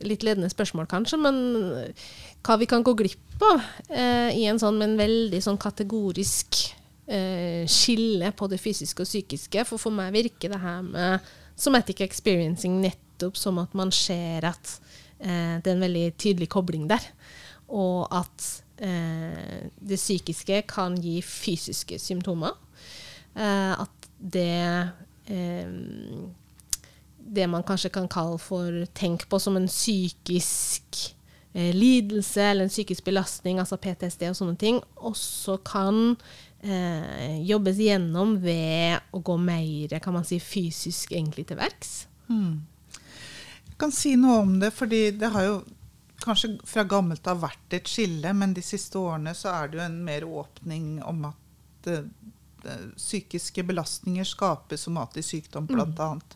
Litt 0.06 0.22
ledende 0.22 0.46
spørsmål, 0.46 0.86
kanskje, 0.86 1.18
men 1.18 1.38
hva 2.46 2.58
vi 2.60 2.68
kan 2.70 2.84
gå 2.86 2.94
glipp 2.98 3.44
av 3.44 3.62
eh, 3.90 4.34
i 4.38 4.46
en 4.50 4.60
sånn, 4.60 4.80
men 4.80 4.98
veldig 5.00 5.40
sånn 5.44 5.60
kategorisk 5.62 6.60
eh, 7.06 7.66
skille 7.70 8.32
på 8.38 8.50
det 8.52 8.60
fysiske 8.62 9.04
og 9.04 9.10
psykiske. 9.10 9.66
For 9.68 9.82
for 9.82 9.96
meg 9.96 10.14
virker 10.16 10.54
det 10.54 10.62
her 10.62 10.86
med 10.86 11.34
somatic 11.58 12.02
experiencing 12.06 12.80
nettopp 12.84 13.38
som 13.40 13.60
at 13.62 13.76
man 13.78 13.92
ser 13.96 14.48
at 14.48 14.78
eh, 15.20 15.58
det 15.60 15.68
er 15.68 15.76
en 15.76 15.86
veldig 15.88 16.08
tydelig 16.20 16.50
kobling 16.54 16.88
der. 16.90 17.04
Og 17.68 18.08
at 18.16 18.48
eh, 18.80 19.68
det 19.80 20.00
psykiske 20.00 20.64
kan 20.70 20.98
gi 21.02 21.20
fysiske 21.26 22.00
symptomer. 22.00 22.56
Eh, 23.36 23.74
at 23.78 24.12
det 24.18 24.52
eh, 25.28 25.72
det 27.28 27.48
man 27.52 27.66
kanskje 27.68 27.92
kan 27.92 28.08
kalle 28.08 28.38
for 28.40 28.86
tenk 28.96 29.26
på 29.30 29.40
som 29.40 29.58
en 29.60 29.68
psykisk 29.68 31.17
eh, 31.58 31.74
lidelse 31.76 32.44
eller 32.52 32.68
en 32.68 32.74
psykisk 32.74 33.08
belastning, 33.08 33.62
altså 33.62 33.80
PTSD 33.82 34.28
og 34.30 34.38
sånne 34.38 34.58
ting, 34.62 34.80
også 34.96 35.58
kan 35.66 36.16
eh, 36.62 37.40
jobbes 37.48 37.82
gjennom 37.82 38.38
ved 38.44 39.02
å 39.12 39.24
gå 39.26 39.38
mer 39.42 39.98
kan 40.04 40.16
man 40.16 40.28
si, 40.28 40.40
fysisk 40.44 41.16
egentlig 41.16 41.48
til 41.50 41.60
verks. 41.60 42.06
Mm. 42.30 42.62
Jeg 43.72 43.82
kan 43.82 43.94
si 43.94 44.16
noe 44.20 44.44
om 44.46 44.56
det, 44.62 44.72
fordi 44.76 45.02
det 45.18 45.34
har 45.34 45.50
jo 45.50 45.58
kanskje 46.24 46.56
fra 46.66 46.86
gammelt 46.88 47.28
av 47.30 47.44
vært 47.44 47.78
et 47.78 47.90
skille, 47.90 48.32
men 48.34 48.56
de 48.58 48.64
siste 48.66 48.98
årene 49.00 49.36
så 49.38 49.54
er 49.54 49.70
det 49.70 49.80
jo 49.80 49.86
en 49.86 50.00
mer 50.06 50.26
åpning 50.26 50.98
om 51.06 51.30
at 51.30 51.44
det, 51.86 52.02
psykiske 52.98 53.64
belastninger 53.64 54.26
skaper 54.28 54.80
somatisk 54.82 55.30
sykdom, 55.30 55.68
blant 55.70 56.00
annet. 56.04 56.34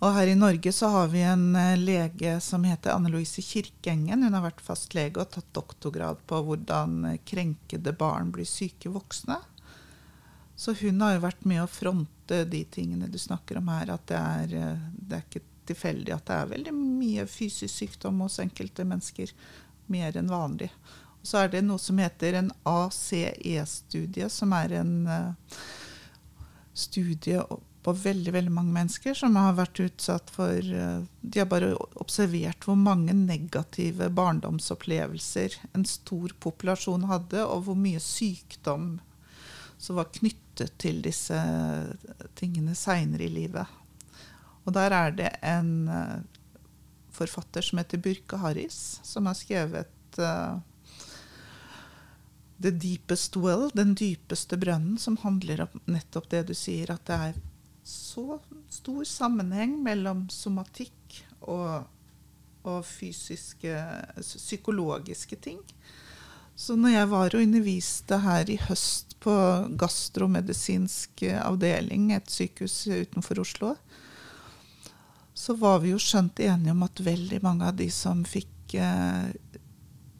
Og 0.00 0.14
her 0.16 0.30
i 0.32 0.38
Norge 0.38 0.72
så 0.72 0.88
har 0.88 1.10
vi 1.12 1.20
en 1.28 1.52
eh, 1.56 1.76
lege 1.76 2.38
som 2.40 2.64
heter 2.64 2.94
Anne 2.94 3.10
Louise 3.12 3.42
Kirkengen. 3.44 4.22
Hun 4.24 4.36
har 4.36 4.46
vært 4.46 4.62
fastlege 4.64 5.20
og 5.20 5.34
tatt 5.34 5.50
doktorgrad 5.56 6.22
på 6.30 6.40
hvordan 6.46 7.18
krenkede 7.28 7.92
barn 7.92 8.32
blir 8.32 8.48
syke 8.48 8.92
voksne. 8.92 9.36
Så 10.60 10.74
hun 10.80 11.00
har 11.00 11.14
jo 11.14 11.24
vært 11.24 11.44
med 11.48 11.62
å 11.62 11.68
fronte 11.68 12.42
de 12.48 12.62
tingene 12.68 13.08
du 13.12 13.18
snakker 13.20 13.60
om 13.60 13.68
her. 13.72 13.92
At 13.92 14.08
det 14.08 14.18
er, 14.20 14.56
eh, 14.56 14.88
det 14.96 15.18
er 15.18 15.28
ikke 15.28 15.44
tilfeldig 15.70 16.16
at 16.16 16.26
det 16.28 16.36
er 16.38 16.50
veldig 16.54 16.74
mye 16.76 17.28
fysisk 17.28 17.74
sykdom 17.74 18.24
hos 18.24 18.40
enkelte 18.40 18.84
mennesker. 18.88 19.32
Mer 19.92 20.16
enn 20.16 20.32
vanlig. 20.32 20.68
Og 21.20 21.28
så 21.28 21.42
er 21.42 21.52
det 21.52 21.66
noe 21.66 21.80
som 21.80 22.00
heter 22.00 22.40
en 22.40 22.52
ACE-studie, 22.68 24.28
som 24.32 24.52
er 24.56 24.80
en 24.80 24.94
eh, 25.08 25.56
studie 26.72 27.44
på 27.82 27.92
veldig 27.96 28.32
veldig 28.32 28.52
mange 28.52 28.74
mennesker 28.74 29.16
som 29.16 29.36
har 29.40 29.56
vært 29.56 29.80
utsatt 29.80 30.30
for 30.34 30.58
eh, 30.58 31.02
De 31.20 31.40
har 31.40 31.48
bare 31.48 31.72
observert 32.02 32.66
hvor 32.66 32.76
mange 32.76 33.14
negative 33.16 34.10
barndomsopplevelser 34.12 35.56
en 35.72 35.86
stor 35.88 36.34
populasjon 36.44 37.08
hadde, 37.08 37.44
og 37.44 37.64
hvor 37.66 37.78
mye 37.78 38.02
sykdom 38.04 38.98
som 39.80 39.96
var 39.96 40.10
knyttet 40.12 40.74
til 40.82 41.00
disse 41.00 41.38
tingene 42.36 42.76
seinere 42.76 43.24
i 43.24 43.32
livet. 43.32 43.78
Og 44.68 44.74
der 44.76 44.92
er 44.92 45.14
det 45.16 45.30
en 45.40 45.88
eh, 45.88 46.18
forfatter 47.16 47.64
som 47.64 47.80
heter 47.80 48.02
Burke 48.02 48.42
Harris, 48.42 49.00
som 49.02 49.26
har 49.26 49.38
skrevet 49.38 50.20
eh, 50.20 50.58
The 52.60 52.70
Deepest 52.76 53.40
Well, 53.40 53.70
den 53.72 53.94
dypeste 53.96 54.60
brønnen, 54.60 54.98
som 55.00 55.16
handler 55.24 55.64
om 55.64 55.80
nettopp 55.88 56.28
det 56.28 56.50
du 56.50 56.54
sier, 56.54 56.92
at 56.92 57.08
det 57.08 57.16
er 57.30 57.40
så 57.86 58.38
stor 58.70 59.04
sammenheng 59.08 59.78
mellom 59.82 60.26
somatikk 60.32 61.20
og, 61.40 61.86
og 62.62 62.80
fysiske, 62.86 63.74
psykologiske 64.20 65.38
ting. 65.40 65.60
Så 66.60 66.76
når 66.76 66.92
jeg 66.92 67.08
var 67.08 67.34
og 67.34 67.40
underviste 67.40 68.18
her 68.20 68.50
i 68.52 68.58
høst 68.60 69.16
på 69.24 69.32
gastromedisinsk 69.80 71.24
avdeling, 71.40 72.10
et 72.12 72.28
sykehus 72.30 72.82
utenfor 72.88 73.40
Oslo, 73.40 73.74
så 75.34 75.56
var 75.56 75.80
vi 75.80 75.94
jo 75.94 76.00
skjønt 76.00 76.40
enige 76.44 76.74
om 76.74 76.84
at 76.84 77.00
veldig 77.00 77.40
mange 77.44 77.68
av 77.70 77.78
de 77.78 77.86
som 77.94 78.20
fikk 78.28 78.74
eh, 78.76 79.30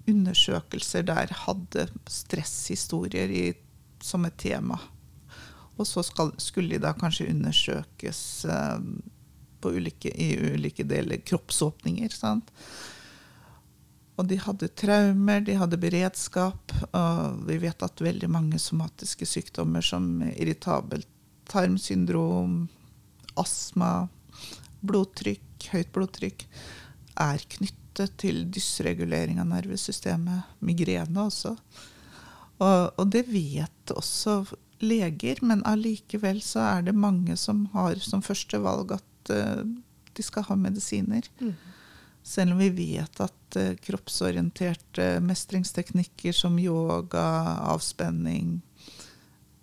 undersøkelser 0.09 1.05
der, 1.11 1.35
hadde 1.45 1.89
stresshistorier 2.09 3.29
i 3.29 3.45
som 4.01 4.25
et 4.25 4.39
tema. 4.41 4.79
Og 5.81 5.89
så 5.89 6.05
skal, 6.05 6.35
skulle 6.41 6.77
de 6.77 6.83
da 6.85 6.93
kanskje 6.97 7.31
undersøkes 7.33 8.23
eh, 8.45 8.79
ulike, 9.65 10.13
i 10.13 10.35
ulike 10.55 10.85
deler, 10.89 11.23
kroppsåpninger. 11.25 12.13
Sant? 12.13 12.53
Og 14.21 14.29
de 14.29 14.37
hadde 14.37 14.69
traumer, 14.77 15.41
de 15.45 15.57
hadde 15.57 15.81
beredskap. 15.81 16.75
Og 16.93 17.41
vi 17.49 17.57
vet 17.63 17.87
at 17.87 18.05
veldig 18.05 18.29
mange 18.33 18.61
somatiske 18.61 19.29
sykdommer 19.29 19.85
som 19.85 20.19
irritabelt 20.35 21.09
tarmsyndrom, 21.51 22.69
astma, 23.41 24.09
blodtrykk, 24.87 25.71
høyt 25.73 25.93
blodtrykk, 25.97 26.45
er 27.21 27.47
knyttet 27.57 28.15
til 28.21 28.45
dysregulering 28.53 29.41
av 29.43 29.49
nervesystemet. 29.51 30.53
Migrene 30.65 31.25
også. 31.27 31.57
Og, 32.61 33.01
og 33.01 33.07
det 33.13 33.25
vet 33.33 33.95
også 33.97 34.43
leger, 34.83 35.41
men 35.45 35.65
allikevel 35.69 36.41
så 36.45 36.63
er 36.67 36.89
det 36.89 36.97
mange 36.97 37.37
som 37.37 37.67
har 37.75 38.01
som 38.05 38.25
første 38.25 38.61
valg 38.63 38.95
at 38.97 39.33
uh, 39.35 39.63
de 40.17 40.25
skal 40.25 40.47
ha 40.49 40.57
medisiner. 40.59 41.27
Mm. 41.41 41.55
Selv 42.27 42.55
om 42.55 42.61
vi 42.61 42.71
vet 42.77 43.23
at 43.25 43.61
uh, 43.61 43.77
kroppsorienterte 43.85 45.13
mestringsteknikker 45.25 46.37
som 46.37 46.59
yoga, 46.61 47.29
avspenning 47.73 48.59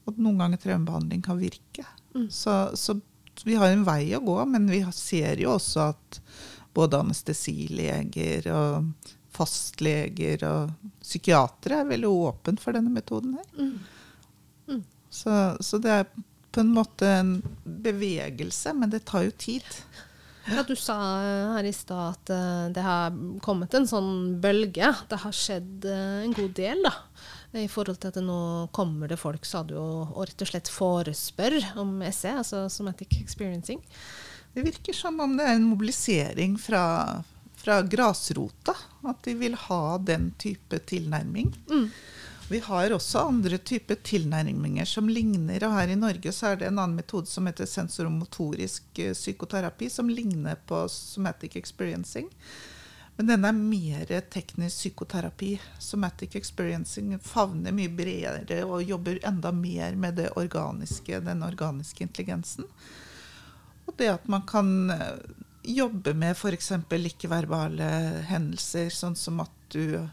og 0.08 0.20
noen 0.22 0.40
ganger 0.40 0.62
traumebehandling 0.64 1.22
kan 1.26 1.40
virke. 1.40 1.86
Mm. 2.16 2.30
Så, 2.32 2.54
så, 2.80 3.00
vi 3.44 3.58
har 3.60 3.70
en 3.70 3.86
vei 3.86 4.16
å 4.16 4.24
gå, 4.24 4.38
men 4.50 4.70
vi 4.72 4.80
ser 4.96 5.42
jo 5.42 5.54
også 5.58 5.90
at 5.92 6.22
både 6.78 7.02
anestesileger 7.04 8.48
og 8.54 9.12
fastleger 9.34 10.42
og 10.48 10.72
psykiatere 11.04 11.82
er 11.82 11.92
veldig 11.92 12.10
åpne 12.10 12.62
for 12.62 12.78
denne 12.78 12.94
metoden 12.94 13.36
her. 13.38 13.50
Mm. 13.60 13.76
Så, 15.10 15.32
så, 15.60 15.80
det 15.82 15.94
er 15.94 16.06
på 16.52 16.64
en 16.64 16.74
måte 16.74 17.08
en 17.20 17.32
bevegelse, 17.64 18.74
men 18.74 18.92
det 18.92 19.06
tar 19.08 19.28
jo 19.28 19.34
tid. 19.38 19.66
Ja, 20.48 20.64
Du 20.64 20.76
sa 20.80 20.96
her 21.58 21.68
i 21.68 21.74
stad 21.76 22.16
at 22.16 22.30
eh, 22.32 22.68
det 22.76 22.84
har 22.84 23.16
kommet 23.44 23.74
en 23.76 23.88
sånn 23.88 24.38
bølge. 24.42 24.94
Det 25.10 25.20
har 25.24 25.36
skjedd 25.36 25.88
eh, 25.88 26.22
en 26.24 26.36
god 26.36 26.54
del, 26.56 26.86
da. 26.88 26.94
I 27.58 27.68
forhold 27.72 28.00
til 28.00 28.12
at 28.12 28.20
nå 28.24 28.40
kommer 28.76 29.10
det 29.12 29.20
folk, 29.20 29.46
sa 29.48 29.64
du, 29.68 29.76
og, 29.80 30.14
og 30.14 30.28
rett 30.28 30.44
og 30.44 30.50
slett 30.52 30.72
forespør 30.72 31.58
om 31.82 32.00
SE, 32.12 32.32
altså 32.44 32.66
Somatic 32.72 33.20
Experiencing. 33.20 33.82
Det 34.54 34.64
virker 34.66 34.96
som 34.96 35.20
om 35.24 35.36
det 35.38 35.46
er 35.46 35.58
en 35.58 35.68
mobilisering 35.68 36.56
fra, 36.60 36.84
fra 37.60 37.82
grasrota. 37.86 38.74
At 39.08 39.20
de 39.28 39.36
vil 39.38 39.58
ha 39.68 39.98
den 40.02 40.32
type 40.42 40.80
tilnærming. 40.90 41.52
Mm. 41.70 41.90
Vi 42.50 42.60
har 42.60 42.94
også 42.96 43.20
andre 43.28 43.58
typer 43.58 43.98
tilnærminger 44.08 44.86
som 44.88 45.10
ligner. 45.10 45.64
og 45.68 45.74
Her 45.76 45.92
i 45.92 46.00
Norge 46.00 46.32
så 46.32 46.54
er 46.54 46.62
det 46.62 46.70
en 46.70 46.80
annen 46.80 46.96
metode 46.96 47.28
som 47.28 47.48
heter 47.50 47.68
sensoromotorisk 47.68 49.00
eh, 49.04 49.12
psykoterapi, 49.12 49.90
som 49.92 50.08
ligner 50.08 50.56
på 50.56 50.86
somatic 50.88 51.58
experiencing. 51.60 52.30
Men 53.18 53.28
den 53.28 53.46
er 53.50 53.58
mer 53.58 54.14
teknisk 54.32 54.78
psykoterapi. 54.78 55.58
Somatic 55.80 56.38
experiencing 56.40 57.18
favner 57.20 57.76
mye 57.76 57.92
bredere 57.92 58.62
og 58.64 58.86
jobber 58.86 59.20
enda 59.28 59.52
mer 59.52 60.00
med 60.00 60.22
organiske, 60.38 61.20
den 61.20 61.44
organiske 61.44 62.08
intelligensen. 62.08 62.70
Og 63.88 63.98
det 64.00 64.08
at 64.14 64.32
man 64.32 64.48
kan 64.48 64.92
eh, 64.96 65.20
jobbe 65.68 66.14
med 66.16 66.32
f.eks. 66.32 66.72
ikke-verbale 67.12 67.92
hendelser, 68.32 68.88
sånn 68.88 69.20
som 69.20 69.44
at 69.44 69.52
du 69.76 70.08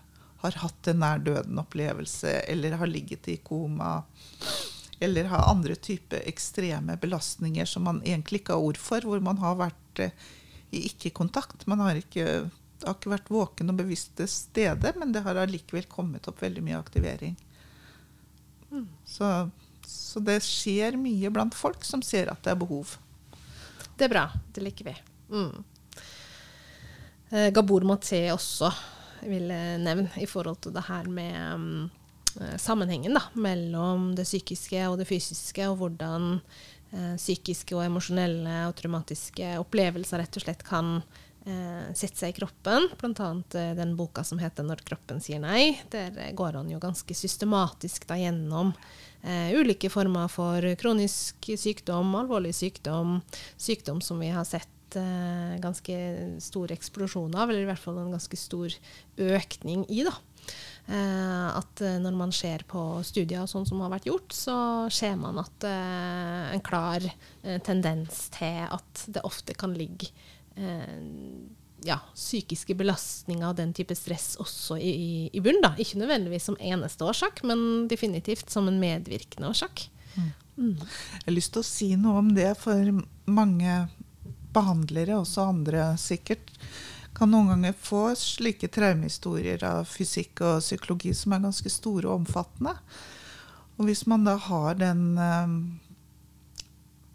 har 0.45 0.61
hatt 0.63 0.89
en 0.91 1.01
nær 1.03 1.23
døden-opplevelse, 1.25 2.33
eller 2.53 2.77
har 2.81 2.91
ligget 2.91 3.29
i 3.33 3.37
koma, 3.45 4.03
eller 5.01 5.31
har 5.33 5.51
andre 5.51 5.75
typer 5.75 6.23
ekstreme 6.29 6.97
belastninger 7.01 7.69
som 7.69 7.87
man 7.89 8.03
egentlig 8.05 8.43
ikke 8.43 8.57
har 8.57 8.69
ord 8.69 8.81
for, 8.81 9.05
hvor 9.05 9.23
man 9.25 9.41
har 9.43 9.57
vært 9.59 10.05
eh, 10.05 10.15
i 10.75 10.85
ikke-kontakt. 10.91 11.67
Man 11.71 11.83
har 11.85 11.99
ikke, 11.99 12.27
har 12.85 12.97
ikke, 12.97 13.13
vært 13.13 13.33
våken 13.33 13.73
og 13.73 13.81
bevisst 13.81 14.15
til 14.19 14.31
stede, 14.31 14.95
men 15.01 15.13
det 15.15 15.25
har 15.27 15.41
allikevel 15.41 15.89
kommet 15.91 16.29
opp 16.31 16.43
veldig 16.43 16.65
mye 16.65 16.81
aktivering. 16.81 17.37
Mm. 18.71 18.89
Så, 19.07 19.31
så 19.87 20.23
det 20.25 20.41
skjer 20.47 20.99
mye 21.01 21.31
blant 21.35 21.55
folk 21.57 21.85
som 21.87 22.03
ser 22.03 22.33
at 22.33 22.43
det 22.45 22.55
er 22.55 22.61
behov. 22.61 22.97
Det 23.95 24.09
er 24.09 24.13
bra. 24.13 24.27
Det 24.55 24.65
liker 24.65 24.91
vi. 24.91 24.97
Mm. 25.31 25.63
Eh, 27.31 27.51
Gabor 27.55 27.87
Maté 27.87 28.27
også 28.35 28.71
vil 29.29 29.51
jeg 29.53 29.83
nevne 29.83 30.09
i 30.21 30.29
forhold 30.29 30.63
til 30.65 30.75
det 30.75 30.85
her 30.89 31.09
med 31.11 31.37
um, 31.55 31.91
sammenhengen 32.61 33.17
da, 33.17 33.27
mellom 33.39 34.13
det 34.19 34.27
psykiske 34.29 34.87
og 34.89 34.99
det 35.01 35.09
fysiske, 35.09 35.69
og 35.71 35.79
hvordan 35.81 36.39
uh, 36.39 37.15
psykiske 37.21 37.77
og 37.77 37.85
emosjonelle 37.87 38.65
og 38.69 38.75
traumatiske 38.79 39.55
opplevelser 39.63 40.23
rett 40.23 40.41
og 40.41 40.47
slett 40.47 40.65
kan 40.67 40.99
uh, 41.01 41.87
sette 41.95 42.21
seg 42.21 42.35
i 42.35 42.39
kroppen. 42.41 42.91
Blant 43.01 43.23
annet 43.25 43.59
uh, 43.61 43.73
den 43.79 43.97
boka 43.99 44.25
som 44.27 44.43
heter 44.43 44.67
'Når 44.67 44.85
kroppen 44.89 45.23
sier 45.25 45.43
nei'. 45.43 45.79
Der 45.95 46.13
går 46.35 46.61
han 46.61 46.71
jo 46.71 46.83
ganske 46.83 47.15
systematisk 47.15 48.09
da 48.11 48.21
gjennom 48.21 48.75
ulike 49.25 49.89
former 49.89 50.29
for 50.29 50.61
kronisk 50.77 51.47
sykdom, 51.57 52.11
alvorlig 52.13 52.51
sykdom, 52.53 53.23
sykdom 53.57 54.03
som 54.05 54.21
vi 54.21 54.29
har 54.29 54.45
sett 54.45 54.74
uh, 54.99 55.57
ganske 55.63 55.97
stor 56.43 56.73
eksplosjon 56.75 57.35
av, 57.35 57.51
eller 57.51 57.65
i 57.65 57.69
hvert 57.69 57.83
fall 57.83 57.99
en 58.03 58.15
ganske 58.15 58.39
stor 58.39 58.75
økning 59.17 59.87
i. 59.89 60.05
da. 60.07 60.15
Uh, 60.85 61.49
at 61.57 61.81
uh, 61.81 61.97
når 62.03 62.17
man 62.19 62.33
ser 62.35 62.67
på 62.69 62.81
studier 63.07 63.47
sånn 63.49 63.65
som 63.65 63.81
har 63.81 63.93
vært 63.95 64.09
gjort, 64.11 64.35
så 64.37 64.57
ser 64.93 65.17
man 65.17 65.41
at 65.41 65.65
uh, 65.65 66.53
en 66.53 66.65
klar 66.65 67.05
tendens 67.65 68.27
til 68.35 68.65
at 68.69 69.05
det 69.13 69.23
ofte 69.25 69.57
kan 69.57 69.75
ligge 69.77 70.11
ja, 71.85 71.97
psykiske 72.15 72.77
belastninger 72.79 73.49
og 73.49 73.57
den 73.59 73.73
type 73.77 73.97
stress 73.99 74.35
også 74.41 74.79
i, 74.79 74.93
i, 74.93 75.17
i 75.35 75.43
bunnen. 75.45 75.75
Ikke 75.83 75.99
nødvendigvis 76.01 76.47
som 76.49 76.57
eneste 76.63 77.05
årsak, 77.05 77.43
men 77.45 77.89
definitivt 77.91 78.53
som 78.55 78.71
en 78.71 78.79
medvirkende 78.81 79.51
årsak. 79.51 79.89
Mm. 80.15 80.31
Mm. 80.55 80.79
Jeg 80.79 81.27
har 81.27 81.35
lyst 81.35 81.53
til 81.57 81.65
å 81.65 81.67
si 81.67 81.91
noe 81.99 82.23
om 82.23 82.31
det, 82.37 82.53
for 82.61 83.03
mange 83.27 83.77
behandlere, 84.55 85.19
også 85.19 85.49
andre 85.51 85.93
sikkert, 86.01 86.53
kan 87.15 87.31
noen 87.31 87.53
ganger 87.53 87.77
få 87.79 88.09
slike 88.19 88.69
traumehistorier 88.75 89.63
av 89.69 89.87
fysikk 89.87 90.43
og 90.43 90.63
psykologi 90.65 91.13
som 91.15 91.37
er 91.37 91.45
ganske 91.45 91.71
store 91.71 92.09
og 92.09 92.25
omfattende. 92.25 92.75
Og 93.79 93.89
hvis 93.89 94.05
man 94.11 94.27
da 94.27 94.35
har 94.39 94.79
den 94.79 95.05
eh, 95.19 95.55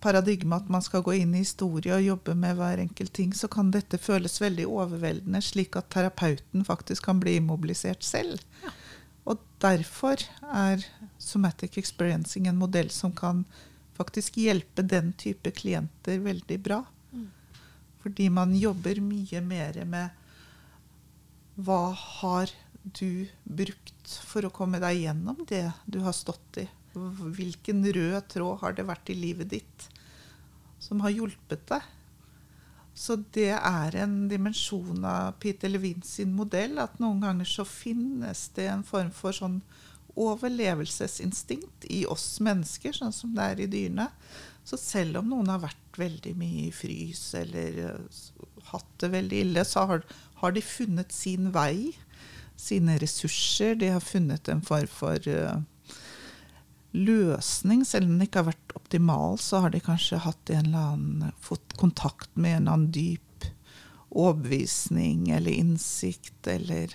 paradigmet 0.04 0.64
at 0.64 0.72
man 0.72 0.84
skal 0.84 1.04
gå 1.04 1.18
inn 1.20 1.36
i 1.36 1.44
historie 1.44 1.96
og 1.96 2.06
jobbe 2.06 2.36
med 2.40 2.60
hver 2.60 2.82
enkelt 2.84 3.14
ting, 3.16 3.34
så 3.36 3.52
kan 3.52 3.72
dette 3.76 4.00
føles 4.00 4.40
veldig 4.42 4.68
overveldende, 4.68 5.42
slik 5.44 5.76
at 5.80 5.92
terapeuten 5.94 6.66
faktisk 6.68 7.08
kan 7.10 7.20
bli 7.24 7.38
immobilisert 7.40 8.04
selv. 8.08 8.40
Ja. 8.64 8.74
Og 9.30 9.44
derfor 9.62 10.22
er 10.56 10.86
somatic 11.22 11.78
experiencing 11.78 12.48
en 12.48 12.60
modell 12.60 12.90
som 12.94 13.12
kan 13.16 13.44
faktisk 14.00 14.40
hjelpe 14.40 14.86
den 14.88 15.12
type 15.20 15.52
klienter 15.52 16.24
veldig 16.24 16.60
bra. 16.64 16.84
Fordi 18.04 18.30
man 18.32 18.56
jobber 18.56 19.02
mye 19.04 19.42
mer 19.44 19.84
med 19.86 20.10
hva 21.60 21.92
har 21.92 22.52
du 22.96 23.28
brukt 23.44 24.14
for 24.26 24.48
å 24.48 24.54
komme 24.56 24.80
deg 24.80 25.04
gjennom 25.04 25.42
det 25.50 25.66
du 25.86 26.00
har 26.06 26.16
stått 26.16 26.62
i? 26.64 26.68
Hvilken 26.94 27.84
rød 27.86 28.30
tråd 28.32 28.62
har 28.64 28.76
det 28.78 28.88
vært 28.88 29.12
i 29.12 29.18
livet 29.20 29.52
ditt 29.52 29.90
som 30.80 31.04
har 31.04 31.14
hjulpet 31.14 31.68
deg? 31.70 31.84
Så 33.00 33.16
det 33.36 33.54
er 33.56 33.96
en 34.02 34.16
dimensjon 34.32 35.06
av 35.08 35.38
Peter 35.40 35.72
Levin 35.72 36.02
sin 36.04 36.34
modell 36.36 36.80
at 36.82 36.98
noen 37.00 37.22
ganger 37.24 37.48
så 37.48 37.64
finnes 37.68 38.48
det 38.58 38.68
en 38.72 38.84
form 38.88 39.12
for 39.16 39.36
sånn 39.36 39.62
overlevelsesinstinkt 40.20 41.86
i 41.96 42.02
oss 42.10 42.42
mennesker, 42.44 42.96
sånn 42.96 43.16
som 43.16 43.32
det 43.38 43.46
er 43.54 43.62
i 43.64 43.70
dyrene. 43.72 44.10
Så 44.70 44.78
selv 44.78 45.22
om 45.22 45.32
noen 45.32 45.50
har 45.50 45.64
vært 45.64 45.98
veldig 45.98 46.36
mye 46.38 46.68
i 46.68 46.74
frys 46.76 47.24
eller 47.40 47.80
uh, 47.90 48.44
hatt 48.70 48.92
det 49.02 49.10
veldig 49.16 49.40
ille, 49.48 49.64
så 49.66 49.88
har, 49.90 50.04
har, 50.44 50.54
de 50.54 50.62
funnet 50.62 51.16
sin 51.16 51.50
vei, 51.56 51.96
sine 52.60 53.00
ressurser. 53.02 53.74
De 53.82 53.90
har 53.96 54.04
funnet 54.06 54.52
en 54.52 54.62
form 54.66 54.92
for 54.94 55.26
uh, 55.26 55.98
løsning. 56.94 57.82
Selv 57.88 58.06
om 58.06 58.14
den 58.14 58.28
ikke 58.28 58.44
har 58.44 58.52
vært 58.52 58.78
optimal, 58.78 59.40
så 59.42 59.64
har 59.66 59.74
de 59.74 59.82
kanskje 59.82 60.22
hatt 60.28 60.54
en 60.54 60.70
eller 60.70 60.94
annen, 60.94 61.34
fått 61.42 61.74
kontakt 61.82 62.30
med 62.36 62.60
en 62.60 62.62
eller 62.62 62.78
annen 62.78 62.94
dyp 62.94 63.50
overbevisning 64.10 65.30
eller 65.30 65.52
innsikt, 65.52 66.48
eller 66.50 66.94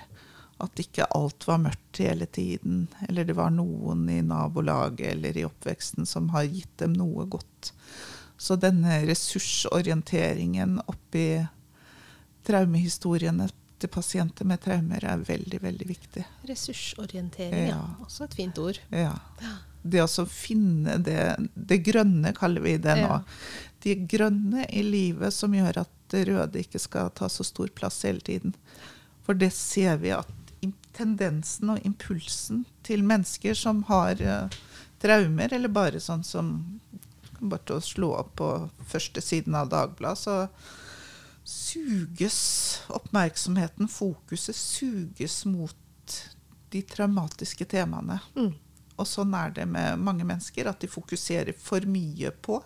at 0.62 0.80
ikke 0.80 1.06
alt 1.16 1.46
var 1.48 1.60
mørkt 1.64 1.98
hele 2.02 2.26
tiden. 2.26 2.86
Eller 3.08 3.26
det 3.26 3.36
var 3.38 3.50
noen 3.54 4.06
i 4.12 4.20
nabolaget 4.22 5.14
eller 5.14 5.36
i 5.38 5.46
oppveksten 5.48 6.06
som 6.06 6.30
har 6.34 6.46
gitt 6.46 6.78
dem 6.82 6.94
noe 6.98 7.26
godt. 7.30 7.72
Så 8.36 8.56
denne 8.60 9.00
ressursorienteringen 9.08 10.80
oppi 10.86 11.28
traumehistoriene 12.44 13.48
til 13.80 13.90
pasienter 13.92 14.46
med 14.48 14.62
traumer 14.62 15.04
er 15.04 15.22
veldig, 15.26 15.60
veldig 15.62 15.86
viktig. 15.88 16.24
Ressursorientering, 16.48 17.70
ja. 17.72 17.82
Også 18.04 18.28
et 18.28 18.36
fint 18.38 18.58
ord. 18.62 18.80
Ja. 18.94 19.14
det 19.82 20.00
å 20.04 20.26
finne 20.30 20.98
det, 21.04 21.34
det 21.54 21.82
grønne, 21.84 22.32
kaller 22.36 22.64
vi 22.64 22.76
det 22.80 22.96
nå. 23.02 23.18
Ja. 23.18 23.22
Det 23.84 23.98
grønne 24.08 24.64
i 24.72 24.80
livet 24.86 25.34
som 25.36 25.52
gjør 25.54 25.82
at 25.82 25.92
det 26.12 26.24
røde 26.30 26.62
ikke 26.62 26.80
skal 26.80 27.10
ta 27.16 27.28
så 27.28 27.44
stor 27.44 27.68
plass 27.76 28.00
hele 28.06 28.22
tiden. 28.24 28.54
For 29.26 29.36
det 29.36 29.50
ser 29.56 29.98
vi 30.00 30.14
at 30.16 30.43
tendensen 30.96 31.74
og 31.74 31.84
impulsen 31.86 32.64
til 32.86 33.04
mennesker 33.06 33.56
som 33.58 33.82
har 33.90 34.20
uh, 34.22 34.56
traumer, 35.02 35.52
eller 35.52 35.72
bare 35.72 36.00
sånn 36.02 36.24
som 36.26 36.54
bare 37.40 37.66
til 37.66 37.76
å 37.76 37.84
slå 37.84 38.10
opp 38.22 38.34
på 38.40 38.50
første 38.88 39.20
siden 39.24 39.56
av 39.58 39.68
Dagbladet, 39.72 40.18
så 40.18 41.44
suges 41.44 42.38
oppmerksomheten, 42.88 43.90
fokuset, 43.92 44.56
suges 44.56 45.42
mot 45.44 46.20
de 46.72 46.82
traumatiske 46.88 47.66
temaene. 47.68 48.16
Mm. 48.38 48.54
Og 48.94 49.08
sånn 49.08 49.34
er 49.36 49.52
det 49.52 49.66
med 49.68 50.00
mange 50.00 50.24
mennesker, 50.24 50.70
at 50.70 50.80
de 50.80 50.88
fokuserer 50.90 51.52
for 51.58 51.84
mye 51.90 52.32
på 52.44 52.62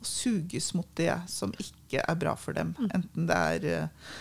og 0.00 0.08
suges 0.08 0.72
mot 0.72 0.88
det 0.96 1.12
som 1.28 1.52
ikke 1.60 2.00
er 2.00 2.18
bra 2.18 2.32
for 2.40 2.56
dem. 2.56 2.72
Enten 2.88 3.26
det 3.28 3.36
er 3.36 3.66
eh, 3.68 4.12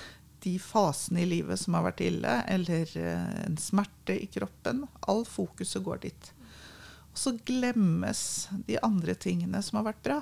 de 0.44 0.56
fasene 0.62 1.24
i 1.24 1.30
livet 1.30 1.60
som 1.60 1.76
har 1.78 1.86
vært 1.90 2.04
ille, 2.06 2.36
eller 2.48 2.92
eh, 2.98 3.32
en 3.46 3.58
smerte 3.60 4.16
i 4.16 4.28
kroppen. 4.32 4.86
All 5.12 5.26
fokuset 5.28 5.84
går 5.86 6.04
dit. 6.08 6.32
Og 7.12 7.20
så 7.20 7.36
glemmes 7.46 8.24
de 8.68 8.80
andre 8.86 9.16
tingene 9.20 9.62
som 9.66 9.82
har 9.82 9.90
vært 9.92 10.04
bra. 10.06 10.20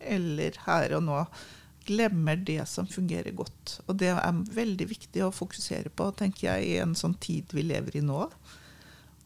Eller 0.00 0.58
her 0.66 0.96
og 0.98 1.06
nå 1.06 1.22
glemmer 1.86 2.36
det 2.36 2.64
som 2.68 2.88
fungerer 2.90 3.34
godt. 3.36 3.78
Og 3.86 3.98
det 4.00 4.10
er 4.10 4.44
veldig 4.56 4.88
viktig 4.90 5.22
å 5.22 5.34
fokusere 5.34 5.92
på, 5.94 6.10
tenker 6.18 6.48
jeg, 6.48 6.66
i 6.66 6.78
en 6.82 6.96
sånn 6.98 7.14
tid 7.22 7.52
vi 7.54 7.62
lever 7.66 8.00
i 8.00 8.04
nå. 8.04 8.24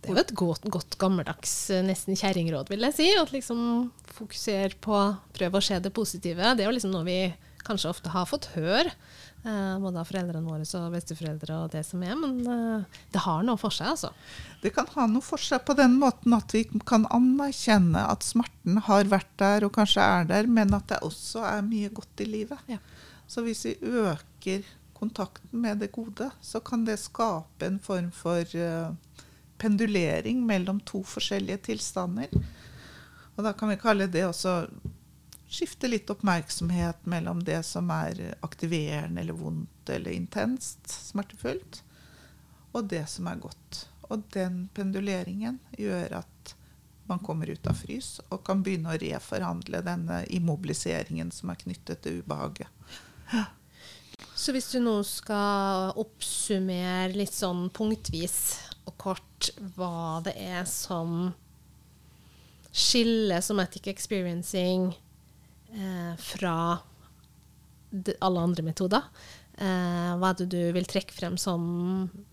Det 0.00 0.08
er 0.08 0.16
jo 0.16 0.22
et 0.22 0.34
godt, 0.36 0.66
godt 0.72 0.96
gammeldags, 1.00 1.54
eh, 1.72 1.84
nesten 1.84 2.16
kjerringråd, 2.16 2.72
vil 2.72 2.84
jeg 2.88 2.96
si. 2.96 3.08
At 3.20 3.32
liksom 3.34 3.90
fokuser 4.16 4.76
på 4.80 4.98
prøve 5.36 5.60
å 5.60 5.64
se 5.64 5.78
det 5.80 5.92
positive. 5.96 6.54
Det 6.56 6.64
er 6.64 6.70
jo 6.70 6.76
liksom 6.76 6.94
noe 6.94 7.08
vi 7.08 7.20
kanskje 7.64 7.90
ofte 7.92 8.12
har 8.12 8.28
fått 8.28 8.50
høre, 8.54 8.92
både 9.42 10.02
av 10.02 10.08
foreldrene 10.08 10.44
våre 10.44 10.66
og 10.78 10.94
besteforeldre 10.94 11.54
og 11.62 11.70
det 11.72 11.80
som 11.88 12.02
er, 12.04 12.16
men 12.18 12.40
eh, 12.44 12.98
det 13.12 13.22
har 13.24 13.44
noe 13.46 13.60
for 13.60 13.72
seg, 13.72 13.94
altså. 13.94 14.10
Det 14.60 14.72
kan 14.76 14.88
ha 14.92 15.06
noe 15.08 15.24
for 15.24 15.40
seg 15.40 15.62
på 15.64 15.76
den 15.78 15.96
måten 16.00 16.34
at 16.36 16.52
vi 16.52 16.66
kan 16.88 17.06
anerkjenne 17.08 18.02
at 18.12 18.26
smerten 18.26 18.82
har 18.84 19.08
vært 19.08 19.32
der 19.40 19.64
og 19.64 19.72
kanskje 19.78 20.04
er 20.04 20.28
der, 20.28 20.50
men 20.50 20.76
at 20.76 20.90
det 20.92 21.00
også 21.06 21.46
er 21.48 21.64
mye 21.64 21.88
godt 21.96 22.24
i 22.24 22.28
livet. 22.28 22.60
Ja. 22.68 22.80
Så 23.30 23.44
hvis 23.46 23.64
vi 23.64 23.76
øker 23.80 24.68
kontakten 25.00 25.62
med 25.62 25.80
det 25.80 25.92
gode, 25.94 26.28
så 26.44 26.60
kan 26.60 26.84
det 26.84 27.00
skape 27.00 27.64
en 27.64 27.80
form 27.80 28.10
for 28.12 28.44
eh, 28.44 28.92
pendulering 29.60 30.44
mellom 30.44 30.80
to 30.84 31.00
forskjellige 31.06 31.64
tilstander. 31.70 32.28
Og 33.36 33.44
da 33.46 33.54
kan 33.56 33.72
vi 33.72 33.80
kalle 33.80 34.10
det 34.12 34.26
også 34.28 34.66
skifte 35.50 35.88
litt 35.90 36.10
oppmerksomhet 36.10 37.06
mellom 37.10 37.42
det 37.44 37.62
som 37.66 37.90
er 37.90 38.20
aktiverende 38.46 39.20
eller 39.20 39.36
vondt 39.36 39.90
eller 39.90 40.14
intenst 40.14 40.86
smertefullt, 41.10 41.82
og 42.72 42.86
det 42.92 43.02
som 43.10 43.26
er 43.26 43.42
godt. 43.42 43.84
Og 44.10 44.22
den 44.34 44.68
penduleringen 44.74 45.58
gjør 45.78 46.20
at 46.22 46.54
man 47.10 47.18
kommer 47.18 47.50
ut 47.50 47.66
av 47.66 47.74
frys 47.74 48.20
og 48.28 48.44
kan 48.46 48.62
begynne 48.62 48.94
å 48.94 49.00
reforhandle 49.02 49.82
denne 49.82 50.22
immobiliseringen 50.30 51.32
som 51.34 51.50
er 51.50 51.58
knyttet 51.64 52.04
til 52.04 52.20
ubehaget. 52.22 52.70
Så 54.34 54.54
hvis 54.54 54.70
du 54.70 54.78
nå 54.82 55.00
skal 55.06 55.90
oppsummere 55.98 57.10
litt 57.12 57.34
sånn 57.34 57.66
punktvis 57.74 58.38
og 58.86 58.94
kort 59.00 59.50
hva 59.74 60.20
det 60.24 60.36
er 60.38 60.62
som 60.70 61.32
skiller 62.70 63.42
somatic 63.42 63.90
experiencing 63.90 64.92
eh, 65.74 66.14
fra 66.20 66.54
alle 68.20 68.40
andre 68.40 68.62
metoder, 68.62 69.06
eh, 69.58 70.10
hva 70.18 70.30
er 70.30 70.40
det 70.40 70.50
du 70.52 70.60
vil 70.76 70.86
trekke 70.88 71.14
frem 71.14 71.38
som 71.40 71.62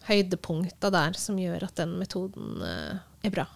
høydepunkter 0.07 0.93
der 0.93 1.17
som 1.17 1.39
gjør 1.41 1.67
at 1.69 1.79
den 1.79 1.97
metoden 2.01 2.61
eh, 2.65 2.99
er 3.25 3.33
bra? 3.33 3.47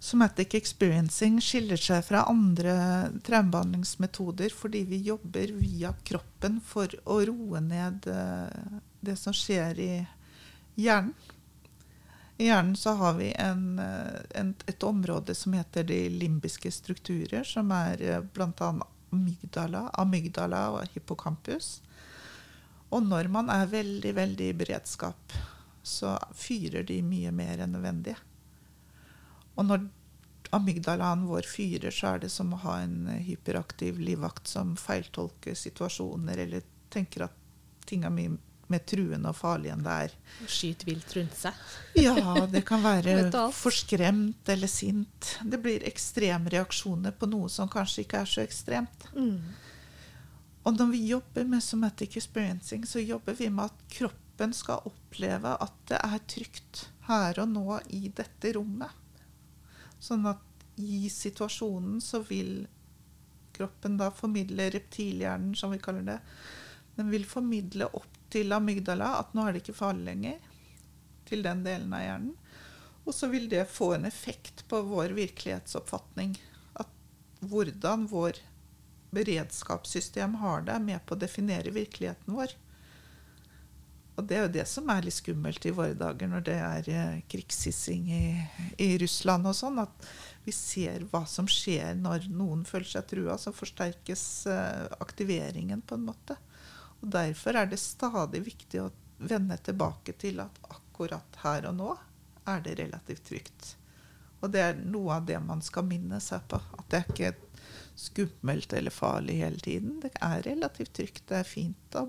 Somatic 0.00 0.54
experiencing 0.56 1.42
skiller 1.44 1.76
seg 1.80 2.06
fra 2.06 2.22
andre 2.30 2.72
traumebehandlingsmetoder 3.26 4.52
fordi 4.56 4.86
vi 4.88 5.02
jobber 5.10 5.52
via 5.58 5.92
kroppen 6.08 6.56
for 6.64 6.88
å 7.04 7.18
roe 7.28 7.60
ned 7.60 8.08
eh, 8.08 8.78
det 9.04 9.18
som 9.20 9.36
skjer 9.36 9.80
i 9.84 9.92
hjernen. 10.80 11.12
I 12.40 12.46
hjernen 12.46 12.76
så 12.76 12.90
har 12.90 13.14
vi 13.14 13.32
en, 13.38 13.78
eh, 13.78 14.20
en, 14.30 14.54
et 14.66 14.82
område 14.82 15.34
som 15.34 15.52
heter 15.52 15.84
de 15.84 16.08
limbiske 16.08 16.70
strukturer, 16.72 17.44
som 17.44 17.68
er 17.76 18.00
eh, 18.02 18.20
bl.a. 18.20 18.70
amygdala, 19.12 19.82
amygdala 20.00 20.62
og 20.72 20.94
hippocampus. 20.94 21.82
Og 22.88 23.04
når 23.04 23.28
man 23.28 23.52
er 23.52 23.68
veldig, 23.68 24.14
veldig 24.16 24.48
i 24.48 24.56
beredskap, 24.56 25.36
så 25.82 26.14
fyrer 26.32 26.88
de 26.88 27.02
mye 27.04 27.28
mer 27.28 27.60
enn 27.60 27.76
nødvendig. 27.76 28.16
Og 29.60 29.68
når 29.68 29.84
amygdalaen 30.56 31.28
vår 31.28 31.44
fyrer, 31.44 31.92
så 31.92 32.14
er 32.14 32.24
det 32.24 32.32
som 32.32 32.56
å 32.56 32.62
ha 32.64 32.78
en 32.80 33.18
hyperaktiv 33.20 34.00
livvakt 34.00 34.48
som 34.48 34.78
feiltolker 34.80 35.52
situasjoner, 35.52 36.40
eller 36.46 36.64
tenker 36.88 37.28
at 37.28 37.36
ting 37.84 38.08
er 38.08 38.16
mye 38.16 38.40
mer 38.72 38.82
truende 38.86 39.30
og 39.30 39.36
farlig 39.38 39.72
enn 39.72 39.82
det 39.84 39.96
er. 40.06 40.14
Skyt 40.50 40.84
vilt 40.88 41.14
rundt 41.16 41.36
seg. 41.38 41.64
Ja, 41.98 42.14
det 42.50 42.62
kan 42.68 42.84
være 42.84 43.16
forskremt 43.30 43.58
for 43.60 43.76
skremt 43.76 44.52
eller 44.54 44.70
sint. 44.70 45.32
Det 45.42 45.60
blir 45.62 45.86
ekstremreaksjoner 45.88 47.16
på 47.18 47.28
noe 47.30 47.50
som 47.52 47.70
kanskje 47.70 48.06
ikke 48.06 48.22
er 48.22 48.30
så 48.30 48.44
ekstremt. 48.44 49.08
Og 50.62 50.76
når 50.76 50.90
vi 50.92 51.04
jobber 51.08 51.46
med 51.48 51.64
somatic 51.64 52.16
experiencing, 52.20 52.84
så 52.86 53.00
jobber 53.00 53.36
vi 53.38 53.48
med 53.48 53.70
at 53.70 53.84
kroppen 53.92 54.52
skal 54.56 54.84
oppleve 54.88 55.54
at 55.56 55.78
det 55.88 56.00
er 56.00 56.26
trygt 56.28 56.84
her 57.08 57.40
og 57.42 57.48
nå 57.48 57.80
i 57.96 58.08
dette 58.14 58.52
rommet. 58.56 58.92
Sånn 60.00 60.26
at 60.28 60.44
i 60.80 61.08
situasjonen 61.12 62.00
så 62.04 62.22
vil 62.24 62.66
kroppen 63.56 63.98
da 64.00 64.08
formidle 64.14 64.70
reptilhjernen, 64.72 65.54
som 65.56 65.72
vi 65.74 65.80
kaller 65.82 66.06
det. 66.06 66.18
Den 66.98 67.10
vil 67.12 67.26
formidle 67.28 67.88
opp 67.96 68.18
til 68.30 68.52
amygdala 68.54 69.16
at 69.20 69.34
nå 69.34 69.46
er 69.46 69.54
det 69.54 69.64
ikke 69.64 69.78
farlig 69.80 70.06
lenger. 70.10 70.38
Til 71.30 71.44
den 71.46 71.64
delen 71.66 71.92
av 71.94 72.04
hjernen. 72.04 72.36
Og 73.06 73.14
så 73.16 73.30
vil 73.30 73.48
det 73.50 73.64
få 73.70 73.94
en 73.96 74.06
effekt 74.08 74.64
på 74.68 74.82
vår 74.86 75.14
virkelighetsoppfatning. 75.16 76.34
At 76.78 76.90
hvordan 77.40 78.06
vår 78.10 78.40
beredskapssystem 79.14 80.34
har 80.42 80.66
det, 80.66 80.74
er 80.74 80.84
med 80.84 81.06
på 81.06 81.16
å 81.16 81.20
definere 81.20 81.72
virkeligheten 81.74 82.36
vår. 82.36 82.54
Og 84.20 84.26
det 84.28 84.36
er 84.36 84.44
jo 84.44 84.52
det 84.58 84.66
som 84.68 84.90
er 84.92 85.06
litt 85.06 85.16
skummelt 85.16 85.64
i 85.64 85.72
våre 85.72 85.96
dager 85.96 86.28
når 86.28 86.42
det 86.44 86.56
er 86.60 86.88
eh, 86.92 87.20
krigshissing 87.30 88.10
i, 88.12 88.24
i 88.82 88.90
Russland 89.00 89.48
og 89.48 89.56
sånn, 89.56 89.80
at 89.80 90.10
vi 90.44 90.52
ser 90.52 91.06
hva 91.08 91.22
som 91.30 91.48
skjer 91.48 91.96
når 91.96 92.28
noen 92.28 92.66
føler 92.68 92.90
seg 92.90 93.08
trua, 93.08 93.38
så 93.40 93.54
forsterkes 93.54 94.24
eh, 94.50 94.86
aktiveringen 95.00 95.80
på 95.80 95.96
en 95.96 96.04
måte. 96.10 96.36
Og 97.00 97.12
derfor 97.12 97.56
er 97.56 97.68
det 97.70 97.80
stadig 97.80 98.42
viktig 98.44 98.82
å 98.82 98.90
vende 99.20 99.56
tilbake 99.60 100.12
til 100.20 100.40
at 100.40 100.56
akkurat 100.68 101.42
her 101.44 101.68
og 101.70 101.76
nå 101.76 101.90
er 102.48 102.64
det 102.64 102.78
relativt 102.80 103.24
trygt. 103.28 103.76
Og 104.40 104.52
det 104.52 104.62
er 104.64 104.80
noe 104.80 105.18
av 105.18 105.26
det 105.28 105.38
man 105.44 105.60
skal 105.64 105.84
minne 105.88 106.20
seg 106.24 106.46
på. 106.48 106.60
At 106.78 106.86
det 106.92 107.00
er 107.00 107.12
ikke 107.12 107.32
skummelt 108.00 108.72
eller 108.72 108.94
farlig 108.94 109.36
hele 109.42 109.60
tiden. 109.60 109.98
Det 110.00 110.12
er 110.16 110.42
relativt 110.46 110.94
trygt. 110.96 111.26
Det 111.28 111.42
er 111.42 111.48
fint 111.48 111.98
å, 112.00 112.06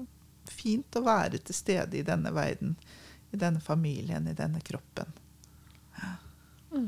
fint 0.48 0.96
å 0.96 1.04
være 1.04 1.42
til 1.44 1.56
stede 1.58 2.00
i 2.00 2.06
denne 2.08 2.32
verden. 2.36 2.78
I 3.32 3.39
denne 3.39 3.60
familien, 3.64 4.28
i 4.28 4.36
denne 4.36 4.60
kroppen. 4.64 5.12
Jeg 6.72 6.88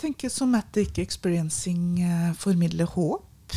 tenker 0.00 0.28
somatic 0.32 0.98
experiencing 1.00 2.02
eh, 2.04 2.32
formidler 2.36 2.88
håp. 2.92 3.56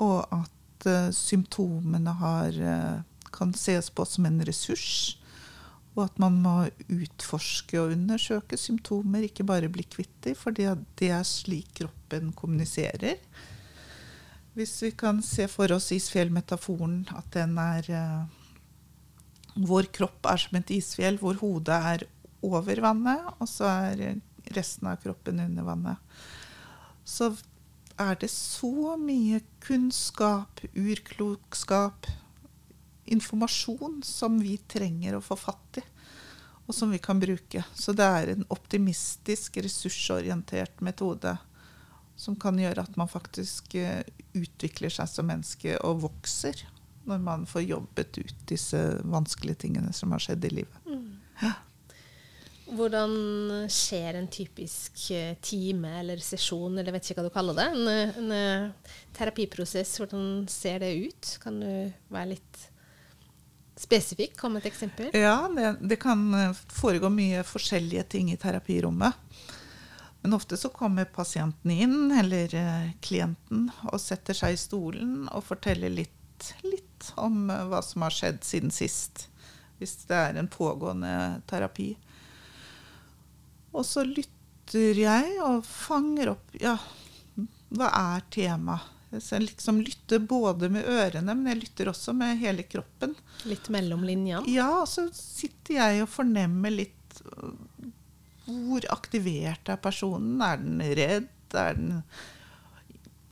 Og 0.00 0.18
at 0.34 0.59
eh, 0.88 1.10
symptomene 1.14 2.12
har, 2.20 2.48
eh, 2.48 3.00
kan 3.32 3.54
ses 3.54 3.90
på 3.90 4.06
som 4.06 4.26
en 4.26 4.40
ressurs. 4.46 5.16
Og 5.96 6.04
at 6.06 6.18
man 6.22 6.38
må 6.42 6.54
utforske 6.88 7.80
og 7.80 7.94
undersøke 7.96 8.58
symptomer, 8.58 9.26
ikke 9.26 9.46
bare 9.46 9.70
bli 9.72 9.84
kvitt 9.90 10.14
dem, 10.22 10.36
for 10.38 10.54
det 10.54 11.10
er 11.10 11.24
slik 11.26 11.72
kroppen 11.80 12.32
kommuniserer. 12.32 13.18
Hvis 14.54 14.76
vi 14.82 14.90
kan 14.98 15.22
se 15.22 15.46
for 15.50 15.70
oss 15.74 15.90
isfjellmetaforen, 15.94 17.04
at 17.16 17.32
den 17.36 17.58
er 17.58 17.90
eh, 17.90 18.36
Vår 19.60 19.88
kropp 19.90 20.28
er 20.30 20.38
som 20.38 20.56
et 20.60 20.70
isfjell 20.70 21.16
hvor 21.18 21.34
hodet 21.40 21.74
er 21.74 22.04
over 22.46 22.78
vannet, 22.80 23.24
og 23.42 23.48
så 23.50 23.66
er 23.66 24.20
resten 24.54 24.86
av 24.86 25.00
kroppen 25.02 25.40
under 25.42 25.66
vannet. 25.66 25.98
Så 27.04 27.32
er 28.00 28.16
det 28.20 28.30
så 28.32 28.96
mye 29.00 29.40
kunnskap, 29.64 30.62
urklokskap, 30.74 32.08
informasjon 33.10 34.00
som 34.06 34.38
vi 34.40 34.56
trenger 34.70 35.16
å 35.16 35.24
få 35.24 35.38
fatt 35.38 35.82
i. 35.82 35.86
og 36.70 36.74
som 36.74 36.92
vi 36.94 37.00
kan 37.02 37.18
bruke. 37.18 37.64
Så 37.74 37.90
det 37.98 38.04
er 38.06 38.28
en 38.30 38.44
optimistisk, 38.54 39.56
ressursorientert 39.58 40.78
metode 40.86 41.32
som 42.14 42.36
kan 42.38 42.58
gjøre 42.60 42.84
at 42.84 42.94
man 43.00 43.10
faktisk 43.10 43.74
eh, 43.74 44.04
utvikler 44.38 44.92
seg 44.94 45.08
som 45.10 45.26
menneske 45.26 45.74
og 45.82 46.04
vokser 46.04 46.62
når 47.10 47.24
man 47.24 47.46
får 47.50 47.64
jobbet 47.64 48.20
ut 48.20 48.44
disse 48.46 48.78
vanskelige 49.02 49.64
tingene 49.64 49.90
som 49.96 50.14
har 50.14 50.22
skjedd 50.22 50.46
i 50.46 50.52
livet. 50.60 50.86
Mm. 50.86 51.18
Hvordan 52.70 53.14
skjer 53.72 54.14
en 54.14 54.28
typisk 54.30 55.10
eh, 55.10 55.34
time 55.42 55.90
eller 56.00 56.20
sesjon, 56.22 56.78
eller 56.78 56.94
vet 56.94 57.08
ikke 57.08 57.18
hva 57.18 57.26
du 57.26 57.34
kaller 57.34 57.56
det, 57.58 57.66
en, 57.74 57.88
en, 57.90 58.34
eh, 58.34 58.98
terapiprosess, 59.16 59.96
hvordan 59.98 60.44
ser 60.50 60.82
det 60.84 60.92
ut? 61.02 61.30
Kan 61.42 61.58
du 61.62 61.70
være 62.12 62.36
litt 62.36 62.60
spesifikk? 63.80 64.36
Kom 64.38 64.58
et 64.60 64.68
eksempel. 64.70 65.10
Ja, 65.16 65.48
det, 65.50 65.72
det, 65.80 65.98
kan 66.02 66.22
eh, 66.36 66.60
foregå 66.70 67.10
mye 67.12 67.42
forskjellige 67.46 68.06
ting 68.16 68.30
i 68.30 68.38
terapirommet. 68.38 69.18
Men 70.20 70.36
ofte 70.36 70.58
så 70.60 70.68
kommer 70.68 71.08
pasienten 71.08 71.72
inn, 71.72 72.12
eller 72.12 72.52
klienten, 73.00 73.70
og 73.88 73.96
setter 74.02 74.36
seg 74.36 74.52
i 74.52 74.60
stolen 74.60 75.24
og 75.32 75.46
forteller 75.48 75.90
litt, 75.90 76.52
litt 76.60 77.08
om 77.16 77.48
hva 77.48 77.80
som 77.82 78.04
har 78.04 78.14
skjedd 78.14 78.44
siden 78.44 78.74
sist. 78.74 79.30
Hvis 79.80 79.96
det 80.10 80.18
er 80.18 80.36
en 80.36 80.50
pågående 80.52 81.40
terapi. 81.48 81.94
Og 83.72 83.86
så 83.86 84.04
lytter 84.06 84.98
jeg 84.98 85.36
og 85.42 85.64
fanger 85.66 86.34
opp 86.34 86.56
Ja, 86.60 86.76
hva 87.74 87.90
er 87.90 88.24
temaet? 88.34 88.96
Jeg 89.10 89.42
liksom 89.42 89.80
lytter 89.82 90.20
både 90.22 90.68
med 90.70 90.86
ørene, 90.86 91.34
men 91.34 91.50
jeg 91.50 91.64
lytter 91.64 91.88
også 91.90 92.12
med 92.14 92.38
hele 92.38 92.62
kroppen. 92.62 93.16
Litt 93.50 93.66
mellom 93.74 94.04
linjene? 94.06 94.46
Ja, 94.46 94.68
og 94.84 94.86
så 94.86 95.08
sitter 95.14 95.80
jeg 95.80 96.04
og 96.04 96.12
fornemmer 96.12 96.70
litt 96.70 97.18
øh, 97.26 97.56
Hvor 98.46 98.86
aktivert 98.94 99.66
er 99.66 99.80
personen? 99.82 100.38
Er 100.46 100.62
den 100.62 100.78
redd? 100.94 101.26
Er 101.58 101.74
den 101.74 102.04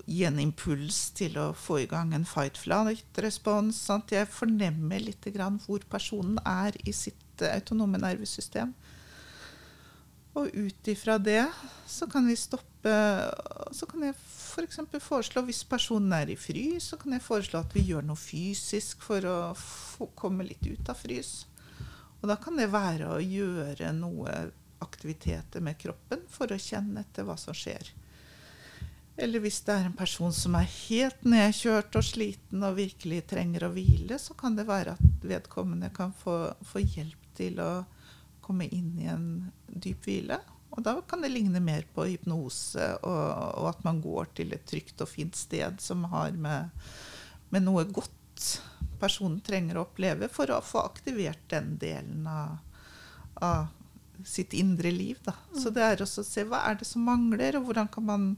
gi 0.09 0.25
en 0.25 0.41
impuls 0.41 1.11
til 1.15 1.37
å 1.39 1.51
få 1.55 1.83
i 1.85 1.89
gang 1.89 2.15
en 2.17 2.27
fight-flight-respons? 2.27 3.79
Jeg 4.11 4.31
fornemmer 4.33 5.03
litt 5.05 5.29
hvor 5.67 5.85
personen 5.91 6.41
er 6.43 6.75
i 6.89 6.95
sitt 6.97 7.45
autonome 7.45 8.01
nervesystem. 8.03 8.75
Og 10.37 10.51
ut 10.53 10.89
ifra 10.89 11.17
det 11.19 11.47
så 11.89 12.07
kan 12.11 12.27
vi 12.29 12.37
stoppe 12.37 12.93
Så 13.73 13.89
kan 13.91 14.05
jeg 14.07 14.15
f.eks. 14.15 14.79
For 14.91 15.03
foreslå, 15.03 15.43
hvis 15.49 15.65
personen 15.69 16.13
er 16.15 16.31
i 16.31 16.37
frys, 16.39 16.91
så 16.93 16.99
kan 17.01 17.15
jeg 17.15 17.25
foreslå 17.25 17.63
at 17.63 17.75
vi 17.75 17.85
gjør 17.89 18.07
noe 18.07 18.19
fysisk 18.19 19.03
for 19.05 19.25
å 19.29 19.39
få, 19.59 20.09
komme 20.19 20.47
litt 20.47 20.65
ut 20.67 20.89
av 20.91 20.99
frys. 20.99 21.47
Og 22.21 22.31
da 22.31 22.39
kan 22.41 22.59
det 22.59 22.71
være 22.73 23.11
å 23.13 23.21
gjøre 23.23 23.93
noe 23.95 24.35
aktiviteter 24.83 25.63
med 25.65 25.79
kroppen 25.79 26.25
for 26.31 26.51
å 26.51 26.61
kjenne 26.61 27.03
etter 27.05 27.27
hva 27.27 27.37
som 27.39 27.57
skjer. 27.57 27.93
Eller 29.19 29.43
hvis 29.43 29.61
det 29.67 29.75
er 29.75 29.89
en 29.89 29.99
person 29.99 30.33
som 30.35 30.55
er 30.55 30.69
helt 30.71 31.25
nedkjørt 31.27 31.97
og 31.99 32.07
sliten 32.07 32.63
og 32.63 32.77
virkelig 32.79 33.25
trenger 33.33 33.67
å 33.67 33.73
hvile, 33.75 34.19
så 34.23 34.37
kan 34.39 34.55
det 34.59 34.69
være 34.69 34.95
at 34.95 35.25
vedkommende 35.27 35.91
kan 35.95 36.15
få, 36.15 36.53
få 36.63 36.83
hjelp 36.85 37.33
til 37.39 37.59
å 37.63 37.73
komme 38.49 38.69
inn 38.71 38.95
i 39.03 39.09
en 39.11 39.27
dyp 39.83 40.09
hvile. 40.09 40.39
Og 40.77 40.85
da 40.85 40.95
kan 41.09 41.25
det 41.25 41.33
ligne 41.33 41.61
mer 41.65 41.87
på 41.95 42.05
hypnose, 42.07 42.85
og, 43.03 43.23
og 43.59 43.71
at 43.73 43.81
man 43.87 44.03
går 44.05 44.29
til 44.39 44.53
et 44.55 44.67
trygt 44.69 45.01
og 45.03 45.11
fint 45.11 45.37
sted 45.37 45.81
som 45.83 46.05
har 46.13 46.37
med, 46.39 46.71
med, 47.51 47.65
noe 47.67 47.87
godt 47.91 48.15
personen 49.01 49.41
trenger 49.43 49.79
å 49.79 49.87
oppleve 49.89 50.29
for 50.31 50.51
å 50.55 50.61
få 50.63 50.85
aktivert 50.87 51.43
den 51.51 51.75
delen 51.81 52.29
av, 52.31 52.61
av 53.43 54.27
sitt 54.27 54.55
indre 54.55 54.93
liv. 54.95 55.19
Da. 55.25 55.35
Så 55.55 55.73
det 55.75 55.83
er 55.83 56.05
også 56.05 56.23
å 56.23 56.29
se 56.29 56.47
hva 56.47 56.63
er 56.69 56.79
det 56.79 56.87
som 56.87 57.07
mangler, 57.07 57.59
og 57.59 57.69
hvordan 57.69 57.91
kan 57.91 58.07
man 58.07 58.31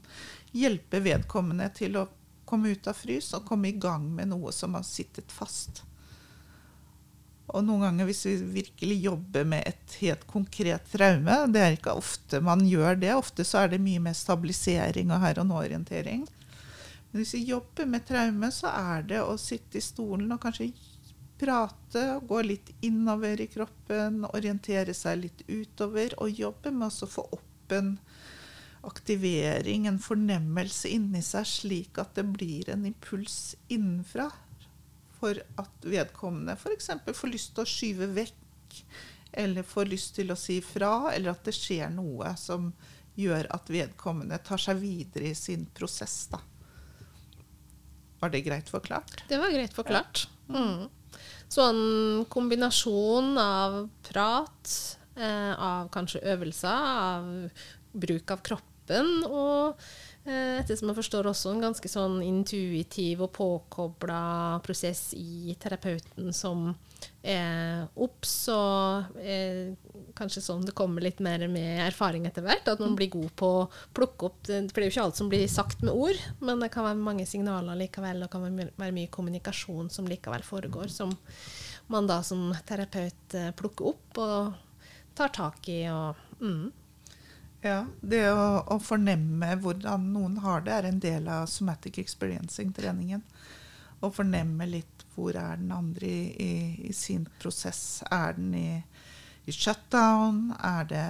hjelpe 0.55 1.01
vedkommende 1.03 1.69
til 1.77 1.99
å 1.99 2.07
komme 2.45 2.73
ut 2.73 2.89
av 2.89 2.97
frys 2.97 3.31
og 3.37 3.45
komme 3.47 3.69
i 3.69 3.77
gang 3.79 4.09
med 4.15 4.31
noe 4.33 4.51
som 4.55 4.75
har 4.75 4.85
sittet 4.87 5.31
fast. 5.31 5.83
Og 7.51 7.65
noen 7.67 7.83
ganger 7.83 8.07
hvis 8.07 8.23
vi 8.29 8.35
virkelig 8.61 8.97
jobber 9.05 9.47
med 9.53 9.65
et 9.67 9.95
helt 9.99 10.21
konkret 10.29 10.85
traume 10.93 11.35
Det 11.51 11.63
er 11.63 11.75
ikke 11.75 11.97
ofte 11.99 12.39
man 12.43 12.63
gjør 12.67 12.99
det. 13.01 13.11
Ofte 13.17 13.45
så 13.47 13.63
er 13.63 13.73
det 13.73 13.81
mye 13.83 14.03
mer 14.03 14.15
stabilisering 14.17 15.11
og 15.11 15.19
her 15.23 15.41
og 15.41 15.49
nå-orientering. 15.49 16.23
Men 17.11 17.19
hvis 17.19 17.35
vi 17.35 17.43
jobber 17.49 17.89
med 17.91 18.05
traume, 18.07 18.51
så 18.55 18.71
er 18.71 19.07
det 19.09 19.19
å 19.19 19.35
sitte 19.39 19.81
i 19.81 19.83
stolen 19.83 20.31
og 20.31 20.39
kanskje 20.45 20.71
prate, 21.41 22.03
gå 22.29 22.41
litt 22.45 22.69
innover 22.85 23.41
i 23.41 23.49
kroppen, 23.51 24.21
orientere 24.29 24.93
seg 24.95 25.23
litt 25.23 25.41
utover, 25.49 26.13
og 26.21 26.37
jobbe 26.37 26.71
med 26.71 26.93
å 26.93 27.09
få 27.09 27.25
opp 27.33 27.75
en 27.75 27.95
aktivering, 28.85 29.87
en 29.89 29.99
fornemmelse 30.01 30.89
inni 30.93 31.21
seg, 31.25 31.49
slik 31.49 31.99
at 32.01 32.15
det 32.17 32.27
blir 32.31 32.69
en 32.71 32.85
impuls 32.87 33.57
innenfra 33.73 34.29
for 35.21 35.37
at 35.61 35.85
vedkommende 35.85 36.57
f.eks. 36.57 36.89
får 37.13 37.31
lyst 37.31 37.53
til 37.55 37.63
å 37.63 37.69
skyve 37.69 38.09
vekk, 38.15 38.79
eller 39.41 39.67
får 39.67 39.91
lyst 39.91 40.15
til 40.17 40.33
å 40.33 40.39
si 40.39 40.57
fra, 40.65 41.11
eller 41.13 41.35
at 41.35 41.45
det 41.47 41.53
skjer 41.55 41.93
noe 41.93 42.33
som 42.39 42.71
gjør 43.19 43.49
at 43.53 43.69
vedkommende 43.71 44.39
tar 44.43 44.61
seg 44.61 44.79
videre 44.81 45.29
i 45.31 45.37
sin 45.37 45.67
prosess. 45.75 46.25
Da. 46.31 46.39
Var 48.21 48.33
det 48.33 48.43
greit 48.45 48.71
forklart? 48.71 49.23
Det 49.29 49.39
var 49.41 49.53
greit 49.53 49.75
forklart. 49.75 50.25
Ja. 50.47 50.55
Mm. 50.55 50.89
Så 51.51 51.65
en 51.67 52.25
kombinasjon 52.31 53.35
av 53.41 53.81
prat, 54.07 54.75
eh, 55.15 55.51
av 55.59 55.89
kanskje 55.91 56.23
øvelser, 56.33 56.91
av 57.07 57.49
bruk 57.91 58.31
av 58.31 58.43
kroppen 58.45 59.25
og 59.27 59.81
ettersom 60.23 60.91
jeg 60.91 60.97
forstår 60.99 61.27
også 61.31 61.51
en 61.55 61.63
ganske 61.63 61.89
sånn 61.89 62.19
intuitiv 62.21 63.23
og 63.25 63.31
påkobla 63.33 64.59
prosess 64.61 65.15
i 65.17 65.55
terapeuten 65.61 66.29
som 66.35 66.75
er 67.25 67.87
obs, 67.97 68.33
og 68.53 69.17
er 69.17 69.73
kanskje 70.17 70.43
sånn 70.45 70.65
det 70.67 70.75
kommer 70.77 71.01
litt 71.01 71.21
mer 71.25 71.47
med 71.49 71.81
erfaring 71.87 72.27
etter 72.29 72.45
hvert. 72.45 72.69
At 72.69 72.83
man 72.83 72.93
blir 72.97 73.09
god 73.13 73.31
på 73.37 73.49
å 73.63 73.67
plukke 73.97 74.29
opp 74.29 74.39
For 74.45 74.77
det 74.77 74.83
er 74.83 74.87
jo 74.87 74.93
ikke 74.93 75.05
alt 75.07 75.21
som 75.21 75.31
blir 75.31 75.47
sagt 75.49 75.81
med 75.81 75.95
ord, 75.95 76.19
men 76.39 76.61
det 76.61 76.69
kan 76.73 76.85
være 76.85 77.01
mange 77.01 77.25
signaler 77.29 77.79
likevel, 77.79 78.21
og 78.21 78.27
det 78.27 78.33
kan 78.35 78.45
være 78.83 78.97
mye 78.97 79.13
kommunikasjon 79.13 79.89
som 79.93 80.09
likevel 80.09 80.45
foregår, 80.45 80.91
som 80.93 81.15
man 81.91 82.05
da 82.07 82.21
som 82.23 82.51
terapeut 82.67 83.35
eh, 83.35 83.49
plukker 83.57 83.89
opp 83.89 84.21
og 84.21 84.53
tar 85.17 85.33
tak 85.35 85.67
i. 85.73 85.81
og 85.91 86.15
mm. 86.39 86.69
Ja, 87.61 87.85
Det 88.01 88.23
å, 88.33 88.45
å, 88.73 88.79
fornemme 88.81 89.53
hvordan 89.61 90.07
noen 90.15 90.39
har 90.41 90.63
det, 90.65 90.73
er 90.73 90.87
en 90.89 91.01
del 91.01 91.27
av 91.29 91.45
somatic 91.45 91.99
experiencing-treningen. 92.01 93.21
Å 94.01 94.09
fornemme 94.09 94.65
litt 94.65 95.05
hvor 95.13 95.37
er 95.37 95.59
den 95.61 95.69
andre 95.75 96.07
i, 96.09 96.23
i, 96.41 96.53
i 96.89 96.93
sin 96.93 97.27
prosess. 97.41 98.01
Er 98.09 98.33
den 98.33 98.55
i, 98.57 98.69
i, 99.45 99.53
shutdown? 99.53 100.47
Er 100.57 100.89
det 100.89 101.05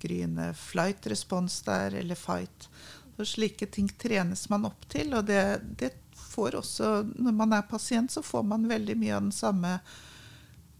gryende 0.00 0.54
flight 0.56 1.06
respons 1.12 1.60
der, 1.68 1.98
eller 2.00 2.16
fight? 2.16 2.70
Så 3.18 3.26
slike 3.34 3.68
ting 3.68 3.90
trenes 4.00 4.46
man 4.48 4.64
opp 4.70 4.88
til. 4.88 5.12
Og 5.18 5.28
det, 5.28 5.42
det 5.76 5.92
får 6.16 6.56
også 6.62 6.94
Når 7.12 7.36
man 7.42 7.52
er 7.52 7.68
pasient, 7.68 8.14
så 8.14 8.24
får 8.24 8.48
man 8.48 8.64
veldig 8.72 8.96
mye 8.96 9.18
av 9.18 9.26
den 9.26 9.36
samme 9.36 9.76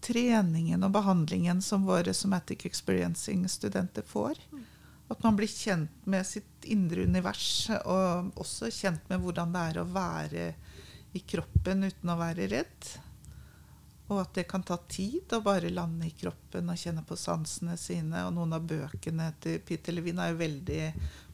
treningen 0.01 0.81
og 0.87 0.95
behandlingen 0.95 1.61
som 1.61 1.85
våre 1.85 2.13
somatic 2.15 2.65
experiencing-studenter 2.65 4.07
får. 4.07 4.39
At 5.09 5.23
man 5.25 5.37
blir 5.39 5.49
kjent 5.49 6.05
med 6.05 6.27
sitt 6.27 6.65
indre 6.69 7.07
univers, 7.09 7.69
og 7.81 8.33
også 8.37 8.69
kjent 8.73 9.07
med 9.09 9.23
hvordan 9.23 9.55
det 9.55 9.63
er 9.71 9.79
å 9.81 9.87
være 9.89 10.49
i 11.17 11.21
kroppen 11.25 11.87
uten 11.87 12.11
å 12.13 12.17
være 12.19 12.45
redd. 12.51 12.89
Og 14.09 14.21
at 14.23 14.35
det 14.37 14.45
kan 14.49 14.63
ta 14.65 14.77
tid 14.89 15.33
å 15.33 15.41
bare 15.45 15.69
lande 15.73 16.07
i 16.07 16.13
kroppen 16.17 16.69
og 16.69 16.77
kjenne 16.81 17.03
på 17.05 17.17
sansene 17.17 17.75
sine. 17.77 18.23
Og 18.25 18.33
noen 18.37 18.55
av 18.57 18.65
bøkene 18.69 19.31
til 19.41 19.59
Peter 19.65 19.93
Levin 19.93 20.21
er 20.21 20.31
jo 20.31 20.39
veldig 20.41 20.85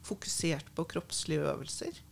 fokusert 0.04 0.72
på 0.76 0.84
kroppslige 0.92 1.44
øvelser. 1.52 2.02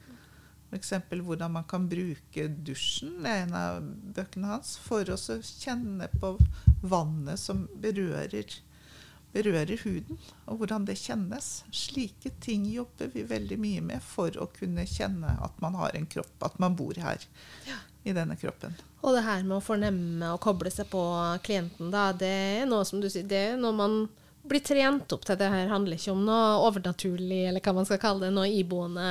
F.eks. 0.72 0.92
hvordan 1.22 1.52
man 1.54 1.66
kan 1.70 1.84
bruke 1.88 2.48
dusjen, 2.66 3.20
det 3.22 3.30
er 3.30 3.44
en 3.44 3.56
av 3.58 3.82
bøkene 4.16 4.54
hans, 4.56 4.76
for 4.82 5.06
å 5.12 5.16
kjenne 5.16 6.08
på 6.16 6.32
vannet 6.82 7.40
som 7.40 7.66
berører 7.80 8.56
berører 9.34 9.80
huden, 9.82 10.18
og 10.46 10.60
hvordan 10.60 10.86
det 10.88 10.98
kjennes. 11.00 11.64
Slike 11.74 12.32
ting 12.44 12.66
jobber 12.70 13.10
vi 13.14 13.26
veldig 13.28 13.58
mye 13.60 13.84
med 13.84 14.04
for 14.04 14.34
å 14.38 14.48
kunne 14.54 14.86
kjenne 14.88 15.36
at 15.44 15.60
man 15.64 15.76
har 15.80 15.96
en 15.96 16.08
kropp, 16.10 16.36
at 16.46 16.58
man 16.62 16.76
bor 16.78 16.96
her 17.00 17.22
ja. 17.68 17.78
i 18.06 18.14
denne 18.16 18.38
kroppen. 18.40 18.76
Og 19.04 19.16
det 19.16 19.24
her 19.26 19.42
med 19.44 19.58
å 19.58 19.64
fornemme 19.64 20.34
og 20.34 20.42
koble 20.44 20.72
seg 20.72 20.88
på 20.92 21.04
klienten, 21.44 21.90
da, 21.92 22.10
det 22.16 22.34
er 22.60 22.68
noe 22.70 22.86
som 22.88 23.02
du 23.02 23.10
sier, 23.10 23.26
det 23.28 23.48
er 23.50 23.58
noe 23.60 23.74
man 23.76 24.04
blir 24.44 24.60
trent 24.60 25.12
opp 25.12 25.24
til. 25.24 25.38
Det 25.40 25.48
her 25.50 25.70
handler 25.72 25.98
ikke 25.98 26.12
om 26.14 26.24
noe 26.26 26.58
overnaturlig, 26.66 27.46
eller 27.48 27.64
hva 27.64 27.74
man 27.76 27.88
skal 27.88 28.00
kalle 28.02 28.26
det, 28.26 28.34
noe 28.36 28.50
iboende 28.52 29.08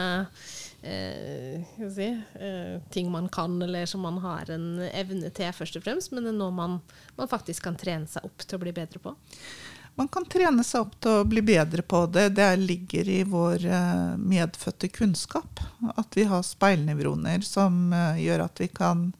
eh, 0.83 1.73
si, 1.93 2.09
eh, 2.39 2.75
ting 2.93 3.11
man 3.11 3.29
kan, 3.33 3.59
eller 3.61 3.85
som 3.89 4.05
man 4.05 4.19
har 4.23 4.51
en 4.53 4.67
evne 4.91 5.31
til, 5.33 5.53
først 5.57 5.79
og 5.79 5.85
fremst, 5.85 6.13
men 6.13 6.25
det 6.25 6.33
er 6.33 6.39
noe 6.39 6.53
man, 6.53 6.79
man 7.17 7.31
faktisk 7.31 7.65
kan 7.67 7.79
trene 7.79 8.09
seg 8.09 8.25
opp 8.27 8.45
til 8.45 8.59
å 8.59 8.63
bli 8.65 8.75
bedre 8.75 9.01
på. 9.03 9.15
Man 9.95 10.07
kan 10.09 10.25
trene 10.25 10.63
seg 10.65 10.87
opp 10.87 10.95
til 11.03 11.19
å 11.19 11.25
bli 11.29 11.43
bedre 11.45 11.83
på 11.85 12.05
det. 12.09 12.31
Det 12.39 12.49
ligger 12.57 13.09
i 13.09 13.19
vår 13.29 13.65
eh, 13.65 14.15
medfødte 14.17 14.89
kunnskap. 14.89 15.61
At 15.95 16.17
vi 16.17 16.25
har 16.29 16.41
speilnevroner 16.45 17.45
som 17.45 17.93
eh, 17.93 18.23
gjør 18.25 18.47
at 18.47 18.61
vi 18.63 18.71
kan 18.73 19.11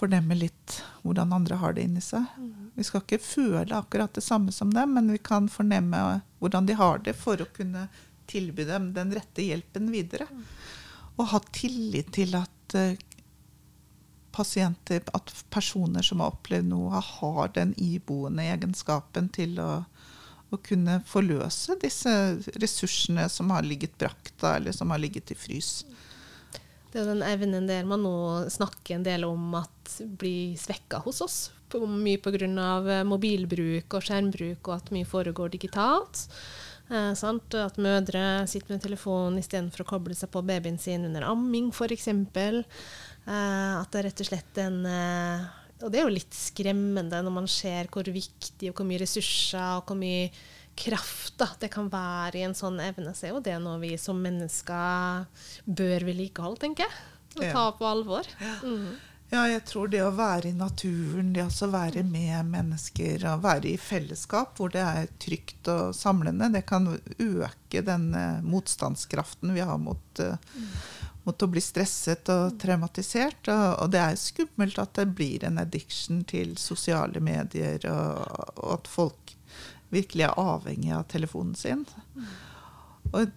fornemme 0.00 0.34
litt 0.34 0.80
hvordan 1.04 1.36
andre 1.36 1.60
har 1.60 1.76
det 1.76 1.84
inni 1.86 2.02
seg. 2.02 2.26
Vi 2.74 2.86
skal 2.86 3.04
ikke 3.04 3.20
føle 3.22 3.76
akkurat 3.76 4.14
det 4.16 4.24
samme 4.24 4.50
som 4.52 4.72
dem, 4.74 4.96
men 4.96 5.12
vi 5.12 5.20
kan 5.22 5.46
fornemme 5.52 6.20
hvordan 6.40 6.66
de 6.66 6.78
har 6.78 7.02
det 7.04 7.14
for 7.20 7.38
å 7.38 7.50
kunne 7.54 7.86
tilby 8.30 8.64
dem 8.66 8.90
den 8.96 9.14
rette 9.14 9.44
hjelpen 9.44 9.90
videre. 9.92 10.26
Og 11.18 11.30
ha 11.30 11.42
tillit 11.54 12.10
til 12.16 12.34
at 12.38 12.74
eh, 12.78 12.98
pasienter, 14.40 15.04
at 15.14 15.32
personer 15.52 16.04
som 16.06 16.24
har 16.24 16.32
opplevd 16.34 16.72
noe, 16.72 17.02
har 17.04 17.52
den 17.56 17.74
iboende 17.76 18.48
egenskapen 18.50 19.28
til 19.36 19.60
å, 19.62 19.70
å 20.50 20.60
kunne 20.64 21.00
forløse 21.08 21.76
disse 21.82 22.12
ressursene 22.56 23.28
som 23.30 23.52
har 23.54 23.68
ligget 23.68 23.98
brakta, 24.00 24.56
eller 24.56 24.76
som 24.76 24.90
har 24.90 25.02
ligget 25.02 25.34
i 25.34 25.38
frys. 25.38 25.74
Det 26.90 26.98
er 26.98 27.06
den 27.12 27.22
evnen 27.22 27.68
der 27.70 27.86
man 27.86 28.02
nå 28.02 28.16
snakker 28.50 28.96
en 28.96 29.06
del 29.06 29.24
om 29.28 29.54
at 29.60 30.00
blir 30.18 30.56
svekka 30.58 31.04
hos 31.04 31.20
oss. 31.22 31.38
På, 31.70 31.84
mye 31.86 32.18
pga. 32.18 32.48
Eh, 32.50 33.04
mobilbruk 33.06 33.94
og 33.94 34.02
skjermbruk, 34.02 34.64
og 34.66 34.74
at 34.74 34.90
mye 34.94 35.06
foregår 35.06 35.52
digitalt. 35.54 36.26
Eh, 36.90 37.12
at 37.14 37.78
mødre 37.78 38.24
sitter 38.50 38.74
med 38.74 38.82
telefonen 38.82 39.38
istedenfor 39.38 39.84
å 39.84 39.90
koble 39.92 40.16
seg 40.18 40.32
på 40.34 40.42
babyen 40.42 40.80
sin 40.82 41.06
under 41.06 41.28
amming, 41.30 41.70
f.eks. 41.70 42.10
Eh, 43.30 43.74
at 43.78 43.90
det 43.92 44.00
er 44.00 44.08
rett 44.08 44.22
og 44.24 44.26
slett 44.26 44.58
en 44.58 44.78
eh, 44.90 45.42
Og 45.84 45.90
det 45.92 46.00
er 46.00 46.08
jo 46.08 46.14
litt 46.16 46.34
skremmende 46.34 47.20
når 47.22 47.34
man 47.34 47.50
ser 47.50 47.90
hvor 47.92 48.08
viktig 48.10 48.72
og 48.72 48.80
hvor 48.80 48.88
mye 48.88 49.02
ressurser 49.04 49.76
og 49.78 49.90
hvor 49.90 49.98
mye 50.00 50.30
kraft 50.80 51.36
da, 51.38 51.50
det 51.60 51.68
kan 51.72 51.90
være 51.92 52.40
i 52.40 52.46
en 52.46 52.56
sånn 52.56 52.78
evne, 52.80 53.12
så 53.12 53.26
er 53.26 53.34
jo 53.34 53.42
det 53.44 53.58
noe 53.60 53.76
vi 53.82 53.90
som 54.00 54.16
mennesker 54.22 55.26
bør 55.66 56.06
vedlikeholde, 56.08 56.60
tenker 56.62 56.86
jeg. 56.86 57.00
Og 57.36 57.42
ta 57.52 57.64
på 57.76 57.84
alvor. 57.84 58.28
Mm. 58.64 58.94
Ja, 59.30 59.42
jeg 59.50 59.60
tror 59.68 59.90
det 59.92 60.00
å 60.02 60.14
være 60.14 60.48
i 60.48 60.56
naturen, 60.56 61.34
det 61.36 61.44
å 61.44 61.68
være 61.70 62.02
med 62.06 62.48
mennesker 62.50 63.26
og 63.30 63.44
være 63.44 63.74
i 63.74 63.76
fellesskap 63.78 64.56
hvor 64.58 64.72
det 64.72 64.82
er 64.82 65.12
trygt 65.22 65.68
og 65.70 65.92
samlende, 65.94 66.48
det 66.54 66.64
kan 66.70 66.88
øke 66.96 67.84
den 67.86 68.08
motstandskraften 68.46 69.52
vi 69.54 69.66
har 69.66 69.78
mot, 69.78 70.22
mm. 70.22 70.72
Mot 71.30 71.46
å 71.46 71.50
bli 71.50 71.62
stresset 71.62 72.28
og 72.32 72.58
traumatisert. 72.60 73.48
Og, 73.48 73.66
og, 73.78 73.90
det 73.94 74.02
er 74.02 74.20
skummelt 74.20 74.80
at 74.82 74.96
det 74.98 75.08
blir 75.14 75.46
en 75.46 75.60
addiction 75.62 76.24
til 76.28 76.56
sosiale 76.58 77.22
medier, 77.22 77.78
og, 77.90 78.24
og 78.58 78.78
at 78.80 78.90
folk 78.90 79.36
virkelig 79.90 80.26
er 80.26 80.40
avhengig 80.40 80.92
av 80.94 81.06
telefonen 81.10 81.56
sin. 81.58 81.86
Og 83.10 83.30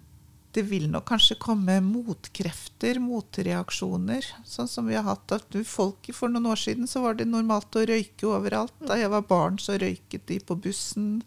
det 0.53 0.61
vil 0.69 0.85
nok 0.93 1.07
kanskje 1.09 1.39
komme 1.41 1.79
motkrefter, 1.81 2.99
motreaksjoner, 3.01 4.27
sånn 4.45 4.69
som 4.69 4.85
vi 4.89 4.97
har 4.99 5.07
hatt. 5.07 5.33
At 5.33 5.57
folk, 5.65 6.11
For 6.13 6.29
noen 6.29 6.51
år 6.53 6.61
siden 6.61 6.89
så 6.89 7.01
var 7.01 7.17
det 7.17 7.25
normalt 7.29 7.73
å 7.73 7.85
røyke 7.89 8.29
overalt. 8.29 8.75
Da 8.85 8.99
jeg 9.01 9.09
var 9.09 9.25
barn, 9.29 9.57
så 9.57 9.79
røyket 9.81 10.27
de 10.29 10.37
på 10.45 10.57
bussen. 10.61 11.23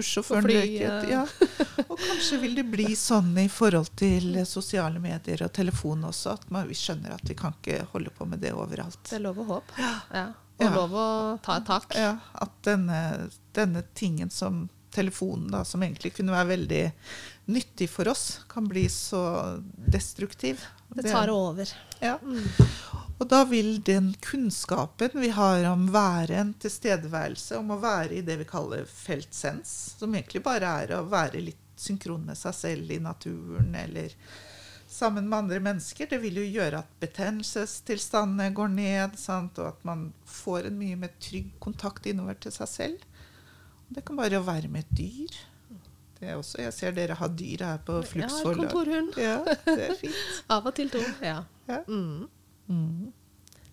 Bussjåføren 0.00 0.48
røyket. 0.48 1.08
Ja. 1.10 1.24
Og 1.90 1.96
kanskje 2.00 2.40
vil 2.42 2.56
det 2.58 2.66
bli 2.72 2.90
sånn 2.96 3.32
i 3.40 3.48
forhold 3.52 3.92
til 4.00 4.40
sosiale 4.48 5.00
medier 5.02 5.44
og 5.44 5.52
telefon 5.56 6.06
også, 6.08 6.36
at 6.38 6.50
man, 6.54 6.68
vi 6.70 6.76
skjønner 6.78 7.16
at 7.16 7.24
vi 7.28 7.36
kan 7.38 7.56
ikke 7.58 7.82
holde 7.92 8.12
på 8.16 8.28
med 8.28 8.40
det 8.42 8.54
overalt. 8.56 9.02
Det 9.08 9.18
er 9.18 9.26
lov 9.28 9.42
å 9.42 9.48
håpe. 9.54 9.90
Ja. 10.14 10.26
Og 10.60 10.66
ja. 10.66 10.74
lov 10.76 10.96
å 10.96 11.06
ta 11.44 11.56
et 11.60 11.68
tak. 11.68 11.96
Ja, 11.96 12.14
At 12.32 12.56
denne, 12.66 13.30
denne 13.56 13.84
tingen 13.96 14.32
som 14.32 14.66
telefonen, 14.90 15.48
da, 15.52 15.64
som 15.64 15.82
egentlig 15.82 16.14
kunne 16.16 16.34
være 16.34 16.50
veldig 16.54 16.82
nyttig 17.54 17.88
for 17.90 18.10
oss, 18.10 18.40
kan 18.50 18.66
bli 18.68 18.84
så 18.92 19.22
destruktiv. 19.76 20.64
Det 20.94 21.06
tar 21.08 21.30
over. 21.32 21.70
Ja. 22.02 22.18
Og 23.20 23.28
da 23.28 23.42
vil 23.44 23.82
den 23.84 24.14
kunnskapen 24.24 25.18
vi 25.20 25.28
har 25.36 25.66
om 25.68 25.90
væren, 25.92 26.54
tilstedeværelse, 26.62 27.58
om 27.60 27.74
å 27.74 27.80
være 27.82 28.16
i 28.16 28.22
det 28.24 28.38
vi 28.40 28.46
kaller 28.48 28.86
feltsens, 28.88 29.74
som 30.00 30.14
egentlig 30.16 30.40
bare 30.46 30.70
er 30.84 30.94
å 30.96 31.02
være 31.04 31.42
litt 31.50 31.66
synkron 31.80 32.24
med 32.24 32.38
seg 32.40 32.56
selv 32.56 32.94
i 32.96 33.00
naturen, 33.00 33.74
eller 33.76 34.14
sammen 34.88 35.28
med 35.28 35.38
andre 35.38 35.60
mennesker. 35.68 36.08
Det 36.08 36.20
vil 36.24 36.40
jo 36.40 36.46
gjøre 36.48 36.80
at 36.80 36.96
betennelsestilstandene 37.04 38.56
går 38.56 38.72
ned, 38.72 39.20
sant? 39.20 39.60
og 39.60 39.74
at 39.74 39.84
man 39.84 40.08
får 40.24 40.70
en 40.70 40.80
mye 40.80 40.96
mer 41.04 41.12
trygg 41.20 41.52
kontakt 41.60 42.08
innover 42.08 42.40
til 42.40 42.56
seg 42.56 42.72
selv. 42.72 43.06
Det 43.90 44.04
kan 44.06 44.16
bare 44.16 44.40
være 44.46 44.72
med 44.72 44.88
et 44.88 44.96
dyr. 44.96 45.38
Det 46.20 46.28
er 46.28 46.36
også, 46.40 46.60
jeg 46.64 46.72
ser 46.76 46.96
dere 46.96 47.20
har 47.20 47.30
dyr 47.32 47.68
her 47.68 47.78
på 47.84 48.00
Flux 48.08 48.40
Ja, 48.40 48.52
kontorhund. 48.56 49.16
Ja, 49.20 49.38
det 49.64 49.80
er 49.86 49.96
fint. 50.00 50.20
Av 50.52 50.64
og 50.64 50.76
til 50.76 50.92
to. 50.92 51.00
Ja. 51.24 51.42
ja. 51.68 51.84
Mm. 51.88 52.28
Mm. 52.70 53.10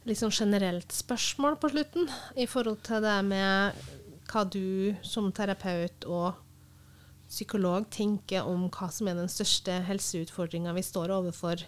Litt 0.07 0.19
sånn 0.21 0.33
generelt 0.33 0.93
spørsmål 0.95 1.57
på 1.61 1.71
slutten 1.73 2.07
i 2.39 2.47
forhold 2.49 2.81
til 2.87 3.03
det 3.03 3.17
med 3.27 3.79
hva 4.27 4.43
du 4.47 4.95
som 5.05 5.29
terapeut 5.35 6.07
og 6.07 6.43
psykolog 7.27 7.89
tenker 7.91 8.47
om 8.47 8.69
hva 8.71 8.87
som 8.93 9.09
er 9.09 9.17
den 9.19 9.31
største 9.31 9.81
helseutfordringa 9.87 10.73
vi 10.75 10.85
står 10.85 11.11
overfor 11.15 11.63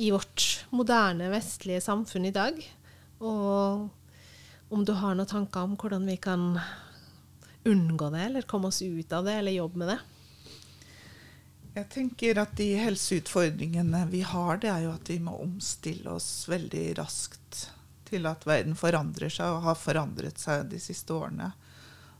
i 0.00 0.12
vårt 0.14 0.64
moderne, 0.70 1.30
vestlige 1.32 1.82
samfunn 1.84 2.30
i 2.30 2.34
dag. 2.34 2.58
Og 3.22 3.90
om 4.72 4.86
du 4.86 4.94
har 4.96 5.18
noen 5.18 5.28
tanker 5.28 5.66
om 5.66 5.76
hvordan 5.76 6.06
vi 6.08 6.16
kan 6.22 6.56
unngå 7.68 8.08
det, 8.14 8.24
eller 8.28 8.48
komme 8.48 8.70
oss 8.70 8.80
ut 8.82 9.12
av 9.14 9.26
det, 9.26 9.36
eller 9.38 9.58
jobbe 9.58 9.82
med 9.82 9.92
det? 9.92 9.98
Jeg 11.72 11.88
tenker 11.88 12.36
at 12.36 12.50
de 12.58 12.74
helseutfordringene 12.76 14.02
vi 14.10 14.20
har, 14.28 14.58
det 14.60 14.68
er 14.68 14.82
jo 14.84 14.90
at 14.92 15.08
vi 15.08 15.16
må 15.24 15.38
omstille 15.40 16.12
oss 16.12 16.44
veldig 16.52 16.98
raskt 16.98 17.62
til 18.10 18.28
at 18.28 18.44
verden 18.44 18.76
forandrer 18.76 19.32
seg, 19.32 19.54
og 19.54 19.64
har 19.64 19.78
forandret 19.80 20.40
seg 20.40 20.66
de 20.68 20.80
siste 20.82 21.14
årene. 21.16 21.48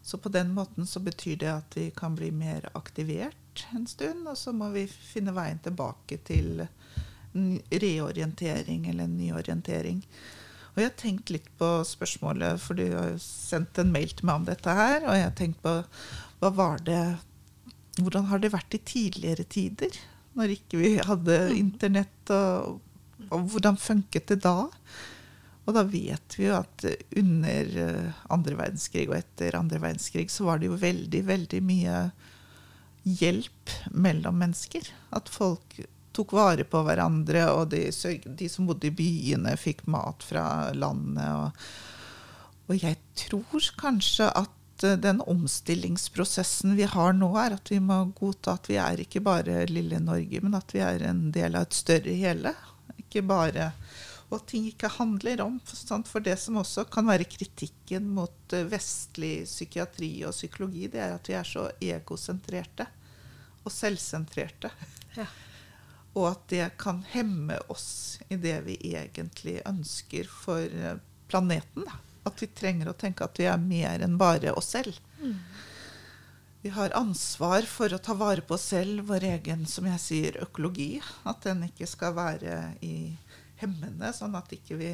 Så 0.03 0.17
på 0.19 0.33
den 0.33 0.55
måten 0.57 0.89
så 0.89 1.03
betyr 1.05 1.37
det 1.43 1.51
at 1.53 1.77
vi 1.77 1.91
kan 1.95 2.17
bli 2.17 2.31
mer 2.33 2.65
aktivert 2.73 3.67
en 3.77 3.85
stund, 3.87 4.25
og 4.25 4.39
så 4.41 4.55
må 4.57 4.71
vi 4.73 4.87
finne 4.89 5.35
veien 5.37 5.61
tilbake 5.61 6.17
til 6.25 6.65
reorientering 7.35 8.89
eller 8.89 9.05
en 9.05 9.19
nyorientering. 9.19 10.01
Og 10.73 10.81
jeg 10.81 10.89
har 10.89 10.97
tenkt 10.97 11.35
litt 11.35 11.51
på 11.61 11.69
spørsmålet, 11.85 12.57
for 12.61 12.81
du 12.81 12.87
har 12.89 13.13
jo 13.13 13.21
sendt 13.21 13.77
en 13.79 13.93
mail 13.93 14.17
til 14.17 14.31
meg 14.31 14.41
om 14.41 14.49
dette 14.49 14.77
her. 14.81 15.05
Og 15.05 15.13
jeg 15.13 15.27
har 15.29 15.37
tenkt 15.37 15.61
på 15.61 15.77
hva 16.41 16.51
var 16.57 16.81
det 16.89 17.03
Hvordan 18.01 18.29
har 18.31 18.41
det 18.41 18.53
vært 18.55 18.77
i 18.77 18.81
tidligere 18.89 19.45
tider? 19.45 19.97
Når 20.39 20.55
ikke 20.55 20.81
vi 20.81 20.93
hadde 21.05 21.39
mm. 21.51 21.57
internett, 21.59 22.33
og, 22.33 22.79
og 23.29 23.49
hvordan 23.53 23.77
funket 23.81 24.31
det 24.33 24.41
da? 24.47 24.71
Og 25.63 25.77
da 25.77 25.85
vet 25.87 26.39
vi 26.39 26.49
jo 26.49 26.57
at 26.59 26.87
under 27.21 27.75
eh, 27.85 28.23
andre 28.35 28.57
verdenskrig 28.59 29.07
og 29.11 29.19
etter 29.21 29.59
andre 29.59 29.79
verdenskrig 29.83 30.27
så 30.33 30.49
var 30.49 30.59
det 30.59 30.71
jo 30.71 30.79
veldig, 30.81 31.23
veldig 31.29 31.61
mye 31.69 31.99
hjelp 33.03 33.77
mellom 33.95 34.41
mennesker. 34.43 34.89
At 35.15 35.31
folk 35.31 35.79
tok 36.13 36.35
vare 36.37 36.67
på 36.69 36.83
hverandre, 36.85 37.47
og 37.55 37.71
de, 37.73 37.87
de 38.25 38.49
som 38.51 38.67
bodde 38.69 38.91
i 38.91 38.97
byene, 38.97 39.55
fikk 39.61 39.87
mat 39.93 40.25
fra 40.27 40.45
landet. 40.75 41.31
Og, 41.31 42.67
og 42.69 42.83
jeg 42.83 42.99
tror 43.29 43.71
kanskje 43.81 44.29
at 44.43 44.59
eh, 44.85 44.99
den 44.99 45.21
omstillingsprosessen 45.21 46.77
vi 46.77 46.87
har 46.89 47.13
nå, 47.17 47.31
er 47.39 47.57
at 47.59 47.73
vi 47.73 47.81
må 47.83 48.05
godta 48.19 48.57
at 48.59 48.71
vi 48.71 48.79
er 48.81 49.03
ikke 49.05 49.23
bare 49.25 49.65
lille 49.71 50.01
Norge, 50.03 50.41
men 50.45 50.57
at 50.59 50.75
vi 50.75 50.83
er 50.85 51.05
en 51.09 51.29
del 51.35 51.59
av 51.59 51.69
et 51.69 51.79
større 51.79 52.17
hele. 52.17 52.55
Ikke 52.99 53.25
bare 53.27 53.73
og 54.33 54.39
at 54.39 54.47
ting 54.49 54.65
ikke 54.65 54.89
handler 54.89 55.43
om. 55.45 55.59
For 56.09 56.25
det 56.25 56.39
som 56.41 56.57
også 56.57 56.87
kan 56.89 57.05
være 57.11 57.29
kritikken 57.29 58.07
mot 58.17 58.57
eh, 58.57 58.65
vestlig 58.65 59.43
psykiatri 59.45 60.15
og 60.25 60.33
psykologi, 60.33 60.87
det 60.93 61.03
er 61.05 61.17
at 61.19 61.29
vi 61.29 61.37
er 61.37 61.49
så 61.49 61.67
egosentrerte 61.85 62.89
og 63.63 63.73
selvsentrerte. 63.73 64.73
Ja. 65.19 65.27
Og 66.17 66.31
at 66.31 66.49
det 66.49 66.71
kan 66.81 67.03
hemme 67.13 67.59
oss 67.73 68.19
i 68.33 68.41
det 68.41 68.57
vi 68.65 68.79
egentlig 68.95 69.61
ønsker 69.69 70.29
for 70.29 70.65
planeten. 70.65 71.85
planeten. 71.85 72.12
At 72.29 72.43
vi 72.43 72.47
trenger 72.47 72.91
å 72.91 72.97
tenke 72.99 73.27
at 73.27 73.39
vi 73.39 73.49
er 73.51 73.59
mer 73.61 74.05
enn 74.05 74.19
bare 74.21 74.55
oss 74.55 74.73
selv. 74.77 74.99
Mm. 75.21 75.39
Vi 76.63 76.71
har 76.71 76.95
ansvar 76.95 77.67
for 77.67 77.91
å 77.91 77.99
ta 77.99 78.15
vare 78.15 78.45
på 78.47 78.55
oss 78.55 78.69
selv, 78.71 79.09
vår 79.09 79.25
egen 79.33 79.67
som 79.67 79.89
jeg 79.91 80.03
sier, 80.03 80.39
økologi. 80.45 81.01
At 81.27 81.43
den 81.49 81.65
ikke 81.67 81.89
skal 81.91 82.15
være 82.15 82.61
i 82.87 83.17
hemmende, 83.59 84.13
sånn 84.15 84.37
at 84.39 84.55
ikke 84.55 84.79
vi 84.79 84.93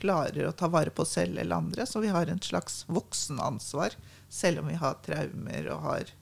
klarer 0.00 0.48
å 0.48 0.54
ta 0.56 0.68
vare 0.72 0.92
på 0.92 1.04
oss 1.04 1.14
selv 1.18 1.38
eller 1.38 1.60
andre. 1.60 1.84
Så 1.86 2.00
vi 2.00 2.12
har 2.12 2.32
en 2.32 2.40
slags 2.40 2.84
voksenansvar, 2.88 3.98
selv 4.32 4.64
om 4.64 4.72
vi 4.72 4.80
har 4.80 4.96
traumer 5.04 5.68
og 5.74 5.84
har, 5.90 6.14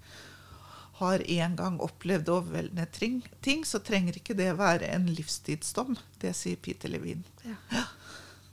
har 0.99 1.25
en 1.39 1.57
gang 1.63 1.79
opplevd 1.83 2.35
overveldende 2.35 2.89
ting, 2.91 3.65
så 3.67 3.79
trenger 3.87 4.19
ikke 4.19 4.39
det 4.39 4.51
være 4.59 4.91
en 4.91 5.07
livstidsdom. 5.15 5.95
Det 6.19 6.35
sier 6.37 6.59
Peter 6.59 6.91
Levin. 6.91 7.23
Ja. 7.47 7.87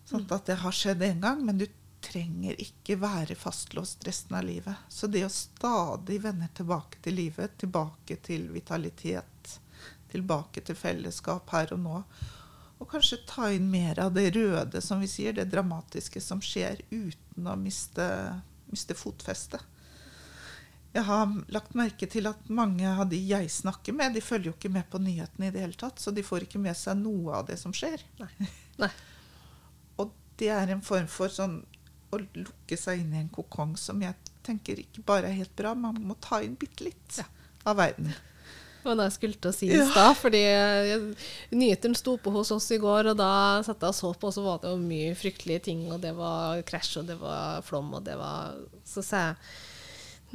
Sånn 0.10 0.30
at 0.34 0.46
det 0.50 0.62
har 0.64 0.74
skjedd 0.74 1.04
en 1.06 1.26
gang, 1.26 1.42
men 1.46 1.60
du 1.62 1.68
trenger 2.02 2.60
ikke 2.62 2.97
være 3.02 3.36
fastlåst 3.38 4.06
resten 4.08 4.38
av 4.39 4.47
livet. 4.47 4.88
Så 4.89 5.08
det 5.08 5.26
å 5.26 5.32
stadig 5.34 6.20
vende 6.24 6.50
tilbake 6.56 7.02
til 7.04 7.20
livet, 7.20 7.58
tilbake 7.62 8.20
til 8.26 8.50
vitalitet, 8.54 9.60
tilbake 10.12 10.64
til 10.66 10.78
fellesskap 10.78 11.50
her 11.54 11.74
og 11.76 11.82
nå, 11.84 12.04
og 12.80 12.88
kanskje 12.88 13.24
ta 13.28 13.50
inn 13.52 13.68
mer 13.72 14.00
av 14.00 14.14
det 14.16 14.30
røde, 14.38 14.82
som 14.82 15.02
vi 15.04 15.10
sier, 15.12 15.36
det 15.36 15.50
dramatiske 15.52 16.22
som 16.24 16.39
skjer, 16.43 16.80
uten 16.89 17.50
å 17.52 17.58
miste, 17.60 18.06
miste 18.72 18.95
fotfestet. 18.95 19.66
Jeg 20.95 21.06
har 21.06 21.34
lagt 21.54 21.76
merke 21.78 22.08
til 22.10 22.26
at 22.26 22.47
mange 22.50 22.88
av 22.89 23.04
de 23.12 23.20
jeg 23.22 23.52
snakker 23.54 23.93
med, 23.93 24.16
de 24.16 24.24
følger 24.26 24.50
jo 24.50 24.56
ikke 24.56 24.72
med 24.74 24.88
på 24.89 25.02
nyhetene 25.04 25.50
i 25.50 25.54
det 25.54 25.62
hele 25.62 25.78
tatt, 25.78 26.00
så 26.02 26.14
de 26.16 26.24
får 26.26 26.47
ikke 26.47 26.62
med 26.64 26.78
seg 26.78 26.97
noe 27.04 27.36
av 27.38 27.50
det 27.52 27.60
som 27.62 27.76
skjer. 27.76 28.02
Nei. 28.22 28.50
Nei. 28.82 28.89
Og 30.02 30.16
det 30.41 30.50
er 30.56 30.72
en 30.74 30.82
form 30.86 31.12
for 31.12 31.30
sånn 31.34 31.60
å 32.12 32.20
lukke 32.22 32.78
seg 32.80 32.99
inn 33.03 33.14
i 33.14 33.22
en 33.24 33.30
kokong 33.34 33.76
som 33.78 34.01
jeg 34.01 34.16
tenker 34.45 34.80
ikke 34.82 35.03
bare 35.05 35.30
er 35.30 35.38
helt 35.41 35.55
bra, 35.55 35.76
man 35.78 35.99
må 36.01 36.16
ta 36.22 36.39
inn 36.41 36.55
bitte 36.60 36.88
litt 36.88 37.20
Ja. 37.20 37.26
av 37.66 37.78
verden. 37.78 38.14
Var 38.84 38.95
det 38.95 39.03
jeg 39.10 39.16
skulle 39.18 39.34
til 39.43 39.51
å 39.51 39.53
si 39.53 39.68
i 39.76 39.80
stad. 39.91 40.16
Fordi 40.18 40.39
nyheten 40.39 41.16
nyhetene 41.60 41.97
sto 41.99 42.14
på 42.18 42.32
hos 42.32 42.51
oss 42.55 42.70
i 42.72 42.78
går, 42.80 43.10
og 43.12 43.18
da 43.20 43.62
satt 43.66 43.82
jeg 43.84 43.91
og 43.91 43.97
så 43.97 44.14
på, 44.16 44.30
og 44.30 44.34
så 44.34 44.43
var 44.45 44.62
det 44.64 44.72
jo 44.72 44.78
mye 44.80 45.16
fryktelige 45.20 45.64
ting. 45.68 45.82
Og 45.91 45.99
det 46.01 46.14
var 46.16 46.62
krasj, 46.64 47.01
og 47.01 47.10
det 47.12 47.18
var 47.20 47.62
flom, 47.68 47.91
og 47.93 48.05
det 48.07 48.16
var 48.18 48.55
Så 48.88 49.03
sa 49.03 49.18
jeg 49.18 49.36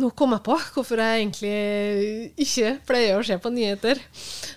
nå 0.00 0.08
kom 0.18 0.32
jeg 0.34 0.42
på 0.46 0.54
hvorfor 0.74 0.98
jeg 0.98 1.20
egentlig 1.22 2.32
ikke 2.42 2.70
pleier 2.88 3.18
å 3.20 3.24
se 3.26 3.36
på 3.38 3.52
nyheter. 3.54 4.00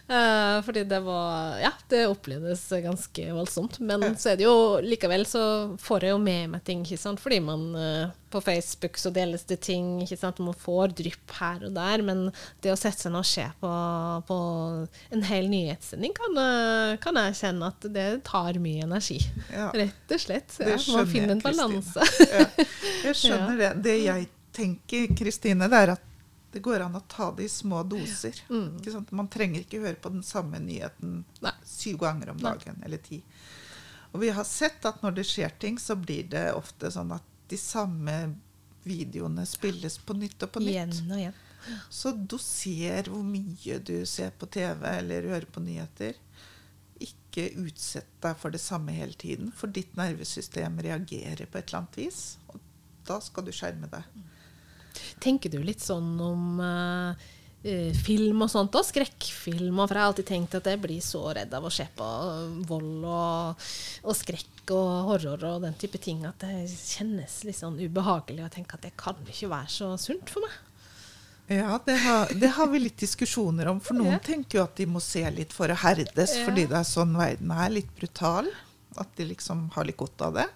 Eh, 0.08 0.58
fordi 0.66 0.86
det 0.88 1.00
var 1.06 1.60
Ja, 1.62 1.72
det 1.92 2.06
opplevdes 2.10 2.64
ganske 2.84 3.26
voldsomt. 3.36 3.80
Men 3.80 4.02
Ja. 4.02 4.14
så 4.18 4.32
er 4.32 4.38
det 4.40 4.46
jo 4.48 4.80
likevel 4.82 5.26
så 5.30 5.78
får 5.78 6.02
jeg 6.08 6.12
jo 6.16 6.18
med 6.24 6.50
meg 6.56 6.64
ting, 6.64 6.82
ikke 6.86 6.98
sant. 7.02 7.20
Fordi 7.22 7.40
man 7.44 7.76
eh, 7.76 8.08
På 8.30 8.42
Facebook 8.44 8.98
så 9.00 9.08
deles 9.14 9.46
det 9.48 9.62
ting, 9.64 10.02
ikke 10.04 10.18
sant. 10.20 10.40
Man 10.44 10.54
får 10.54 10.92
drypp 10.98 11.32
her 11.40 11.62
og 11.70 11.74
der. 11.78 12.02
Men 12.04 12.26
det 12.62 12.74
å 12.74 12.78
sette 12.80 13.06
seg 13.06 13.12
ned 13.14 13.22
og 13.24 13.26
se 13.30 13.46
på, 13.62 13.70
på 14.28 14.38
en 15.16 15.24
hel 15.30 15.48
nyhetssending, 15.48 16.12
kan, 16.18 16.36
eh, 16.42 16.98
kan 17.04 17.16
jeg 17.16 17.38
kjenne 17.40 17.70
at 17.72 17.88
det 17.94 18.08
tar 18.28 18.60
mye 18.60 18.84
energi. 18.84 19.22
Ja. 19.54 19.70
Rett 19.72 20.12
og 20.12 20.20
slett. 20.20 20.58
Ja, 20.60 20.76
skjønner 20.76 20.98
man 20.98 21.14
finner 21.14 21.28
jeg, 21.28 21.38
en 21.38 21.46
Kristine. 21.46 21.70
balanse. 21.70 22.02
Ja, 22.34 22.66
jeg 23.06 23.16
skjønner 23.22 23.58
det. 23.64 23.72
Det 23.88 23.96
jeg 24.04 24.28
tenker, 24.58 25.14
Kristine, 25.18 25.70
det 25.70 25.82
er 25.86 25.94
at 25.96 26.04
det 26.52 26.64
går 26.66 26.82
an 26.88 26.98
å 26.98 27.04
ta 27.12 27.30
det 27.36 27.46
i 27.46 27.52
små 27.52 27.84
doser. 27.86 28.40
Mm. 28.50 28.80
Ikke 28.80 28.94
sant? 28.96 29.12
Man 29.16 29.30
trenger 29.30 29.62
ikke 29.62 29.82
høre 29.84 30.00
på 30.02 30.10
den 30.10 30.24
samme 30.26 30.60
nyheten 30.64 31.22
Nei. 31.44 31.54
syv 31.68 32.00
ganger 32.02 32.32
om 32.34 32.40
Nei. 32.42 32.54
dagen, 32.56 32.80
eller 32.86 33.02
ti. 33.04 33.20
Og 34.14 34.22
vi 34.24 34.32
har 34.34 34.48
sett 34.48 34.86
at 34.88 35.04
når 35.04 35.20
det 35.20 35.28
skjer 35.28 35.54
ting, 35.62 35.78
så 35.80 35.98
blir 36.00 36.30
det 36.32 36.48
ofte 36.58 36.90
sånn 36.94 37.12
at 37.14 37.26
de 37.52 37.60
samme 37.62 38.16
videoene 38.88 39.44
spilles 39.46 40.00
på 40.00 40.16
nytt 40.18 40.48
og 40.48 40.56
på 40.56 40.64
nytt. 40.64 40.74
Igjen 40.74 41.12
og 41.12 41.20
igjen. 41.20 41.44
Så 41.92 42.14
doser 42.16 43.10
hvor 43.12 43.26
mye 43.28 43.80
du 43.84 43.98
ser 44.08 44.32
på 44.40 44.48
TV 44.50 44.88
eller 44.88 45.28
hører 45.28 45.50
på 45.52 45.62
nyheter. 45.62 46.16
Ikke 47.04 47.50
utsett 47.60 48.10
deg 48.24 48.40
for 48.40 48.56
det 48.56 48.64
samme 48.64 48.96
hele 48.96 49.14
tiden, 49.20 49.52
for 49.52 49.70
ditt 49.70 49.94
nervesystem 50.00 50.80
reagerer 50.82 51.46
på 51.46 51.60
et 51.60 51.68
eller 51.68 51.84
annet 51.84 52.00
vis. 52.00 52.22
Og 52.48 52.64
da 53.08 53.20
skal 53.24 53.46
du 53.46 53.54
skjerme 53.56 53.92
deg. 53.92 54.08
Tenker 55.24 55.50
du 55.54 55.60
litt 55.64 55.82
sånn 55.84 56.14
om 56.22 56.60
eh, 56.64 57.26
eh, 57.64 57.94
film 57.94 58.42
og 58.46 58.50
sånt, 58.54 58.76
òg? 58.78 58.86
skrekkfilm? 58.90 59.80
For 59.88 59.96
jeg 59.96 60.02
har 60.04 60.12
alltid 60.12 60.30
tenkt 60.30 60.56
at 60.60 60.70
jeg 60.72 60.82
blir 60.84 61.02
så 61.02 61.24
redd 61.38 61.54
av 61.54 61.66
å 61.66 61.72
se 61.74 61.88
på 61.98 62.08
vold 62.70 63.06
og, 63.06 63.66
og 64.04 64.16
skrekk 64.18 64.72
og 64.76 64.94
horror 65.08 65.44
og 65.48 65.62
den 65.64 65.76
type 65.80 65.98
ting 66.04 66.26
at 66.28 66.40
det 66.44 66.66
kjennes 66.76 67.38
litt 67.48 67.56
sånn 67.56 67.78
ubehagelig 67.80 68.44
å 68.44 68.50
tenke 68.52 68.76
at 68.76 68.84
det 68.84 68.96
kan 69.00 69.16
ikke 69.28 69.48
være 69.54 69.70
så 69.72 69.94
sunt 70.02 70.30
for 70.34 70.44
meg. 70.44 70.56
Ja, 71.48 71.78
det 71.86 71.96
har, 72.04 72.28
det 72.36 72.50
har 72.58 72.68
vi 72.68 72.82
litt 72.82 72.98
diskusjoner 73.00 73.70
om. 73.72 73.78
For 73.80 73.96
noen 73.96 74.18
Ja. 74.18 74.20
tenker 74.20 74.58
jo 74.60 74.64
at 74.66 74.76
de 74.76 74.86
må 74.92 75.00
se 75.00 75.22
litt 75.32 75.54
for 75.56 75.72
å 75.72 75.78
herdes, 75.80 76.34
Ja. 76.36 76.44
fordi 76.44 76.66
det 76.68 76.76
er 76.76 76.84
sånn 76.84 77.16
verden 77.16 77.52
er. 77.56 77.70
Litt 77.72 77.94
brutal. 77.96 78.50
At 79.00 79.16
de 79.16 79.24
liksom 79.30 79.70
har 79.72 79.86
litt 79.86 79.96
godt 79.96 80.20
av 80.26 80.34
det. 80.34 80.48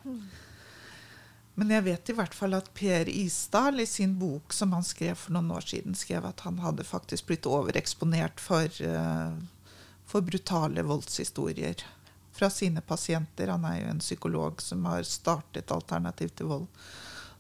Men 1.61 1.69
jeg 1.75 1.85
vet 1.85 2.09
i 2.09 2.13
hvert 2.17 2.33
fall 2.33 2.55
at 2.57 2.71
Per 2.73 3.09
Isdal 3.11 3.83
i 3.83 3.85
sin 3.85 4.15
bok 4.17 4.49
som 4.53 4.71
han 4.73 4.81
skrev 4.81 5.13
for 5.21 5.35
noen 5.35 5.51
år 5.53 5.67
siden, 5.69 5.93
skrev 5.93 6.25
at 6.25 6.41
han 6.41 6.55
hadde 6.57 6.81
faktisk 6.81 7.27
blitt 7.29 7.45
overeksponert 7.45 8.41
for, 8.41 8.65
eh, 8.81 9.35
for 10.09 10.25
brutale 10.25 10.81
voldshistorier 10.81 11.83
fra 12.33 12.49
sine 12.49 12.81
pasienter. 12.81 13.51
Han 13.53 13.67
er 13.69 13.75
jo 13.77 13.91
en 13.91 14.01
psykolog 14.01 14.61
som 14.61 14.89
har 14.89 15.05
startet 15.05 15.69
Alternativ 15.69 16.33
til 16.33 16.49
vold. 16.49 16.65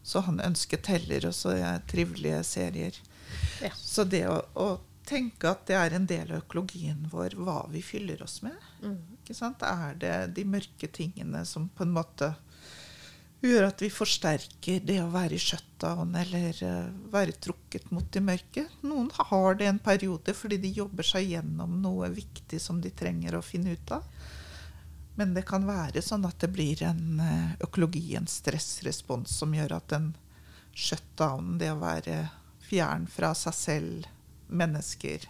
Så 0.03 0.21
han 0.27 0.37
ønsket 0.37 0.91
heller 0.93 1.25
også 1.31 1.57
trivelige 1.89 2.43
serier. 2.45 3.01
Ja. 3.65 3.73
Så 3.73 4.05
det 4.05 4.27
å, 4.29 4.37
å 4.53 4.69
tenke 5.01 5.49
at 5.49 5.65
det 5.65 5.79
er 5.81 5.97
en 5.97 6.05
del 6.05 6.29
av 6.29 6.43
økologien 6.43 7.09
vår, 7.09 7.39
hva 7.41 7.63
vi 7.73 7.81
fyller 7.81 8.21
oss 8.21 8.43
med 8.45 8.53
sant? 9.33 9.65
Er 9.65 9.97
det 9.97 10.15
de 10.37 10.45
mørke 10.45 10.93
tingene 10.93 11.41
som 11.45 11.69
på 11.73 11.89
en 11.89 11.97
måte 11.97 12.35
gjør 13.49 13.67
at 13.71 13.81
vi 13.81 13.89
forsterker 13.89 14.83
det 14.85 14.99
å 15.01 15.09
være 15.13 15.37
i 15.37 15.41
shutdown 15.41 16.13
eller 16.17 16.57
eh, 16.65 16.91
være 17.13 17.37
trukket 17.41 17.89
mot 17.93 18.05
det 18.13 18.21
mørket. 18.21 18.75
Noen 18.85 19.09
har 19.17 19.57
det 19.57 19.69
en 19.69 19.81
periode 19.81 20.35
fordi 20.37 20.59
de 20.61 20.73
jobber 20.77 21.07
seg 21.07 21.31
gjennom 21.33 21.79
noe 21.81 22.11
viktig 22.13 22.61
som 22.61 22.81
de 22.83 22.93
trenger 22.93 23.37
å 23.37 23.45
finne 23.45 23.73
ut 23.73 23.95
av. 23.97 24.05
Men 25.17 25.33
det 25.35 25.43
kan 25.49 25.65
være 25.67 26.03
sånn 26.05 26.25
at 26.29 26.39
det 26.41 26.51
blir 26.53 26.83
en 26.87 27.19
eh, 27.19 27.57
økologi, 27.65 28.15
en 28.15 28.29
stressrespons, 28.29 29.33
som 29.41 29.57
gjør 29.57 29.77
at 29.79 29.89
den 29.91 30.11
shutdownen, 30.77 31.57
det 31.59 31.73
å 31.73 31.81
være 31.81 32.23
fjern 32.63 33.09
fra 33.11 33.33
seg 33.35 33.57
selv, 33.57 34.09
mennesker, 34.51 35.25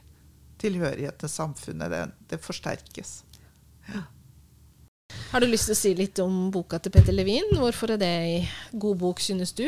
tilhørighet 0.62 1.18
til 1.22 1.30
samfunnet, 1.30 1.94
det, 1.94 2.02
det 2.30 2.42
forsterkes. 2.42 3.22
Har 5.32 5.44
du 5.44 5.48
lyst 5.48 5.70
til 5.70 5.76
å 5.76 5.80
si 5.80 5.94
litt 5.96 6.20
om 6.24 6.50
boka 6.52 6.80
til 6.82 6.94
Petter 6.94 7.16
Levin? 7.16 7.54
Hvorfor 7.56 7.94
er 7.94 8.02
det 8.02 8.12
ei 8.22 8.40
god 8.74 8.98
bok, 9.00 9.22
synes 9.24 9.54
du? 9.56 9.68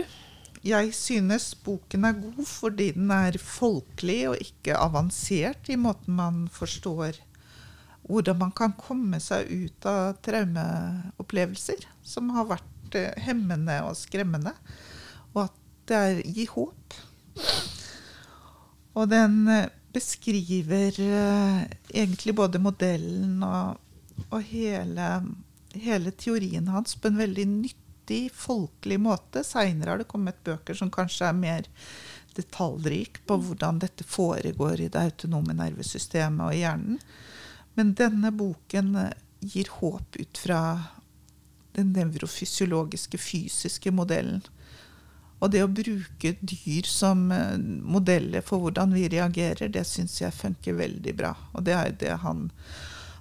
Jeg 0.63 0.93
synes 0.95 1.49
boken 1.59 2.07
er 2.07 2.17
god 2.19 2.45
fordi 2.47 2.93
den 2.95 3.11
er 3.11 3.35
folkelig 3.39 4.21
og 4.31 4.43
ikke 4.43 4.77
avansert 4.79 5.67
i 5.71 5.75
måten 5.79 6.15
man 6.15 6.45
forstår 6.51 7.19
hvordan 8.07 8.39
man 8.39 8.51
kan 8.55 8.75
komme 8.79 9.19
seg 9.23 9.47
ut 9.51 9.87
av 9.87 10.17
traumeopplevelser 10.25 11.85
som 12.03 12.31
har 12.35 12.49
vært 12.51 12.97
eh, 12.99 13.13
hemmende 13.23 13.79
og 13.87 13.95
skremmende, 13.99 14.53
og 15.33 15.45
at 15.45 15.61
det 15.87 15.99
er, 15.99 16.19
gir 16.35 16.51
håp. 16.55 16.97
Og 18.99 19.07
den 19.11 19.39
eh, 19.51 19.71
beskriver 19.95 20.99
eh, 20.99 21.63
egentlig 21.93 22.35
både 22.35 22.61
modellen 22.61 23.39
og, 23.45 23.79
og 24.29 24.41
hele, 24.49 25.07
hele 25.73 26.11
teorien 26.11 26.67
hans 26.71 26.95
på 26.95 27.09
en 27.09 27.21
veldig 27.21 27.45
nyttig, 27.49 28.27
folkelig 28.35 28.99
måte. 29.01 29.43
Seinere 29.47 29.93
har 29.93 30.01
det 30.01 30.09
kommet 30.11 30.43
bøker 30.45 30.77
som 30.77 30.91
kanskje 30.93 31.29
er 31.29 31.37
mer 31.37 31.69
detaljrik 32.35 33.21
på 33.27 33.37
hvordan 33.37 33.79
dette 33.83 34.05
foregår 34.07 34.81
i 34.81 34.89
det 34.89 35.01
autonome 35.09 35.55
nervesystemet 35.57 36.47
og 36.47 36.55
i 36.55 36.63
hjernen. 36.63 36.99
Men 37.77 37.93
denne 37.97 38.31
boken 38.33 38.95
eh, 39.01 39.13
gir 39.39 39.69
håp 39.79 40.17
ut 40.19 40.37
fra 40.37 40.59
den 41.73 41.93
nevrofysiologiske, 41.95 43.17
fysiske 43.17 43.91
modellen. 43.91 44.43
Og 45.43 45.51
det 45.51 45.63
å 45.65 45.71
bruke 45.71 46.35
dyr 46.39 46.87
som 46.87 47.25
eh, 47.33 47.57
modeller 47.57 48.45
for 48.45 48.63
hvordan 48.63 48.93
vi 48.95 49.09
reagerer, 49.11 49.71
det 49.73 49.85
syns 49.89 50.21
jeg 50.21 50.35
funker 50.37 50.77
veldig 50.79 51.15
bra. 51.17 51.33
Og 51.53 51.65
det 51.67 51.77
er 51.77 51.95
det 51.99 52.17
han 52.23 52.47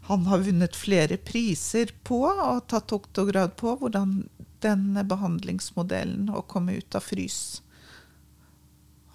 Han 0.08 0.26
har 0.26 0.42
vunnet 0.42 0.76
flere 0.76 1.16
priser 1.16 1.92
på 2.02 2.24
og 2.26 2.64
tatt 2.70 2.90
doktorgrad 2.90 3.54
på, 3.60 3.76
hvordan 3.78 4.24
denne 4.62 5.04
behandlingsmodellen 5.06 6.30
å 6.30 6.42
komme 6.46 6.76
ut 6.78 6.94
av 6.94 7.02
frys 7.02 7.62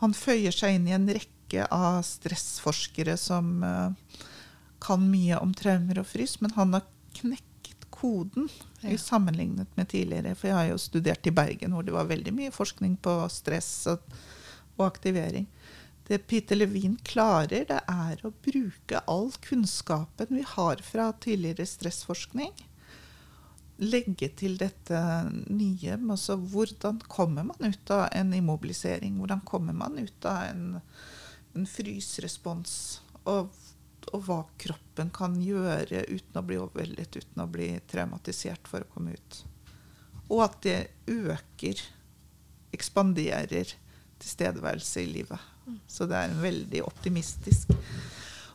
Han 0.01 0.13
føyer 0.15 0.53
seg 0.55 0.77
inn 0.77 0.88
i 0.89 0.95
en 0.95 1.07
rekke 1.09 1.65
av 1.73 2.01
stressforskere 2.05 3.15
som 3.17 3.63
eh, 3.63 4.23
kan 4.83 5.05
mye 5.09 5.39
om 5.41 5.53
traumer 5.57 6.01
og 6.03 6.09
frys, 6.09 6.38
men 6.43 6.53
han 6.57 6.75
har 6.75 6.85
knekket 7.17 7.88
koden 7.89 8.49
Ja. 8.81 8.91
i 8.93 8.97
sammenlignet 9.01 9.71
med 9.75 9.89
tidligere. 9.89 10.35
For 10.35 10.51
jeg 10.51 10.57
har 10.57 10.67
jo 10.69 10.77
studert 10.77 11.27
i 11.27 11.33
Bergen, 11.33 11.73
hvor 11.73 11.83
det 11.88 11.95
var 11.95 12.05
veldig 12.11 12.33
mye 12.35 12.53
forskning 12.53 12.99
på 13.01 13.15
stress 13.33 13.88
og, 13.89 14.03
og 14.77 14.85
aktivering. 14.85 15.47
Det 16.08 16.22
Peter 16.30 16.55
Levin 16.55 16.95
klarer, 17.03 17.66
det 17.68 17.82
er 17.91 18.24
å 18.24 18.32
bruke 18.32 19.01
all 19.12 19.34
kunnskapen 19.43 20.32
vi 20.32 20.45
har 20.55 20.80
fra 20.86 21.10
tidligere 21.20 21.68
stressforskning. 21.68 22.53
Legge 23.84 24.32
til 24.39 24.55
dette 24.58 25.01
nye. 25.51 25.99
Altså 25.99 26.39
hvordan 26.39 27.03
kommer 27.12 27.49
man 27.51 27.74
ut 27.74 27.91
av 27.93 28.08
en 28.16 28.34
immobilisering? 28.34 29.20
Hvordan 29.20 29.43
kommer 29.45 29.76
man 29.76 29.99
ut 29.99 30.26
av 30.26 30.47
en 30.47 30.66
en 31.58 31.68
frysrespons. 31.68 33.01
Og, 33.28 33.51
og, 34.12 34.22
hva 34.28 34.41
kroppen 34.62 35.12
kan 35.14 35.38
gjøre 35.41 36.05
uten 36.10 36.39
å 36.39 36.45
bli 36.45 36.60
overveldet, 36.62 37.20
uten 37.20 37.43
å 37.43 37.49
bli 37.51 37.72
traumatisert 37.89 38.70
for 38.70 38.86
å 38.86 38.91
komme 38.93 39.18
ut. 39.18 39.41
Og 40.28 40.43
at 40.45 40.60
det 40.66 40.80
øker, 41.12 41.82
ekspanderer 42.76 43.72
tilstedeværelse 44.22 45.03
i 45.03 45.12
livet. 45.12 45.53
Så 45.88 46.07
det 46.09 46.18
er 46.20 46.36
veldig 46.41 46.84
optimistisk. 46.86 47.74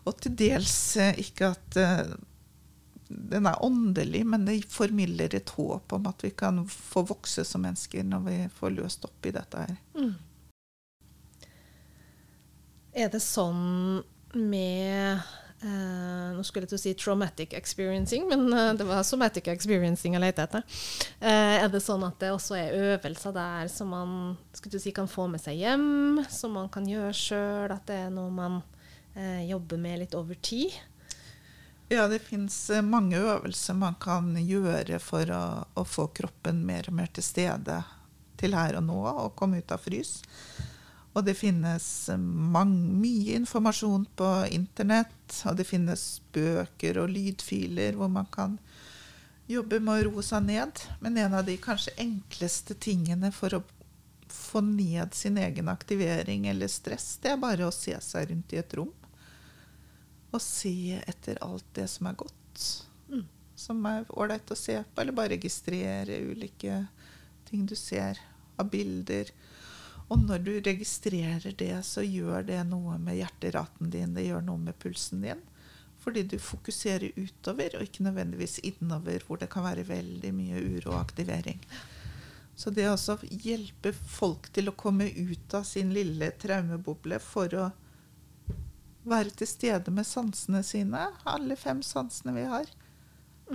Og 0.09 0.17
til 0.19 0.35
dels 0.39 0.75
eh, 0.99 1.19
ikke 1.23 1.53
at 1.53 1.79
uh, 1.79 2.15
den 3.09 3.47
er 3.47 3.65
åndelig, 3.65 4.25
men 4.27 4.47
det 4.49 4.63
formidler 4.73 5.35
et 5.37 5.53
håp 5.57 5.93
om 5.93 6.09
at 6.11 6.25
vi 6.25 6.33
kan 6.35 6.63
få 6.69 7.05
vokse 7.07 7.45
som 7.47 7.65
mennesker 7.67 8.07
når 8.07 8.25
vi 8.27 8.37
får 8.57 8.77
løst 8.79 9.07
opp 9.09 9.29
i 9.29 9.35
dette 9.35 9.67
her. 9.67 9.77
Mm. 9.99 10.15
Er 12.93 13.13
det 13.13 13.23
sånn 13.25 14.03
med 14.37 15.23
eh, 15.63 16.29
Nå 16.37 16.43
skulle 16.47 16.67
jeg 16.67 16.73
til 16.73 16.79
å 16.79 16.83
si 16.83 16.93
traumatic 16.99 17.55
experiencing, 17.57 18.27
men 18.31 18.47
uh, 18.53 18.73
det 18.77 18.87
var 18.89 19.05
somatic 19.07 19.49
experiencing 19.53 20.17
jeg 20.17 20.23
lette 20.25 20.47
etter. 20.47 20.65
Uh, 21.23 21.63
er 21.63 21.69
det 21.73 21.83
sånn 21.85 22.05
at 22.07 22.19
det 22.23 22.33
også 22.35 22.59
er 22.59 22.77
øvelser 22.93 23.35
der 23.37 23.71
som 23.73 23.93
man 23.95 24.15
si, 24.53 24.93
kan 24.95 25.11
få 25.11 25.29
med 25.31 25.43
seg 25.43 25.61
hjem, 25.61 26.23
som 26.33 26.57
man 26.59 26.71
kan 26.73 26.89
gjøre 26.89 27.15
sjøl? 27.17 27.75
At 27.75 27.87
det 27.91 28.01
er 28.07 28.15
noe 28.15 28.33
man 28.33 28.63
jobber 29.45 29.77
med 29.77 29.99
litt 30.01 30.15
over 30.17 30.39
tid? 30.41 30.73
Ja, 31.93 32.07
det 32.09 32.23
fins 32.25 32.71
mange 32.81 33.19
øvelser 33.21 33.77
man 33.77 33.99
kan 34.01 34.31
gjøre 34.41 34.97
for 35.05 35.29
å, 35.29 35.43
å, 35.77 35.85
få 35.85 36.07
kroppen 36.17 36.63
mer 36.65 36.89
og 36.89 36.97
mer 36.97 37.13
til 37.13 37.27
stede 37.27 37.77
til 38.41 38.57
her 38.57 38.79
og 38.81 38.87
nå 38.87 39.01
og 39.11 39.35
komme 39.37 39.61
ut 39.61 39.75
av 39.75 39.83
frys. 39.85 40.23
Og 41.13 41.25
det 41.27 41.35
finnes 41.37 41.87
mye 42.17 43.37
informasjon 43.37 44.07
på 44.17 44.31
internett, 44.55 45.43
og 45.45 45.59
det 45.59 45.69
finnes 45.69 46.23
bøker 46.33 47.03
og 47.03 47.13
lydfiler 47.13 47.99
hvor 47.99 48.09
man 48.13 48.29
kan 48.33 48.57
jobbe 49.51 49.81
med 49.83 49.93
å 49.93 50.09
roe 50.09 50.25
seg 50.25 50.47
ned. 50.49 50.81
Men 51.05 51.21
en 51.21 51.37
av 51.37 51.45
de 51.45 51.59
kanskje 51.61 51.95
enkleste 52.01 52.79
tingene 52.81 53.33
for 53.35 53.59
å 53.59 53.63
få 54.33 54.63
ned 54.65 55.13
sin 55.15 55.37
egen 55.39 55.69
aktivering 55.69 56.47
eller 56.49 56.73
stress, 56.73 57.19
det 57.21 57.35
er 57.35 57.45
bare 57.45 57.69
å 57.69 57.75
se 57.75 57.99
seg 58.01 58.31
rundt 58.31 58.57
i 58.57 58.63
et 58.63 58.75
rom. 58.79 58.93
Og 60.33 60.41
se 60.41 60.97
etter 61.05 61.37
alt 61.45 61.69
det 61.77 61.91
som 61.93 62.09
er 62.09 62.17
godt. 62.17 62.67
Mm. 63.13 63.27
Som 63.59 63.85
er 63.89 64.09
ålreit 64.17 64.49
å 64.49 64.57
se 64.57 64.79
på, 64.81 65.03
eller 65.03 65.17
bare 65.17 65.37
registrere 65.37 66.23
ulike 66.25 66.87
ting 67.51 67.69
du 67.69 67.77
ser 67.77 68.17
av 68.57 68.71
bilder 68.73 69.29
og 70.13 70.27
når 70.27 70.43
du 70.45 70.53
registrerer 70.61 71.55
det, 71.57 71.73
så 71.89 72.05
gjør 72.05 72.45
det 72.45 72.59
noe 72.69 72.99
med 73.01 73.17
hjerteraten 73.17 73.89
din, 73.93 74.13
det 74.13 74.27
gjør 74.27 74.45
noe 74.45 74.61
med 74.61 74.77
pulsen 74.83 75.25
din. 75.25 75.41
Fordi 76.03 76.25
du 76.29 76.37
fokuserer 76.43 77.15
utover, 77.17 77.79
og 77.79 77.87
ikke 77.87 78.05
nødvendigvis 78.05 78.59
innover, 78.67 79.25
hvor 79.25 79.41
det 79.41 79.49
kan 79.53 79.65
være 79.65 79.87
veldig 79.89 80.33
mye 80.37 80.61
uro 80.75 80.93
og 80.93 80.99
aktivering. 80.99 81.63
Så 82.59 82.75
det 82.75 82.91
å 82.91 83.17
hjelpe 83.31 83.95
folk 83.95 84.51
til 84.53 84.69
å 84.69 84.77
komme 84.77 85.09
ut 85.09 85.57
av 85.57 85.65
sin 85.65 85.95
lille 85.95 86.29
traumeboble 86.43 87.17
for 87.23 87.57
å 87.57 87.71
være 89.09 89.33
til 89.39 89.49
stede 89.49 89.95
med 89.95 90.07
sansene 90.07 90.61
sine, 90.67 91.09
alle 91.25 91.57
fem 91.57 91.81
sansene 91.87 92.37
vi 92.37 92.45
har, 92.51 92.69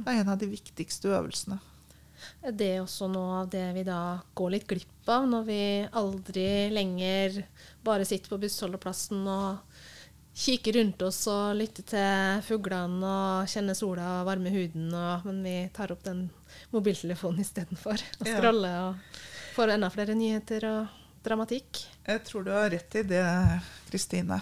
er 0.01 0.13
en 0.15 0.33
av 0.33 0.41
de 0.41 0.49
viktigste 0.49 1.13
øvelsene. 1.13 1.59
Er 2.41 2.55
det 2.55 2.73
også 2.81 3.09
noe 3.11 3.41
av 3.43 3.51
det 3.53 3.65
vi 3.75 3.83
da 3.87 4.17
går 4.37 4.55
litt 4.55 4.67
glipp 4.69 5.11
av, 5.11 5.27
når 5.29 5.45
vi 5.47 5.61
aldri 6.01 6.47
lenger 6.73 7.41
bare 7.85 8.07
sitter 8.07 8.33
på 8.33 8.41
bussholdeplassen 8.41 9.23
og 9.31 9.77
kikker 10.37 10.77
rundt 10.77 11.01
oss 11.01 11.23
og 11.31 11.55
lytter 11.57 11.85
til 11.89 12.43
fuglene 12.45 13.07
og 13.09 13.49
kjenner 13.49 13.77
sola 13.77 14.19
og 14.19 14.27
varmer 14.27 14.53
huden, 14.53 14.91
og, 14.93 15.25
men 15.25 15.41
vi 15.45 15.55
tar 15.73 15.93
opp 15.93 16.03
den 16.05 16.27
mobiltelefonen 16.75 17.41
istedenfor 17.45 17.97
og 18.19 18.29
scroller 18.29 18.77
og 18.91 19.19
får 19.57 19.73
enda 19.73 19.89
flere 19.93 20.17
nyheter 20.17 20.67
og 20.69 21.03
dramatikk? 21.25 21.81
Jeg 22.05 22.23
tror 22.27 22.45
du 22.45 22.53
har 22.53 22.69
rett 22.71 22.99
i 22.99 23.03
det, 23.07 23.25
Kristine. 23.89 24.39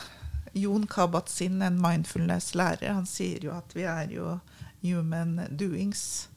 Jon 0.55 0.85
Kabat-Zinn, 0.87 1.59
en 1.63 1.79
mindfulness-lærer, 1.83 2.93
han 2.95 3.07
sier 3.09 3.43
jo 3.43 3.55
at 3.55 3.73
vi 3.75 3.87
er 3.87 4.11
jo 4.13 4.37
human 4.85 5.41
doings 5.49 6.27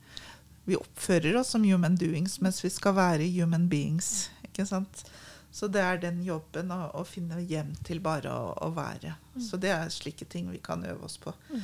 vi 0.69 0.77
oppfører 0.77 1.39
oss 1.41 1.55
som 1.55 1.64
human 1.64 1.97
doings 1.97 2.39
mens 2.45 2.61
vi 2.64 2.71
skal 2.73 2.97
være 2.99 3.29
human 3.33 3.69
beings. 3.71 4.29
ikke 4.45 4.66
sant? 4.69 5.05
Så 5.51 5.66
det 5.73 5.81
er 5.81 6.01
den 6.03 6.21
jobben 6.27 6.71
å, 6.75 6.91
å 7.01 7.05
finne 7.09 7.41
hjem 7.41 7.73
til 7.87 8.03
bare 8.05 8.31
å, 8.31 8.51
å 8.66 8.69
være. 8.77 9.14
Mm. 9.35 9.45
Så 9.47 9.61
det 9.61 9.73
er 9.73 9.93
slike 9.93 10.29
ting 10.29 10.51
vi 10.53 10.61
kan 10.62 10.85
øve 10.85 11.09
oss 11.09 11.16
på. 11.23 11.33
Mm. 11.49 11.62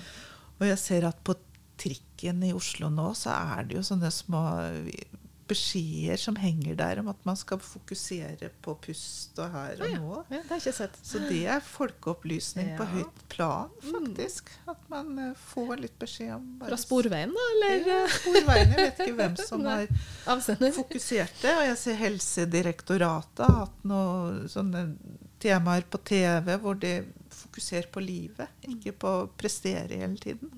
Og 0.57 0.65
jeg 0.71 0.81
ser 0.81 1.09
at 1.11 1.21
på 1.27 1.37
trikken 1.81 2.43
i 2.47 2.55
Oslo 2.57 2.89
nå, 2.93 3.11
så 3.19 3.35
er 3.35 3.69
det 3.69 3.77
jo 3.77 3.85
sånne 3.85 4.11
små 4.15 4.45
beskjeder 5.49 6.17
som 6.21 6.37
henger 6.41 6.77
der 6.79 7.01
om 7.03 7.11
at 7.13 7.21
man 7.29 7.37
skal 7.37 7.61
fokusere 7.61 8.49
på 8.65 8.75
pust 8.87 9.39
og 9.43 9.51
her 9.53 9.83
og 9.85 9.93
nå. 9.93 10.21
Ja, 10.33 10.39
det 10.39 10.49
har 10.49 10.63
ikke 10.63 10.75
sett. 10.77 10.97
Så 11.05 11.21
det 11.29 11.43
er 11.53 11.65
folkeopplysning 11.65 12.71
ja. 12.73 12.79
på 12.79 12.87
høyt 12.95 13.25
plan, 13.33 13.73
mm. 13.83 13.91
faktisk. 13.91 14.53
At 14.71 14.89
man 14.93 15.13
uh, 15.21 15.45
får 15.53 15.75
litt 15.83 15.99
beskjed 16.01 16.33
om 16.39 16.47
Fra 16.65 16.79
Sporveien, 16.81 17.35
da? 17.37 17.45
Eller? 17.57 17.91
Ja, 17.91 18.01
Sporveien. 18.17 18.73
Jeg 18.73 18.89
vet 18.89 19.05
ikke 19.05 19.19
hvem 19.21 19.37
som 19.43 19.67
har 19.71 20.73
fokusert 20.81 21.45
det. 21.45 21.53
Og 21.53 21.69
jeg 21.69 21.79
ser 21.83 22.01
Helsedirektoratet 22.01 23.45
har 23.45 23.61
hatt 23.67 23.87
noen 23.89 24.49
sånne 24.51 24.87
temaer 25.45 25.85
på 25.91 26.01
TV 26.09 26.55
hvor 26.63 26.81
de 26.81 26.97
fokuserer 27.35 27.91
på 27.93 28.01
livet, 28.01 28.49
ikke 28.65 28.97
på 28.97 29.17
å 29.21 29.31
prestere 29.37 30.01
hele 30.01 30.17
tiden. 30.21 30.53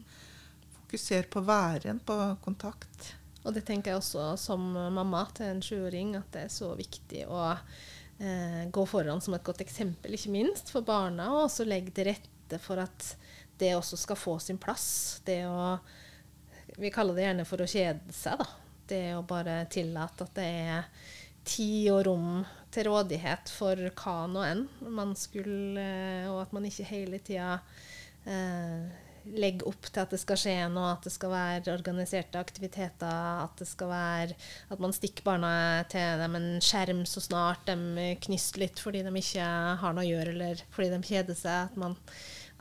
Fokuserer 0.83 1.27
på 1.33 1.43
væren, 1.43 1.99
på 2.07 2.17
kontakt. 2.45 3.17
Og 3.47 3.55
det 3.55 3.63
tenker 3.67 3.93
jeg 3.93 4.01
også 4.01 4.33
som 4.41 4.63
mamma 4.75 5.23
til 5.37 5.53
en 5.53 5.63
sjuåring, 5.63 6.17
at 6.19 6.29
det 6.35 6.47
er 6.47 6.53
så 6.53 6.73
viktig 6.79 7.23
å 7.31 7.43
eh, 7.55 8.65
gå 8.75 8.87
foran 8.91 9.23
som 9.23 9.37
et 9.37 9.47
godt 9.47 9.63
eksempel, 9.63 10.17
ikke 10.19 10.35
minst 10.35 10.73
for 10.75 10.87
barna, 10.87 11.31
og 11.33 11.47
også 11.47 11.67
legge 11.69 11.95
til 11.95 12.11
rette 12.11 12.59
for 12.63 12.83
at 12.83 13.13
det 13.61 13.73
også 13.77 13.99
skal 14.01 14.19
få 14.19 14.37
sin 14.43 14.59
plass. 14.61 15.23
Det 15.27 15.45
å 15.49 15.79
Vi 16.77 16.91
kaller 16.93 17.15
det 17.15 17.23
gjerne 17.23 17.45
for 17.49 17.63
å 17.63 17.71
kjede 17.71 18.13
seg, 18.13 18.43
da. 18.43 18.47
Det 18.87 19.05
å 19.17 19.23
bare 19.27 19.63
tillate 19.71 20.27
at 20.27 20.35
det 20.37 20.51
er 20.67 21.07
tid 21.47 21.87
og 21.95 22.03
rom 22.07 22.29
til 22.75 22.89
rådighet 22.91 23.51
for 23.55 23.81
hva 23.97 24.17
nå 24.29 24.43
enn 24.45 24.65
man 24.93 25.15
skulle, 25.19 25.87
og 26.29 26.43
at 26.43 26.53
man 26.55 26.67
ikke 26.69 26.87
hele 26.91 27.21
tida 27.25 27.57
eh, 28.27 29.06
legge 29.35 29.67
opp 29.67 29.89
til 29.89 30.03
at 30.03 30.13
det 30.15 30.21
skal 30.23 30.39
skje 30.41 30.55
noe, 30.73 30.93
at 30.95 31.07
det 31.07 31.13
skal 31.15 31.33
være 31.33 31.75
organiserte 31.75 32.41
aktiviteter, 32.41 33.43
at 33.43 33.59
det 33.59 33.69
skal 33.69 33.91
være 33.91 34.39
at 34.73 34.83
man 34.83 34.95
stikker 34.95 35.27
barna 35.27 35.51
til 35.91 36.23
dem 36.23 36.39
en 36.39 36.49
skjerm 36.65 37.05
så 37.09 37.23
snart 37.25 37.67
de 37.69 38.15
knyster 38.27 38.67
litt 38.67 38.83
fordi 38.83 39.03
de 39.07 39.13
ikke 39.21 39.47
har 39.83 39.97
noe 39.97 40.07
å 40.07 40.11
gjøre, 40.11 40.35
eller 40.35 40.65
fordi 40.75 40.91
de 40.95 41.01
kjeder 41.11 41.39
seg. 41.39 41.71
At 41.71 41.79
man, 41.81 41.97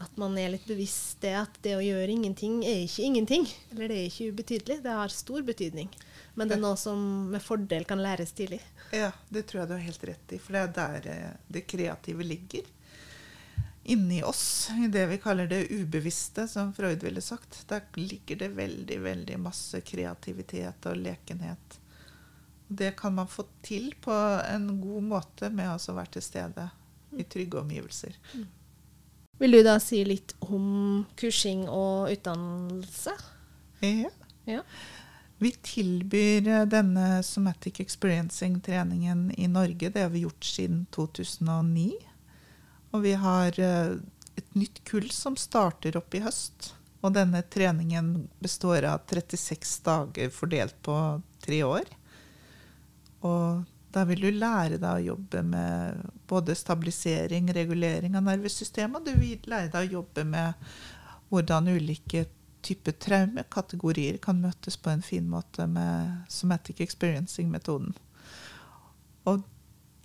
at 0.02 0.20
man 0.20 0.38
er 0.42 0.54
litt 0.56 0.68
bevisst 0.68 1.22
det 1.24 1.36
at 1.40 1.60
det 1.66 1.78
å 1.78 1.84
gjøre 1.84 2.12
ingenting 2.16 2.62
er 2.68 2.84
ikke 2.84 3.10
ingenting. 3.10 3.48
Eller 3.72 3.92
det 3.92 4.00
er 4.00 4.10
ikke 4.10 4.32
ubetydelig, 4.34 4.82
det 4.86 5.00
har 5.00 5.14
stor 5.14 5.46
betydning. 5.48 5.92
Men 6.36 6.50
det 6.50 6.58
er 6.58 6.66
noe 6.66 6.80
som 6.80 7.00
med 7.32 7.44
fordel 7.44 7.86
kan 7.88 8.02
læres 8.04 8.36
tidlig. 8.36 8.60
Ja, 8.96 9.12
det 9.30 9.46
tror 9.48 9.64
jeg 9.64 9.70
du 9.70 9.78
har 9.78 9.86
helt 9.86 10.08
rett 10.12 10.36
i. 10.36 10.40
For 10.42 10.56
det 10.56 10.64
er 10.66 10.74
der 10.80 11.12
eh, 11.14 11.30
det 11.52 11.68
kreative 11.70 12.28
ligger 12.28 12.68
inni 13.88 14.24
oss, 14.24 14.70
i 14.86 14.88
det 14.88 15.06
vi 15.06 15.18
kaller 15.22 15.48
det 15.48 15.68
ubevisste, 15.70 16.48
som 16.48 16.74
Freud 16.74 17.04
ville 17.04 17.22
sagt. 17.22 17.60
Der 17.70 17.82
ligger 17.94 18.36
det 18.36 18.48
veldig, 18.58 19.00
veldig 19.02 19.40
masse 19.40 19.82
kreativitet 19.86 20.88
og 20.90 20.98
lekenhet. 20.98 21.80
Det 22.68 22.96
kan 22.98 23.14
man 23.14 23.28
få 23.30 23.46
til 23.62 23.94
på 24.02 24.14
en 24.50 24.82
god 24.82 25.04
måte 25.04 25.50
med 25.54 25.70
å 25.70 25.98
være 25.98 26.18
til 26.18 26.26
stede 26.26 26.70
i 27.14 27.24
trygge 27.30 27.62
omgivelser. 27.62 28.18
Mm. 28.34 28.48
Vil 29.38 29.52
du 29.52 29.62
da 29.68 29.78
si 29.84 30.02
litt 30.08 30.34
om 30.48 31.06
kursing 31.20 31.68
og 31.70 32.10
utdannelse? 32.10 33.14
Ja. 33.84 34.12
ja. 34.50 34.62
Vi 35.38 35.52
tilbyr 35.62 36.66
denne 36.72 37.22
Somatic 37.24 37.84
Experiencing-treningen 37.84 39.28
i 39.38 39.48
Norge. 39.52 39.90
Det 39.90 40.08
har 40.08 40.10
vi 40.10 40.24
gjort 40.24 40.44
siden 40.48 40.86
2009. 40.96 41.92
Og 42.96 43.04
vi 43.04 43.14
har 43.20 43.60
eh, 43.60 43.98
et 44.40 44.56
nytt 44.56 44.82
kull 44.88 45.10
som 45.12 45.36
starter 45.40 45.98
opp 46.00 46.16
i 46.16 46.24
høst. 46.24 46.72
Og 47.04 47.14
denne 47.14 47.44
treningen 47.52 48.30
består 48.42 48.88
av 48.90 49.04
36 49.12 49.78
dager 49.86 50.32
fordelt 50.34 50.78
på 50.86 50.98
tre 51.44 51.62
år. 51.68 51.90
Og 53.26 53.66
da 53.96 54.04
vil 54.10 54.26
du 54.26 54.32
lære 54.36 54.80
deg 54.82 54.90
å 54.90 55.08
jobbe 55.14 55.44
med 55.46 56.08
både 56.28 56.56
stabilisering, 56.58 57.52
regulering 57.56 58.18
av 58.18 58.26
nervesystemet, 58.26 58.98
og 59.00 59.06
du 59.08 59.22
vil 59.22 59.52
lære 59.52 59.72
deg 59.72 59.86
å 59.86 60.00
jobbe 60.02 60.26
med 60.28 60.74
hvordan 61.30 61.70
ulike 61.72 62.26
typer 62.66 62.96
traumekategorier 62.98 64.18
kan 64.22 64.42
møtes 64.42 64.78
på 64.82 64.90
en 64.92 65.06
fin 65.06 65.28
måte 65.30 65.68
med 65.70 66.26
somatic 66.34 66.82
experiencing-metoden. 66.84 67.94
Og 69.30 69.46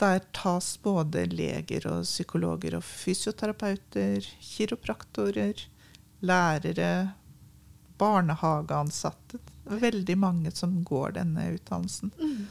der 0.01 0.23
tas 0.37 0.75
både 0.83 1.27
leger 1.29 1.87
og 1.91 2.05
psykologer 2.09 2.79
og 2.79 2.85
fysioterapeuter, 2.87 4.25
kiropraktorer, 4.41 5.67
lærere, 6.25 6.93
barnehageansatte. 8.01 9.41
Veldig 9.65 10.17
mange 10.19 10.53
som 10.57 10.81
går 10.85 11.19
denne 11.21 11.51
utdannelsen. 11.55 12.15
Mm. 12.17 12.49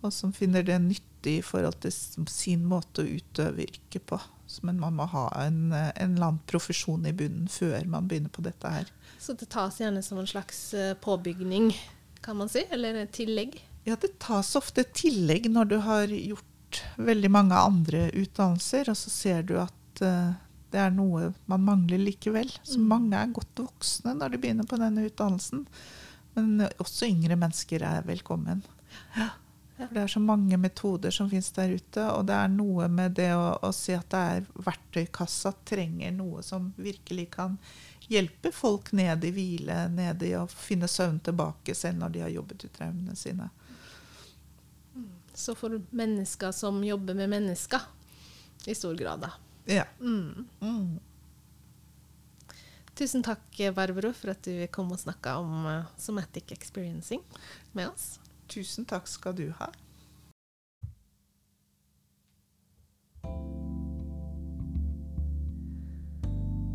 Og 0.00 0.12
som 0.12 0.32
finner 0.34 0.64
det 0.66 0.80
nyttig 0.82 1.38
i 1.38 1.44
forhold 1.44 1.78
til 1.84 1.94
sin 2.32 2.66
måte 2.68 3.04
å 3.04 3.16
utøve 3.20 3.68
yrket 3.68 4.06
på. 4.10 4.18
Men 4.66 4.80
man 4.82 4.96
må 4.98 5.06
ha 5.12 5.28
en, 5.44 5.70
en 5.70 6.16
eller 6.16 6.32
annen 6.32 6.42
profesjon 6.50 7.06
i 7.06 7.14
bunnen 7.14 7.46
før 7.52 7.84
man 7.86 8.08
begynner 8.10 8.32
på 8.34 8.42
dette 8.42 8.72
her. 8.72 8.90
Så 9.20 9.36
det 9.38 9.50
tas 9.52 9.78
gjerne 9.78 10.02
som 10.02 10.18
en 10.18 10.26
slags 10.26 10.72
eh, 10.74 10.94
påbygning, 10.98 11.70
kan 12.24 12.40
man 12.40 12.50
si? 12.50 12.64
Eller 12.72 13.04
tillegg? 13.14 13.60
Ja, 13.86 13.94
det 14.00 14.16
tas 14.20 14.56
ofte 14.58 14.84
tillegg 14.84 15.46
når 15.52 15.70
du 15.70 15.76
har 15.84 16.10
gjort 16.10 16.49
veldig 16.96 17.30
mange 17.32 17.58
andre 17.58 18.06
utdannelser, 18.12 18.90
og 18.92 18.96
så 18.98 19.10
ser 19.10 19.42
du 19.48 19.56
at 19.60 20.04
uh, 20.04 20.32
det 20.70 20.78
er 20.78 20.94
noe 20.94 21.32
man 21.50 21.64
mangler 21.66 21.98
likevel. 21.98 22.50
Så 22.62 22.78
Mm. 22.78 22.88
mange 22.88 23.16
er 23.18 23.34
godt 23.34 23.62
voksne 23.64 24.14
når 24.14 24.30
de 24.30 24.38
begynner 24.38 24.66
på 24.70 24.78
denne 24.78 25.06
utdannelsen. 25.08 25.66
Men 26.36 26.68
også 26.78 27.08
yngre 27.10 27.36
mennesker 27.36 27.82
er 27.82 28.02
velkommen. 28.06 28.62
For 29.80 29.94
det 29.94 30.02
er 30.02 30.12
så 30.12 30.20
mange 30.20 30.56
metoder 30.60 31.10
som 31.10 31.30
finnes 31.30 31.50
der 31.56 31.72
ute, 31.74 32.04
og 32.12 32.26
det 32.28 32.34
er 32.36 32.48
noe 32.52 32.86
med 32.88 33.16
det 33.16 33.30
å, 33.34 33.56
å 33.64 33.72
si 33.72 33.94
at 33.96 34.10
det 34.12 34.20
er 34.34 34.48
verktøykassa 34.66 35.54
trenger 35.64 36.12
noe 36.12 36.42
som 36.42 36.72
virkelig 36.76 37.30
kan 37.34 37.56
hjelpe 38.10 38.52
folk 38.52 38.92
ned 38.92 39.24
i 39.24 39.30
hvile, 39.30 39.88
ned 39.88 40.22
i 40.22 40.34
å 40.36 40.46
finne 40.50 40.88
søvn 40.90 41.20
tilbake 41.24 41.74
selv 41.74 41.98
når 42.02 42.14
de 42.14 42.22
har 42.26 42.34
jobbet 42.34 42.64
ut 42.64 42.72
traumene 42.76 43.16
sine. 43.16 43.48
Så 45.40 45.54
for 45.54 45.80
mennesker 45.90 46.52
som 46.52 46.84
jobber 46.84 47.14
med 47.14 47.30
mennesker, 47.32 47.80
i 48.66 48.74
stor 48.74 48.94
grad, 48.94 49.20
da. 49.20 49.30
Ja. 49.64 49.84
Mm. 50.00 50.48
Mm. 50.60 50.98
Tusen 52.94 53.22
takk, 53.22 53.60
Barbro, 53.74 54.12
for 54.12 54.34
at 54.34 54.44
du 54.44 54.66
kom 54.68 54.92
og 54.92 55.00
snakka 55.00 55.38
om 55.40 55.64
eh, 55.66 55.86
somatic 55.96 56.52
experiencing 56.52 57.22
med 57.72 57.88
oss. 57.88 58.18
Tusen 58.52 58.84
takk 58.84 59.08
skal 59.08 59.38
du 59.38 59.46
ha. 59.56 59.70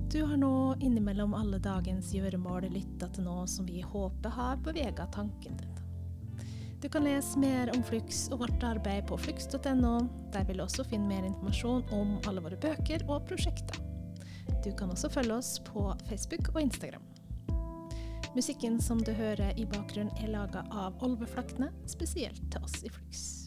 Du 0.09 0.23
har 0.23 0.37
nå 0.41 0.75
innimellom 0.81 1.37
alle 1.37 1.61
dagens 1.61 2.13
gjøremål 2.15 2.71
lytta 2.71 3.13
til 3.13 3.29
noe 3.29 3.45
som 3.51 3.69
vi 3.69 3.85
håper 3.85 4.33
har 4.41 4.57
bevega 4.65 5.05
tanken 5.13 5.61
din. 5.61 5.74
Du 6.81 6.89
kan 6.89 7.03
lese 7.03 7.39
mer 7.39 7.71
om 7.75 7.83
Flux 7.83 8.25
og 8.33 8.43
vårt 8.43 8.63
arbeid 8.63 9.07
på 9.07 9.17
flux.no. 9.17 9.93
Der 10.33 10.45
vil 10.47 10.59
du 10.59 10.63
også 10.65 10.85
finne 10.87 11.07
mer 11.07 11.25
informasjon 11.27 11.85
om 11.95 12.17
alle 12.27 12.43
våre 12.43 12.59
bøker 12.61 13.05
og 13.07 13.25
prosjekter. 13.29 13.79
Du 14.65 14.71
kan 14.77 14.91
også 14.91 15.09
følge 15.09 15.37
oss 15.39 15.57
på 15.65 15.87
Facebook 16.09 16.51
og 16.53 16.61
Instagram. 16.61 17.03
Musikken 18.35 18.81
som 18.83 18.99
du 18.99 19.13
hører 19.15 19.55
i 19.55 19.65
bakgrunnen 19.65 20.11
er 20.19 20.33
laga 20.33 20.65
av 20.71 20.99
Olveflaktene, 21.05 21.71
spesielt 21.87 22.43
til 22.51 22.67
oss 22.67 22.81
i 22.83 22.91
Flux. 22.91 23.45